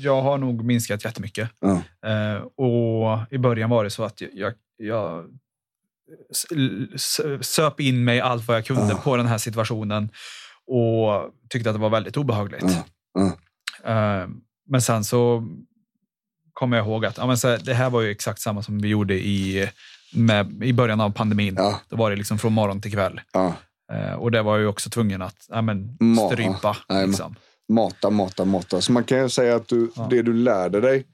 jag 0.00 0.22
har 0.22 0.38
nog 0.38 0.64
minskat 0.64 1.04
jättemycket. 1.04 1.50
Ja. 1.60 1.70
Eh, 2.10 2.36
och 2.42 3.18
i 3.30 3.38
början 3.38 3.70
var 3.70 3.84
det 3.84 3.90
så 3.90 4.04
att 4.04 4.20
jag, 4.20 4.30
jag, 4.34 4.52
jag 4.76 5.24
söp 7.40 7.80
in 7.80 8.04
mig 8.04 8.20
allt 8.20 8.48
vad 8.48 8.56
jag 8.56 8.64
kunde 8.66 8.88
Ja. 8.92 8.96
på 9.04 9.16
den 9.16 9.26
här 9.26 9.38
situationen 9.38 10.08
och 10.66 11.30
tyckte 11.50 11.70
att 11.70 11.76
det 11.76 11.80
var 11.80 11.90
väldigt 11.90 12.16
obehagligt. 12.16 12.64
Ja. 13.14 13.26
Eh, 13.92 14.28
men 14.68 14.82
sen 14.82 15.04
så 15.04 15.44
kommer 16.52 16.76
jag 16.76 16.86
ihåg 16.86 17.06
att 17.06 17.18
ja, 17.18 17.26
men 17.26 17.38
så 17.38 17.48
här, 17.48 17.58
det 17.64 17.74
här 17.74 17.90
var 17.90 18.00
ju 18.00 18.10
exakt 18.10 18.40
samma 18.40 18.62
som 18.62 18.78
vi 18.78 18.88
gjorde 18.88 19.14
i, 19.14 19.68
med, 20.14 20.62
i 20.64 20.72
början 20.72 21.00
av 21.00 21.10
pandemin. 21.10 21.54
Ja, 21.58 21.80
Då 21.88 21.96
var 21.96 22.10
det 22.10 22.16
liksom 22.16 22.38
från 22.38 22.52
morgon 22.52 22.80
till 22.80 22.92
kväll. 22.92 23.20
ja. 23.32 23.54
Eh, 23.92 24.12
och 24.14 24.30
det 24.30 24.42
var 24.42 24.56
ju 24.58 24.66
också 24.66 24.90
tvungen 24.90 25.22
att 25.22 25.46
ja, 25.48 25.62
men, 25.62 25.98
strypa. 26.32 26.76
Nej, 26.88 27.06
liksom. 27.06 27.34
Mata, 27.72 28.10
mata, 28.10 28.44
mata. 28.44 28.80
Så 28.80 28.92
man 28.92 29.04
kan 29.04 29.18
ju 29.22 29.28
säga 29.28 29.56
att 29.56 29.68
du, 29.68 29.90
Ja. 29.96 30.06
det 30.10 30.22
du 30.22 30.32
lärde 30.34 30.80
dig 30.80 31.06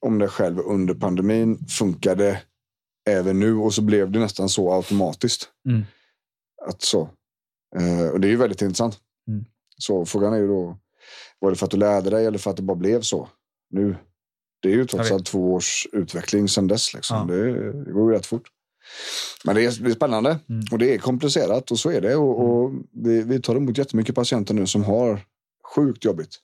om 0.00 0.18
dig 0.18 0.28
själv 0.28 0.58
under 0.58 0.94
pandemin 0.94 1.58
funkade 1.68 2.40
även 3.10 3.40
nu 3.40 3.56
och 3.56 3.74
så 3.74 3.82
blev 3.82 4.10
det 4.10 4.18
nästan 4.18 4.48
så 4.48 4.72
automatiskt. 4.72 5.48
Mm. 5.68 5.82
Att 6.66 6.82
så. 6.82 7.10
Eh, 7.76 8.08
och 8.08 8.20
det 8.20 8.28
är 8.28 8.30
ju 8.30 8.36
väldigt 8.36 8.62
intressant. 8.62 8.98
Mm. 9.28 9.44
Så 9.78 10.04
frågan 10.04 10.32
är 10.32 10.38
ju 10.38 10.46
då, 10.48 10.78
var 11.38 11.50
det 11.50 11.56
för 11.56 11.64
att 11.66 11.70
du 11.70 11.76
lärde 11.76 12.10
dig 12.10 12.26
eller 12.26 12.38
för 12.38 12.50
att 12.50 12.56
det 12.56 12.62
bara 12.62 12.76
blev 12.76 13.00
så? 13.00 13.28
Nu, 13.70 13.96
det 14.62 14.68
är 14.68 14.72
ju 14.72 14.86
trots 14.86 15.10
allt 15.10 15.26
två 15.26 15.54
års 15.54 15.86
utveckling 15.92 16.48
sedan 16.48 16.66
dess. 16.68 16.94
Liksom. 16.94 17.16
Ja. 17.30 17.34
Det, 17.34 17.72
det 17.84 17.92
går 17.92 18.12
ju 18.12 18.18
rätt 18.18 18.26
fort. 18.26 18.48
Men 19.44 19.54
det 19.54 19.64
är, 19.64 19.82
det 19.82 19.90
är 19.90 19.94
spännande 19.94 20.38
Mm. 20.48 20.64
och 20.72 20.78
det 20.78 20.94
är 20.94 20.98
komplicerat 20.98 21.70
och 21.70 21.78
så 21.78 21.90
är 21.90 22.00
det. 22.00 22.16
Och, 22.16 22.40
och 22.40 22.72
vi, 22.92 23.22
vi 23.22 23.40
tar 23.42 23.56
emot 23.56 23.78
jättemycket 23.78 24.14
patienter 24.14 24.54
nu 24.54 24.66
som 24.66 24.84
har 24.84 25.20
sjukt 25.74 26.04
jobbigt 26.04 26.34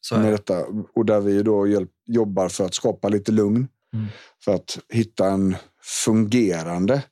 Så 0.00 0.14
med 0.16 0.24
det. 0.24 0.30
detta. 0.30 0.64
Och 0.94 1.04
där 1.06 1.20
vi 1.20 1.42
då 1.42 1.66
hjälp, 1.68 1.90
jobbar 2.06 2.48
för 2.48 2.64
att 2.64 2.74
skapa 2.74 3.08
lite 3.08 3.32
lugn. 3.32 3.68
Mm. 3.94 4.06
För 4.44 4.54
att 4.54 4.78
hitta 4.88 5.30
en 5.30 5.56
fungerande 5.84 7.02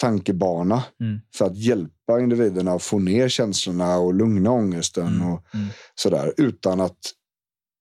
tankebana 0.00 0.82
Mm. 1.00 1.20
för 1.34 1.44
att 1.44 1.56
hjälpa 1.56 2.20
individerna 2.20 2.72
att 2.72 2.82
få 2.82 2.98
ner 2.98 3.28
känslorna 3.28 3.98
och 3.98 4.14
lugna 4.14 4.50
ångesten 4.50 5.06
Mm. 5.06 5.32
och 5.32 5.54
Mm. 5.54 5.66
sådär 5.94 6.34
utan 6.36 6.80
att 6.80 6.98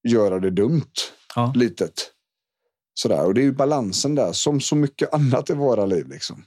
göra 0.07 0.39
det 0.39 0.49
dumt 0.49 0.91
Ja. 1.36 1.53
litet. 1.55 1.93
Sådär. 2.93 3.26
Och 3.26 3.34
det 3.34 3.41
är 3.41 3.45
ju 3.45 3.51
balansen 3.53 4.16
där 4.16 4.32
som 4.32 4.61
så 4.61 4.76
mycket 4.76 5.14
annat 5.14 5.49
i 5.49 5.53
våra 5.53 5.86
liv. 5.86 6.07
Liksom. 6.07 6.43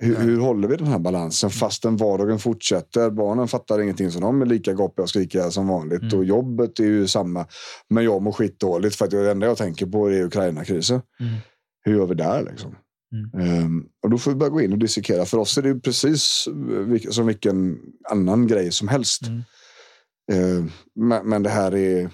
Hur, 0.00 0.16
hur 0.16 0.38
håller 0.40 0.68
vi 0.68 0.76
den 0.76 0.86
här 0.86 0.98
balansen 0.98 1.50
fastän 1.50 1.96
vardagen 1.96 2.38
fortsätter? 2.38 3.10
Barnen 3.10 3.48
fattar 3.48 3.80
ingenting 3.80 4.10
så 4.10 4.20
de 4.20 4.42
är 4.42 4.46
lika 4.46 4.72
gappiga 4.72 5.02
och 5.02 5.08
skrikiga 5.10 5.50
som 5.50 5.68
vanligt 5.68 6.02
Mm. 6.02 6.18
och 6.18 6.24
jobbet 6.24 6.78
är 6.80 6.84
ju 6.84 7.08
samma. 7.08 7.46
Men 7.88 8.04
jag 8.04 8.22
mår 8.22 8.32
skitdåligt 8.32 8.96
för 8.96 9.04
att 9.04 9.10
det 9.10 9.30
enda 9.30 9.46
jag 9.46 9.56
tänker 9.56 9.86
på 9.86 10.10
är 10.10 10.22
Ukraina-krisen. 10.24 11.02
Mm. 11.20 11.34
Hur 11.82 11.94
gör 11.96 12.06
vi 12.06 12.14
där 12.14 12.42
liksom? 12.50 12.76
Mm. 13.12 13.48
Ehm, 13.48 13.86
och 14.02 14.10
då 14.10 14.18
får 14.18 14.30
vi 14.30 14.36
börja 14.36 14.50
gå 14.50 14.60
in 14.60 14.72
och 14.72 14.78
dissekera. 14.78 15.24
För 15.24 15.38
oss 15.38 15.58
är 15.58 15.62
det 15.62 15.80
precis 15.80 16.48
som 17.10 17.26
vilken 17.26 17.78
annan 18.10 18.46
grej 18.46 18.72
som 18.72 18.88
helst. 18.88 19.22
Mm. 19.26 19.42
Ehm, 20.32 20.70
men, 20.94 21.28
men 21.28 21.42
det 21.42 21.50
här 21.50 21.74
är 21.74 22.10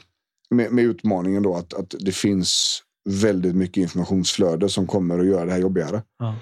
med, 0.50 0.72
med 0.72 0.84
utmaningen 0.84 1.42
då 1.42 1.54
att, 1.54 1.74
att 1.74 1.94
det 2.00 2.12
finns 2.12 2.82
väldigt 3.08 3.54
mycket 3.56 3.76
informationsflöde 3.82 4.68
som 4.68 4.86
kommer 4.86 5.18
att 5.18 5.26
göra 5.26 5.44
det 5.44 5.52
här 5.52 5.58
jobbigare. 5.58 6.02
Ja. 6.18 6.36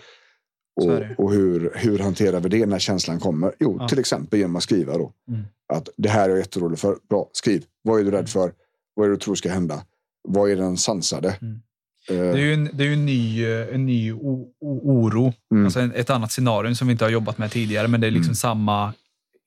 Och, 0.80 1.24
och 1.24 1.32
hur, 1.32 1.72
hur 1.74 1.98
hanterar 1.98 2.40
vi 2.40 2.48
det 2.48 2.66
när 2.66 2.78
känslan 2.78 3.20
kommer? 3.20 3.54
Jo, 3.60 3.76
Ja. 3.80 3.88
till 3.88 3.98
exempel 3.98 4.38
genom 4.38 4.56
att 4.56 4.62
skriva 4.62 4.98
då. 4.98 5.12
Mm. 5.28 5.42
Att 5.72 5.88
det 5.96 6.08
här 6.08 6.24
är 6.24 6.28
jag 6.28 6.38
jätteorolig 6.38 6.78
för. 6.78 6.96
Bra, 7.08 7.30
skriv. 7.32 7.64
Vad 7.82 8.00
är 8.00 8.04
du 8.04 8.10
rädd 8.10 8.28
för? 8.28 8.52
Vad 8.94 9.06
är 9.06 9.10
det 9.10 9.16
du 9.16 9.20
tror 9.20 9.34
ska 9.34 9.48
hända? 9.50 9.82
Vad 10.28 10.50
är 10.50 10.56
den 10.56 10.76
sansade? 10.76 11.36
Mm. 11.42 11.60
Eh, 12.08 12.16
Det 12.16 12.28
är 12.28 12.36
ju 12.36 12.54
en, 12.54 12.70
det 12.72 12.84
är 12.84 12.92
en 12.92 13.06
ny, 13.06 13.44
eh, 13.44 13.74
en 13.74 13.86
ny 13.86 14.12
o, 14.12 14.48
o, 14.60 14.80
oro. 15.06 15.32
Mm. 15.54 15.64
Alltså 15.64 15.80
ett 15.80 16.10
annat 16.10 16.32
scenario 16.32 16.74
som 16.74 16.86
vi 16.88 16.92
inte 16.92 17.04
har 17.04 17.10
jobbat 17.10 17.38
med 17.38 17.50
tidigare, 17.50 17.88
men 17.88 18.00
det 18.00 18.06
är 18.06 18.10
liksom 18.10 18.30
Mm. 18.30 18.34
samma 18.34 18.92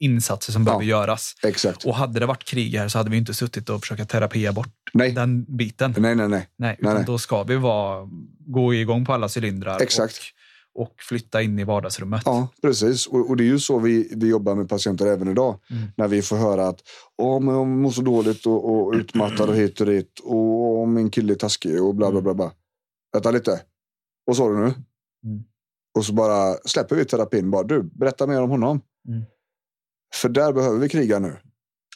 insatser 0.01 0.51
som 0.53 0.64
behöver 0.66 0.84
göras. 0.86 1.34
Exakt. 1.43 1.86
Och 1.86 1.95
hade 1.95 2.20
det 2.20 2.26
varit 2.26 2.43
krig 2.43 2.76
här 2.76 2.88
så 2.88 2.97
hade 2.97 3.10
vi 3.10 3.18
inte 3.18 3.34
suttit 3.34 3.70
och 3.70 3.82
försökt 3.82 4.10
terapia 4.10 4.51
bort 4.53 4.68
Nej. 4.93 5.12
den 5.12 5.43
biten. 5.57 5.95
nej, 5.97 6.16
nej, 6.16 6.28
nej. 6.30 6.47
Nej, 6.57 6.76
utan 6.80 6.95
nej. 6.95 7.03
då 7.07 7.18
ska 7.18 7.43
vi 7.43 7.55
vara, 7.55 8.07
gå 8.47 8.74
igång 8.74 9.05
på 9.05 9.14
alla 9.14 9.30
cylindrar 9.38 9.82
Exakt. 9.82 10.16
Och, 10.76 10.82
och 10.82 10.93
flytta 11.09 11.41
in 11.41 11.59
i 11.59 11.63
vardagsrummet. 11.63 12.22
Ja, 12.26 12.47
precis. 12.61 13.07
Och, 13.07 13.30
och 13.30 13.38
det 13.38 13.43
är 13.43 13.45
ju 13.45 13.59
så 13.59 13.80
vi, 13.80 14.13
vi 14.15 14.28
jobbar 14.28 14.55
med 14.55 14.70
patienter 14.70 15.07
även 15.07 15.28
idag. 15.28 15.59
Mm. 15.70 15.84
När 15.97 16.07
vi 16.07 16.22
får 16.22 16.38
höra 16.38 16.67
att 16.67 16.82
Åh, 17.17 17.39
men 17.39 17.55
jag 17.55 17.67
mår 17.67 17.91
så 17.91 18.01
dåligt 18.01 18.45
och, 18.45 18.72
och 18.72 18.93
utmattad 18.93 19.49
och 19.49 19.55
hit 19.55 19.82
och 19.82 19.88
dit. 19.88 20.20
Och 20.24 20.88
min 20.88 21.09
kille 21.09 21.34
är 21.34 21.36
taskig 21.36 21.84
och 21.84 21.95
bla 21.95 22.11
bla 22.11 22.22
bla. 22.22 22.34
bla. 22.34 22.51
Vänta 23.13 23.32
lite. 23.32 23.61
Vad 24.26 24.38
sa 24.38 24.49
du 24.49 24.55
nu? 24.55 24.74
Mm. 25.26 25.43
Och 25.97 26.05
så 26.05 26.13
bara 26.13 26.53
släpper 26.65 26.95
vi 26.95 27.05
terapin. 27.05 27.51
Bara, 27.51 27.63
du, 27.63 27.84
berätta 27.84 28.28
mer 28.28 28.41
om 28.41 28.49
honom. 28.49 28.82
Mm. 29.07 29.24
För 30.15 30.30
där 30.30 30.53
behöver 30.53 30.80
vi 30.80 30.89
kriga 30.89 31.20
nu. 31.20 31.36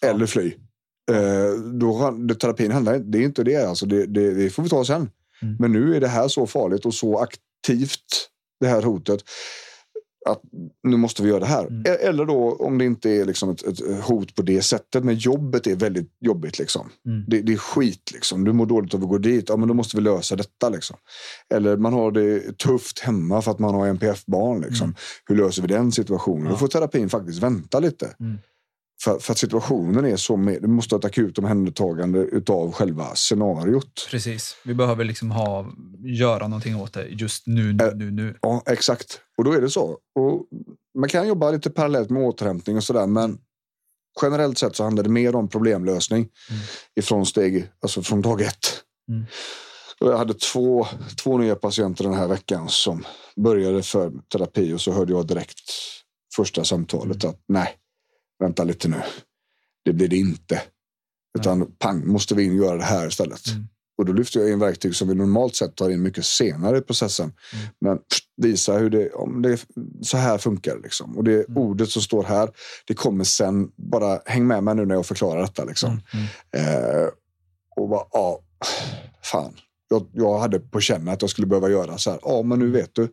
Eller 0.01 0.25
fly. 0.25 0.53
Eh, 1.11 1.61
då, 1.73 2.11
det, 2.11 2.35
terapin 2.35 2.71
handlar 2.71 2.99
det 2.99 3.17
är 3.17 3.23
inte 3.23 3.43
det. 3.43 3.69
Alltså 3.69 3.85
det, 3.85 4.05
det, 4.05 4.33
det 4.33 4.49
får 4.49 4.63
vi 4.63 4.69
ta 4.69 4.85
sen. 4.85 5.09
Mm. 5.41 5.55
Men 5.59 5.71
nu 5.71 5.95
är 5.95 6.01
det 6.01 6.07
här 6.07 6.27
så 6.27 6.47
farligt 6.47 6.85
och 6.85 6.93
så 6.93 7.17
aktivt, 7.17 8.29
det 8.63 8.69
här 8.69 8.81
hotet, 8.81 9.23
att 10.25 10.41
nu 10.83 10.97
måste 10.97 11.23
vi 11.23 11.29
göra 11.29 11.39
det 11.39 11.45
här. 11.45 11.67
Mm. 11.67 11.81
E- 11.81 12.07
Eller 12.07 12.25
då 12.25 12.55
om 12.59 12.77
det 12.77 12.85
inte 12.85 13.09
är 13.09 13.25
liksom 13.25 13.49
ett, 13.49 13.63
ett 13.63 14.03
hot 14.03 14.35
på 14.35 14.41
det 14.41 14.61
sättet, 14.61 15.03
men 15.03 15.15
jobbet 15.15 15.67
är 15.67 15.75
väldigt 15.75 16.11
jobbigt. 16.19 16.59
Liksom. 16.59 16.89
Mm. 17.05 17.23
Det, 17.27 17.41
det 17.41 17.53
är 17.53 17.57
skit. 17.57 18.11
Liksom. 18.13 18.43
Du 18.43 18.53
mår 18.53 18.65
dåligt 18.65 18.93
av 18.93 19.03
att 19.03 19.09
gå 19.09 19.17
dit. 19.17 19.49
Ja, 19.49 19.57
men 19.57 19.67
då 19.67 19.73
måste 19.73 19.97
vi 19.97 20.03
lösa 20.03 20.35
detta. 20.35 20.69
Liksom. 20.69 20.97
Eller 21.53 21.77
man 21.77 21.93
har 21.93 22.11
det 22.11 22.57
tufft 22.57 22.99
hemma 22.99 23.41
för 23.41 23.51
att 23.51 23.59
man 23.59 23.75
har 23.75 23.87
NPF-barn. 23.87 24.61
Liksom. 24.61 24.85
Mm. 24.85 24.95
Hur 25.25 25.35
löser 25.35 25.61
vi 25.61 25.67
den 25.67 25.91
situationen? 25.91 26.45
Ja. 26.45 26.51
Då 26.51 26.57
får 26.57 26.67
terapin 26.67 27.09
faktiskt 27.09 27.43
vänta 27.43 27.79
lite. 27.79 28.15
Mm. 29.07 29.19
För, 29.19 29.19
för 29.25 29.31
att 29.31 29.37
situationen 29.37 30.05
är 30.05 30.15
så 30.17 30.37
med, 30.37 30.61
du 30.61 30.67
måste 30.67 30.95
ha 30.95 30.99
ett 30.99 31.05
akut 31.05 31.37
omhändertagande 31.37 32.19
utav 32.19 32.71
själva 32.71 33.15
scenariot. 33.15 34.07
Precis. 34.11 34.55
Vi 34.65 34.73
behöver 34.73 35.03
liksom 35.03 35.31
ha, 35.31 35.65
göra 36.03 36.47
någonting 36.47 36.75
åt 36.75 36.93
det 36.93 37.05
just 37.07 37.47
nu, 37.47 37.73
nu, 37.73 37.83
Äh. 37.83 37.95
nu, 37.95 38.11
nu. 38.11 38.37
Ja, 38.41 38.63
exakt. 38.65 39.19
Och 39.37 39.43
då 39.43 39.51
är 39.51 39.61
det 39.61 39.69
så. 39.69 39.83
Och 40.19 40.47
man 40.99 41.09
kan 41.09 41.27
jobba 41.27 41.51
lite 41.51 41.69
parallellt 41.69 42.09
med 42.09 42.23
återhämtning 42.23 42.77
och 42.77 42.83
sådär, 42.83 43.07
men 43.07 43.37
generellt 44.21 44.57
sett 44.57 44.75
så 44.75 44.83
handlar 44.83 45.03
det 45.03 45.09
mer 45.09 45.35
om 45.35 45.49
problemlösning 45.49 46.19
Mm. 46.49 46.61
ifrån 46.99 47.25
steg, 47.25 47.67
alltså 47.81 48.01
från 48.01 48.21
dag 48.21 48.41
ett. 48.41 48.83
Mm. 49.09 49.25
Jag 49.99 50.17
hade 50.17 50.33
två, 50.33 50.87
två 51.23 51.37
nya 51.37 51.55
patienter 51.55 52.03
den 52.03 52.13
här 52.13 52.27
veckan 52.27 52.69
som 52.69 53.05
började 53.35 53.83
för 53.83 54.11
terapi 54.31 54.73
och 54.73 54.81
så 54.81 54.91
hörde 54.91 55.13
jag 55.13 55.27
direkt 55.27 55.59
första 56.35 56.63
samtalet 56.63 57.23
att 57.25 57.39
nej, 57.47 57.75
vänta 58.43 58.63
lite 58.63 58.87
nu. 58.87 59.01
Det 59.85 59.93
blir 59.93 60.07
det 60.07 60.17
inte. 60.17 60.61
Utan 61.39 61.71
pang, 61.79 62.07
måste 62.07 62.35
vi 62.35 62.43
in 62.43 62.55
göra 62.55 62.77
det 62.77 62.83
här 62.83 63.07
istället. 63.07 63.47
Mm. 63.47 63.67
Och 63.97 64.05
då 64.05 64.13
lyfter 64.13 64.39
jag 64.39 64.51
in 64.51 64.59
verktyg 64.59 64.95
som 64.95 65.07
vi 65.07 65.15
normalt 65.15 65.55
sett 65.55 65.75
tar 65.75 65.89
in 65.89 66.01
mycket 66.01 66.25
senare 66.25 66.77
i 66.77 66.81
processen. 66.81 67.33
Mm. 67.53 67.65
Men 67.81 67.99
visa 68.37 68.77
hur 68.77 68.89
det, 68.89 69.11
om 69.11 69.41
det 69.41 69.65
så 70.01 70.17
här 70.17 70.37
funkar. 70.37 70.79
Liksom. 70.83 71.17
Och 71.17 71.23
det 71.23 71.49
Mm. 71.49 71.57
ordet 71.57 71.89
som 71.89 72.01
står 72.01 72.23
här, 72.23 72.49
det 72.87 72.93
kommer 72.93 73.23
sen. 73.23 73.71
Bara 73.75 74.19
häng 74.25 74.47
med 74.47 74.63
mig 74.63 74.75
nu 74.75 74.85
när 74.85 74.95
jag 74.95 75.05
förklarar 75.05 75.41
detta. 75.41 75.63
Liksom. 75.63 75.89
Mm. 75.89 76.25
Mm. 76.51 76.95
Eh, 77.03 77.07
och 77.75 77.89
bara, 77.89 78.05
ja, 78.11 78.39
fan. 79.23 79.53
Jag, 79.89 80.07
jag 80.13 80.39
hade 80.39 80.59
på 80.59 80.79
känn 80.79 81.07
att 81.07 81.21
jag 81.21 81.29
skulle 81.31 81.47
behöva 81.47 81.69
göra 81.69 81.97
så 81.97 82.11
här. 82.11 82.19
Ja, 82.23 82.41
men 82.43 82.59
nu 82.59 82.71
vet 82.71 82.95
du. 82.95 83.07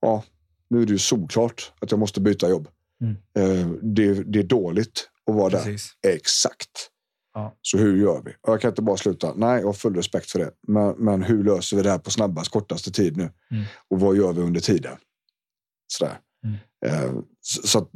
Ja, 0.00 0.24
nu 0.70 0.82
är 0.82 0.86
det 0.86 0.92
ju 0.92 0.98
solklart 0.98 1.72
att 1.80 1.90
jag 1.90 2.00
måste 2.00 2.20
byta 2.20 2.48
jobb. 2.48 2.68
Mm. 3.00 3.16
Eh, 3.38 3.68
det, 3.82 4.14
det 4.32 4.38
är 4.38 4.42
dåligt 4.42 5.08
att 5.26 5.34
vara 5.34 5.50
där. 5.50 5.64
Precis. 5.64 5.92
Exakt. 6.06 6.90
Ja. 7.34 7.56
Så 7.62 7.78
hur 7.78 7.96
gör 7.96 8.22
vi? 8.24 8.32
Jag 8.46 8.60
kan 8.60 8.68
inte 8.68 8.82
bara 8.82 8.96
sluta. 8.96 9.34
Nej, 9.34 9.60
jag 9.60 9.66
har 9.66 9.72
full 9.72 9.96
respekt 9.96 10.30
för 10.30 10.38
det. 10.38 10.50
Men, 10.68 10.94
men 10.98 11.22
hur 11.22 11.44
löser 11.44 11.76
vi 11.76 11.82
det 11.82 11.90
här 11.90 11.98
på 11.98 12.10
snabbast, 12.10 12.50
kortaste 12.50 12.92
tid 12.92 13.16
nu? 13.16 13.30
Mm. 13.50 13.64
Och 13.88 14.00
vad 14.00 14.16
gör 14.16 14.32
vi 14.32 14.42
under 14.42 14.60
tiden? 14.60 14.96
Sådär. 15.86 16.18
Mm. 16.44 16.56
Eh, 16.86 17.20
så, 17.40 17.66
så 17.66 17.88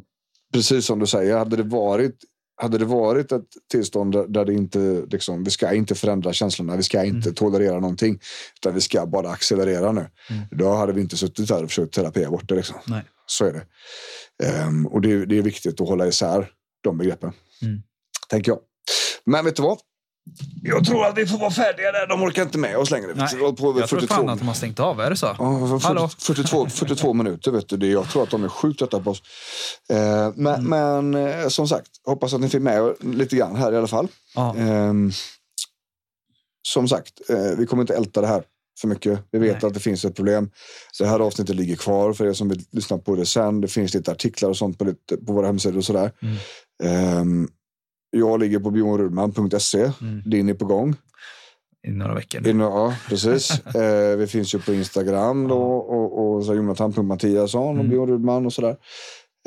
precis 0.52 0.86
som 0.86 0.98
du 0.98 1.06
säger, 1.06 1.36
hade 1.36 1.56
det 1.56 1.62
varit 1.62 2.16
hade 2.60 2.78
det 2.78 2.84
varit 2.84 3.32
ett 3.32 3.42
tillstånd 3.70 4.12
där, 4.32 4.44
det 4.44 4.52
inte, 4.52 5.04
liksom, 5.10 5.44
vi 5.44 5.50
ska 5.50 5.72
inte 5.74 5.94
förändra 5.94 6.32
känslorna, 6.32 6.76
vi 6.76 6.82
ska 6.82 7.04
inte 7.04 7.28
Mm. 7.28 7.34
tolerera 7.34 7.80
någonting, 7.80 8.20
utan 8.56 8.74
vi 8.74 8.80
ska 8.80 9.06
bara 9.06 9.30
accelerera 9.30 9.92
nu. 9.92 10.00
Mm. 10.30 10.42
Då 10.50 10.72
hade 10.74 10.92
vi 10.92 11.00
inte 11.00 11.16
suttit 11.16 11.50
här 11.50 11.62
och 11.62 11.68
försökt 11.70 11.94
terapia 11.94 12.30
bort 12.30 12.48
det. 12.48 12.54
Liksom. 12.54 12.76
Nej. 12.86 13.02
Så 13.26 13.44
är 13.44 13.52
det. 13.52 13.66
Ehm, 14.46 14.86
och 14.86 15.00
det, 15.00 15.12
är- 15.12 15.26
det 15.26 15.38
är 15.38 15.42
viktigt 15.42 15.80
att 15.80 15.88
hålla 15.88 16.06
isär 16.06 16.50
de 16.82 16.98
begreppen. 16.98 17.32
Mm. 17.62 17.82
Tänker 18.28 18.52
jag. 18.52 18.60
Men 19.24 19.44
vet 19.44 19.56
du 19.56 19.62
vad? 19.62 19.78
Jag 20.62 20.84
tror 20.84 21.06
att 21.06 21.18
vi 21.18 21.26
får 21.26 21.38
vara 21.38 21.50
färdiga 21.50 21.92
där. 21.92 22.06
De 22.06 22.22
orkar 22.22 22.42
inte 22.42 22.58
med 22.58 22.76
oss 22.76 22.90
längre. 22.90 23.06
Nej, 23.14 23.28
Jag 23.40 23.56
tror 23.56 23.86
42, 23.86 24.14
fan 24.14 24.28
att 24.28 24.38
de 24.38 24.48
har 24.48 24.54
stängt 24.54 24.80
av, 24.80 25.00
är 25.00 25.10
det 25.10 25.16
så? 25.16 25.26
Ja, 25.38 25.78
Hallå? 25.82 26.08
40, 26.08 26.24
42, 26.24 26.68
42 26.68 27.12
minuter. 27.12 27.50
Vet 27.50 27.68
du. 27.68 27.86
Jag 27.92 28.08
tror 28.10 28.22
att 28.22 28.30
de 28.30 28.44
är 28.44 28.48
sjukt 28.48 28.78
trötta 28.78 29.00
på 29.00 29.10
oss. 29.10 29.22
Eh, 29.90 30.32
men 30.36 30.66
Mm. 30.66 31.10
men 31.10 31.28
eh, 31.42 31.48
som 31.48 31.68
sagt, 31.68 31.86
hoppas 32.06 32.34
att 32.34 32.40
ni 32.40 32.48
fick 32.48 32.62
med 32.62 32.74
er 32.76 32.94
lite 33.14 33.36
grann 33.36 33.56
här 33.56 33.72
i 33.72 33.76
alla 33.76 33.86
fall. 33.86 34.08
Ja. 34.34 34.56
Ehm, 34.56 35.12
som 36.68 36.88
sagt, 36.88 37.30
eh, 37.30 37.36
vi 37.58 37.66
kommer 37.66 37.82
inte 37.82 37.96
älta 37.96 38.20
det 38.20 38.26
här 38.26 38.42
för 38.80 38.88
mycket. 38.88 39.20
Vi 39.30 39.38
vet 39.38 39.62
Nej. 39.62 39.68
att 39.68 39.74
det 39.74 39.80
finns 39.80 40.04
ett 40.04 40.16
problem. 40.16 40.50
Det 40.98 41.06
här 41.06 41.20
avsnittet 41.20 41.56
ligger 41.56 41.76
kvar 41.76 42.12
för 42.12 42.26
er 42.26 42.32
som 42.32 42.48
vill 42.48 42.64
lyssna 42.70 42.98
på 42.98 43.16
det 43.16 43.26
sen. 43.26 43.60
Det 43.60 43.68
finns 43.68 43.94
lite 43.94 44.10
artiklar 44.12 44.48
och 44.50 44.56
sånt 44.56 44.78
på, 44.78 44.84
lite, 44.84 45.16
på 45.16 45.32
våra 45.32 45.46
hemsidor 45.46 45.78
och 45.78 45.84
sådär. 45.84 46.12
Mm. 46.82 47.48
Jag 48.10 48.40
ligger 48.40 48.58
på 48.60 48.70
bjornrudman.se. 48.70 49.92
Mm. 50.00 50.22
Din 50.30 50.48
är 50.48 50.54
på 50.54 50.64
gång. 50.64 50.96
I 51.88 51.90
några 51.90 52.14
veckor. 52.14 52.48
In, 52.48 52.60
ja, 52.60 52.94
precis. 53.08 53.50
eh, 53.74 54.16
vi 54.16 54.26
finns 54.26 54.54
ju 54.54 54.58
på 54.58 54.72
Instagram 54.74 55.48
då, 55.48 55.58
och, 55.62 56.34
och 56.36 56.44
så 56.44 56.54
Jonathan.Mattiasson 56.54 57.62
och 57.68 57.70
Mm. 57.74 57.88
Björn 57.90 58.08
Rudman 58.08 58.46
och 58.46 58.52
sådär. 58.52 58.76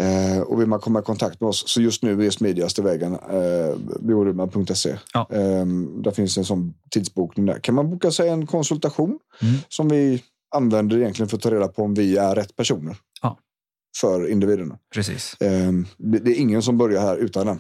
Eh, 0.01 0.41
och 0.41 0.61
vill 0.61 0.67
man 0.67 0.79
komma 0.79 0.99
i 0.99 1.01
kontakt 1.01 1.41
med 1.41 1.47
oss 1.47 1.63
så 1.67 1.81
just 1.81 2.03
nu 2.03 2.25
är 2.25 2.29
smidigaste 2.29 2.81
vägen 2.81 3.13
eh, 3.13 3.75
bjornrudman.se. 4.01 4.95
Ja. 5.13 5.27
Eh, 5.31 5.65
där 6.03 6.11
finns 6.11 6.37
en 6.37 6.45
sån 6.45 6.73
tidsbokning 6.91 7.45
där. 7.45 7.59
Kan 7.59 7.75
man 7.75 7.89
boka 7.89 8.11
sig 8.11 8.29
en 8.29 8.47
konsultation 8.47 9.19
Mm. 9.41 9.55
som 9.69 9.89
vi 9.89 10.23
använder 10.55 10.97
egentligen 10.97 11.29
för 11.29 11.37
att 11.37 11.43
ta 11.43 11.51
reda 11.51 11.67
på 11.67 11.83
om 11.83 11.93
vi 11.93 12.17
är 12.17 12.35
rätt 12.35 12.55
personer 12.55 12.95
Ja. 13.21 13.37
för 14.01 14.27
individerna. 14.31 14.77
Precis. 14.93 15.35
Eh, 15.41 15.71
det, 15.97 16.19
det 16.19 16.31
är 16.31 16.39
ingen 16.39 16.61
som 16.61 16.77
börjar 16.77 17.01
här 17.01 17.17
utan 17.17 17.47
en 17.47 17.59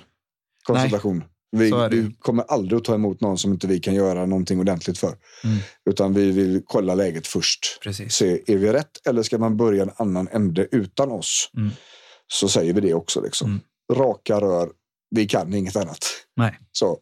konsultation. 0.63 1.23
Vi, 1.51 1.71
vi 1.91 2.15
kommer 2.19 2.43
aldrig 2.43 2.77
att 2.77 2.83
ta 2.83 2.95
emot 2.95 3.21
någon 3.21 3.37
som 3.37 3.53
inte 3.53 3.67
vi 3.67 3.79
kan 3.79 3.93
göra 3.93 4.25
någonting 4.25 4.59
ordentligt 4.59 4.97
för. 4.97 5.15
Mm. 5.43 5.57
Utan 5.89 6.13
vi 6.13 6.31
vill 6.31 6.61
kolla 6.65 6.95
läget 6.95 7.27
först. 7.27 7.79
Precis. 7.83 8.13
Se, 8.13 8.41
är 8.47 8.57
vi 8.57 8.73
rätt 8.73 9.07
eller 9.07 9.23
ska 9.23 9.37
man 9.37 9.57
börja 9.57 9.83
en 9.83 9.91
annan 9.97 10.27
ände 10.31 10.67
utan 10.71 11.11
oss? 11.11 11.49
Mm. 11.57 11.69
Så 12.27 12.47
säger 12.47 12.73
vi 12.73 12.81
det 12.81 12.93
också. 12.93 13.21
Liksom. 13.21 13.47
Mm. 13.47 13.61
Raka 13.93 14.41
rör, 14.41 14.69
vi 15.15 15.27
kan 15.27 15.53
inget 15.53 15.75
annat. 15.75 16.05
Nej, 16.35 16.59
Så, 16.71 16.97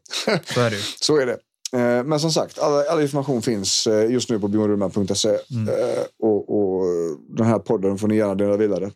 så 0.53 0.61
är 0.61 0.69
det 0.69 0.77
så 1.01 1.17
är 1.17 1.25
det. 1.25 1.37
Eh, 1.73 2.03
men 2.03 2.19
som 2.19 2.31
sagt, 2.31 2.59
all, 2.59 2.87
all 2.87 3.01
information 3.01 3.41
finns 3.41 3.87
eh, 3.87 4.11
just 4.11 4.29
nu 4.29 4.39
på 4.39 4.47
bjornrudman.se. 4.47 5.37
Mm. 5.51 5.67
Eh, 5.67 6.03
och, 6.19 6.57
och 6.57 6.85
den 7.37 7.45
här 7.45 7.59
podden 7.59 7.97
får 7.97 8.07
ni 8.07 8.15
gärna 8.15 8.35
dela 8.35 8.57
vidare 8.57 8.91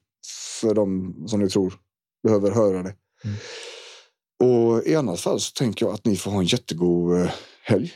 för 0.62 0.74
de 0.74 1.16
som 1.28 1.40
ni 1.40 1.50
tror 1.50 1.74
behöver 2.24 2.52
höra 2.52 2.84
det. 2.84 2.94
Mm. 3.24 3.38
Och 4.44 4.84
i 4.86 4.96
annat 4.96 5.20
fall 5.20 5.40
så 5.40 5.52
tänker 5.52 5.86
jag 5.86 5.94
att 5.96 6.06
ni 6.06 6.16
får 6.16 6.32
ha 6.32 6.40
en 6.40 6.46
jättegod 6.46 7.22
eh, 7.22 7.30
helg. 7.64 7.94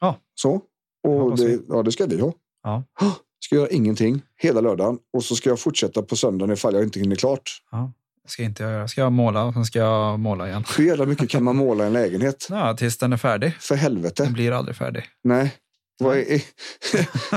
Ja. 0.00 0.16
Så. 0.34 0.60
Och 1.08 1.36
det, 1.38 1.60
ja, 1.68 1.82
det 1.82 1.92
ska 1.92 2.06
vi 2.06 2.20
ha. 2.20 2.32
Ja. 2.62 2.84
Ska 3.44 3.54
göra 3.56 3.68
ingenting 3.68 4.22
hela 4.36 4.60
lördagen 4.60 4.98
och 5.12 5.24
så 5.24 5.36
ska 5.36 5.50
jag 5.50 5.60
fortsätta 5.60 6.02
på 6.02 6.16
söndagen 6.16 6.52
ifall 6.52 6.74
jag 6.74 6.82
inte 6.82 7.00
hinner 7.00 7.16
klart. 7.16 7.62
Ja. 7.70 7.92
Ska 8.28 8.42
inte 8.42 8.62
jag 8.62 8.72
göra. 8.72 8.88
Ska 8.88 9.00
jag 9.00 9.12
måla 9.12 9.44
och 9.44 9.54
sen 9.54 9.64
ska 9.64 9.78
jag 9.78 10.18
måla 10.20 10.48
igen. 10.48 10.64
Hur 10.78 10.84
jävla 10.86 11.06
mycket 11.06 11.28
kan 11.30 11.44
man 11.44 11.56
måla 11.56 11.84
en 11.84 11.92
lägenhet? 11.92 12.46
Ja, 12.50 12.76
tills 12.76 12.98
den 12.98 13.12
är 13.12 13.16
färdig. 13.16 13.56
För 13.60 13.74
helvete. 13.74 14.22
Den 14.24 14.32
blir 14.32 14.52
aldrig 14.52 14.76
färdig. 14.76 15.04
Nej. 15.24 15.54
Vad 15.98 16.16
är, 16.16 16.22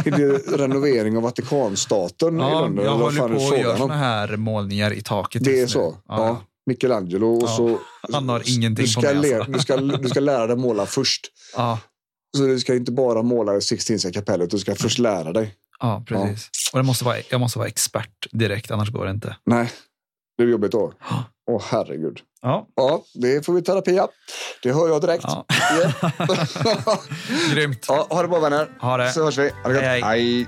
är 0.05 0.11
det 0.17 0.57
renovering 0.57 1.17
av 1.17 1.23
Vatikanstaten 1.23 2.37
i 2.37 2.43
Ja, 2.43 2.61
London? 2.61 2.85
jag 2.85 2.91
håller 2.95 3.27
på 3.27 3.55
och 3.55 3.59
gör 3.59 3.77
såna 3.77 3.95
här 3.97 4.37
målningar 4.37 4.93
i 4.93 5.01
taket. 5.01 5.43
Det 5.43 5.57
är 5.57 5.61
nu. 5.61 5.67
så? 5.67 5.97
Ja. 6.07 6.17
Ja. 6.27 6.41
Michelangelo 6.65 7.33
och 7.35 7.43
Ja. 7.43 7.47
så... 7.47 7.79
Han 8.13 8.29
har 8.29 8.41
ingenting 8.45 8.85
du 8.85 8.93
på 8.95 9.01
ska, 9.01 9.13
mig, 9.13 9.29
le, 9.29 9.35
alltså. 9.35 9.51
du, 9.51 9.59
ska, 9.59 9.77
du 9.77 10.09
ska 10.09 10.19
lära 10.19 10.47
dig 10.47 10.55
måla 10.57 10.85
först. 10.85 11.27
Ja, 11.55 11.79
Så 12.37 12.43
du 12.45 12.59
ska 12.59 12.75
inte 12.75 12.91
bara 12.91 13.21
måla 13.21 13.51
det 13.53 13.61
Sixtinska 13.61 14.11
kapellet, 14.11 14.49
du 14.49 14.59
ska 14.59 14.75
först 14.75 14.99
lära 14.99 15.33
dig. 15.33 15.55
ja 15.79 16.03
precis. 16.07 16.49
Och 16.73 16.79
det 16.79 16.83
måste 16.83 17.05
vara, 17.05 17.15
jag 17.29 17.39
måste 17.39 17.59
vara 17.59 17.67
expert 17.67 18.27
direkt, 18.31 18.71
annars 18.71 18.89
går 18.89 19.05
det 19.05 19.11
inte. 19.11 19.35
Nej, 19.45 19.71
det 20.37 20.43
är 20.43 20.47
jobbigt 20.47 20.71
då. 20.71 20.93
Ja. 21.09 21.23
Åh 21.51 21.61
herregud. 21.65 22.19
Ja, 22.41 22.67
Ja, 22.75 23.03
det 23.13 23.45
får 23.45 23.53
vi 23.53 23.61
terapi 23.61 23.95
ja. 23.95 24.09
Det 24.63 24.73
hör 24.73 24.87
jag 24.87 25.01
direkt. 25.01 25.23
ja. 25.27 25.45
Ja. 25.49 26.99
grymt. 27.53 27.85
ja, 27.87 28.07
ha 28.09 28.21
det 28.21 28.27
bra 28.27 28.39
vänner. 28.39 28.69
Ha 28.79 28.97
det. 28.97 29.11
Så 29.11 29.23
hörs 29.23 29.37
vi. 29.37 29.49
Ha 29.49 29.69
det 29.69 29.73
gott. 29.73 29.83
Hej, 29.83 30.01
hej. 30.01 30.01
hej. 30.01 30.47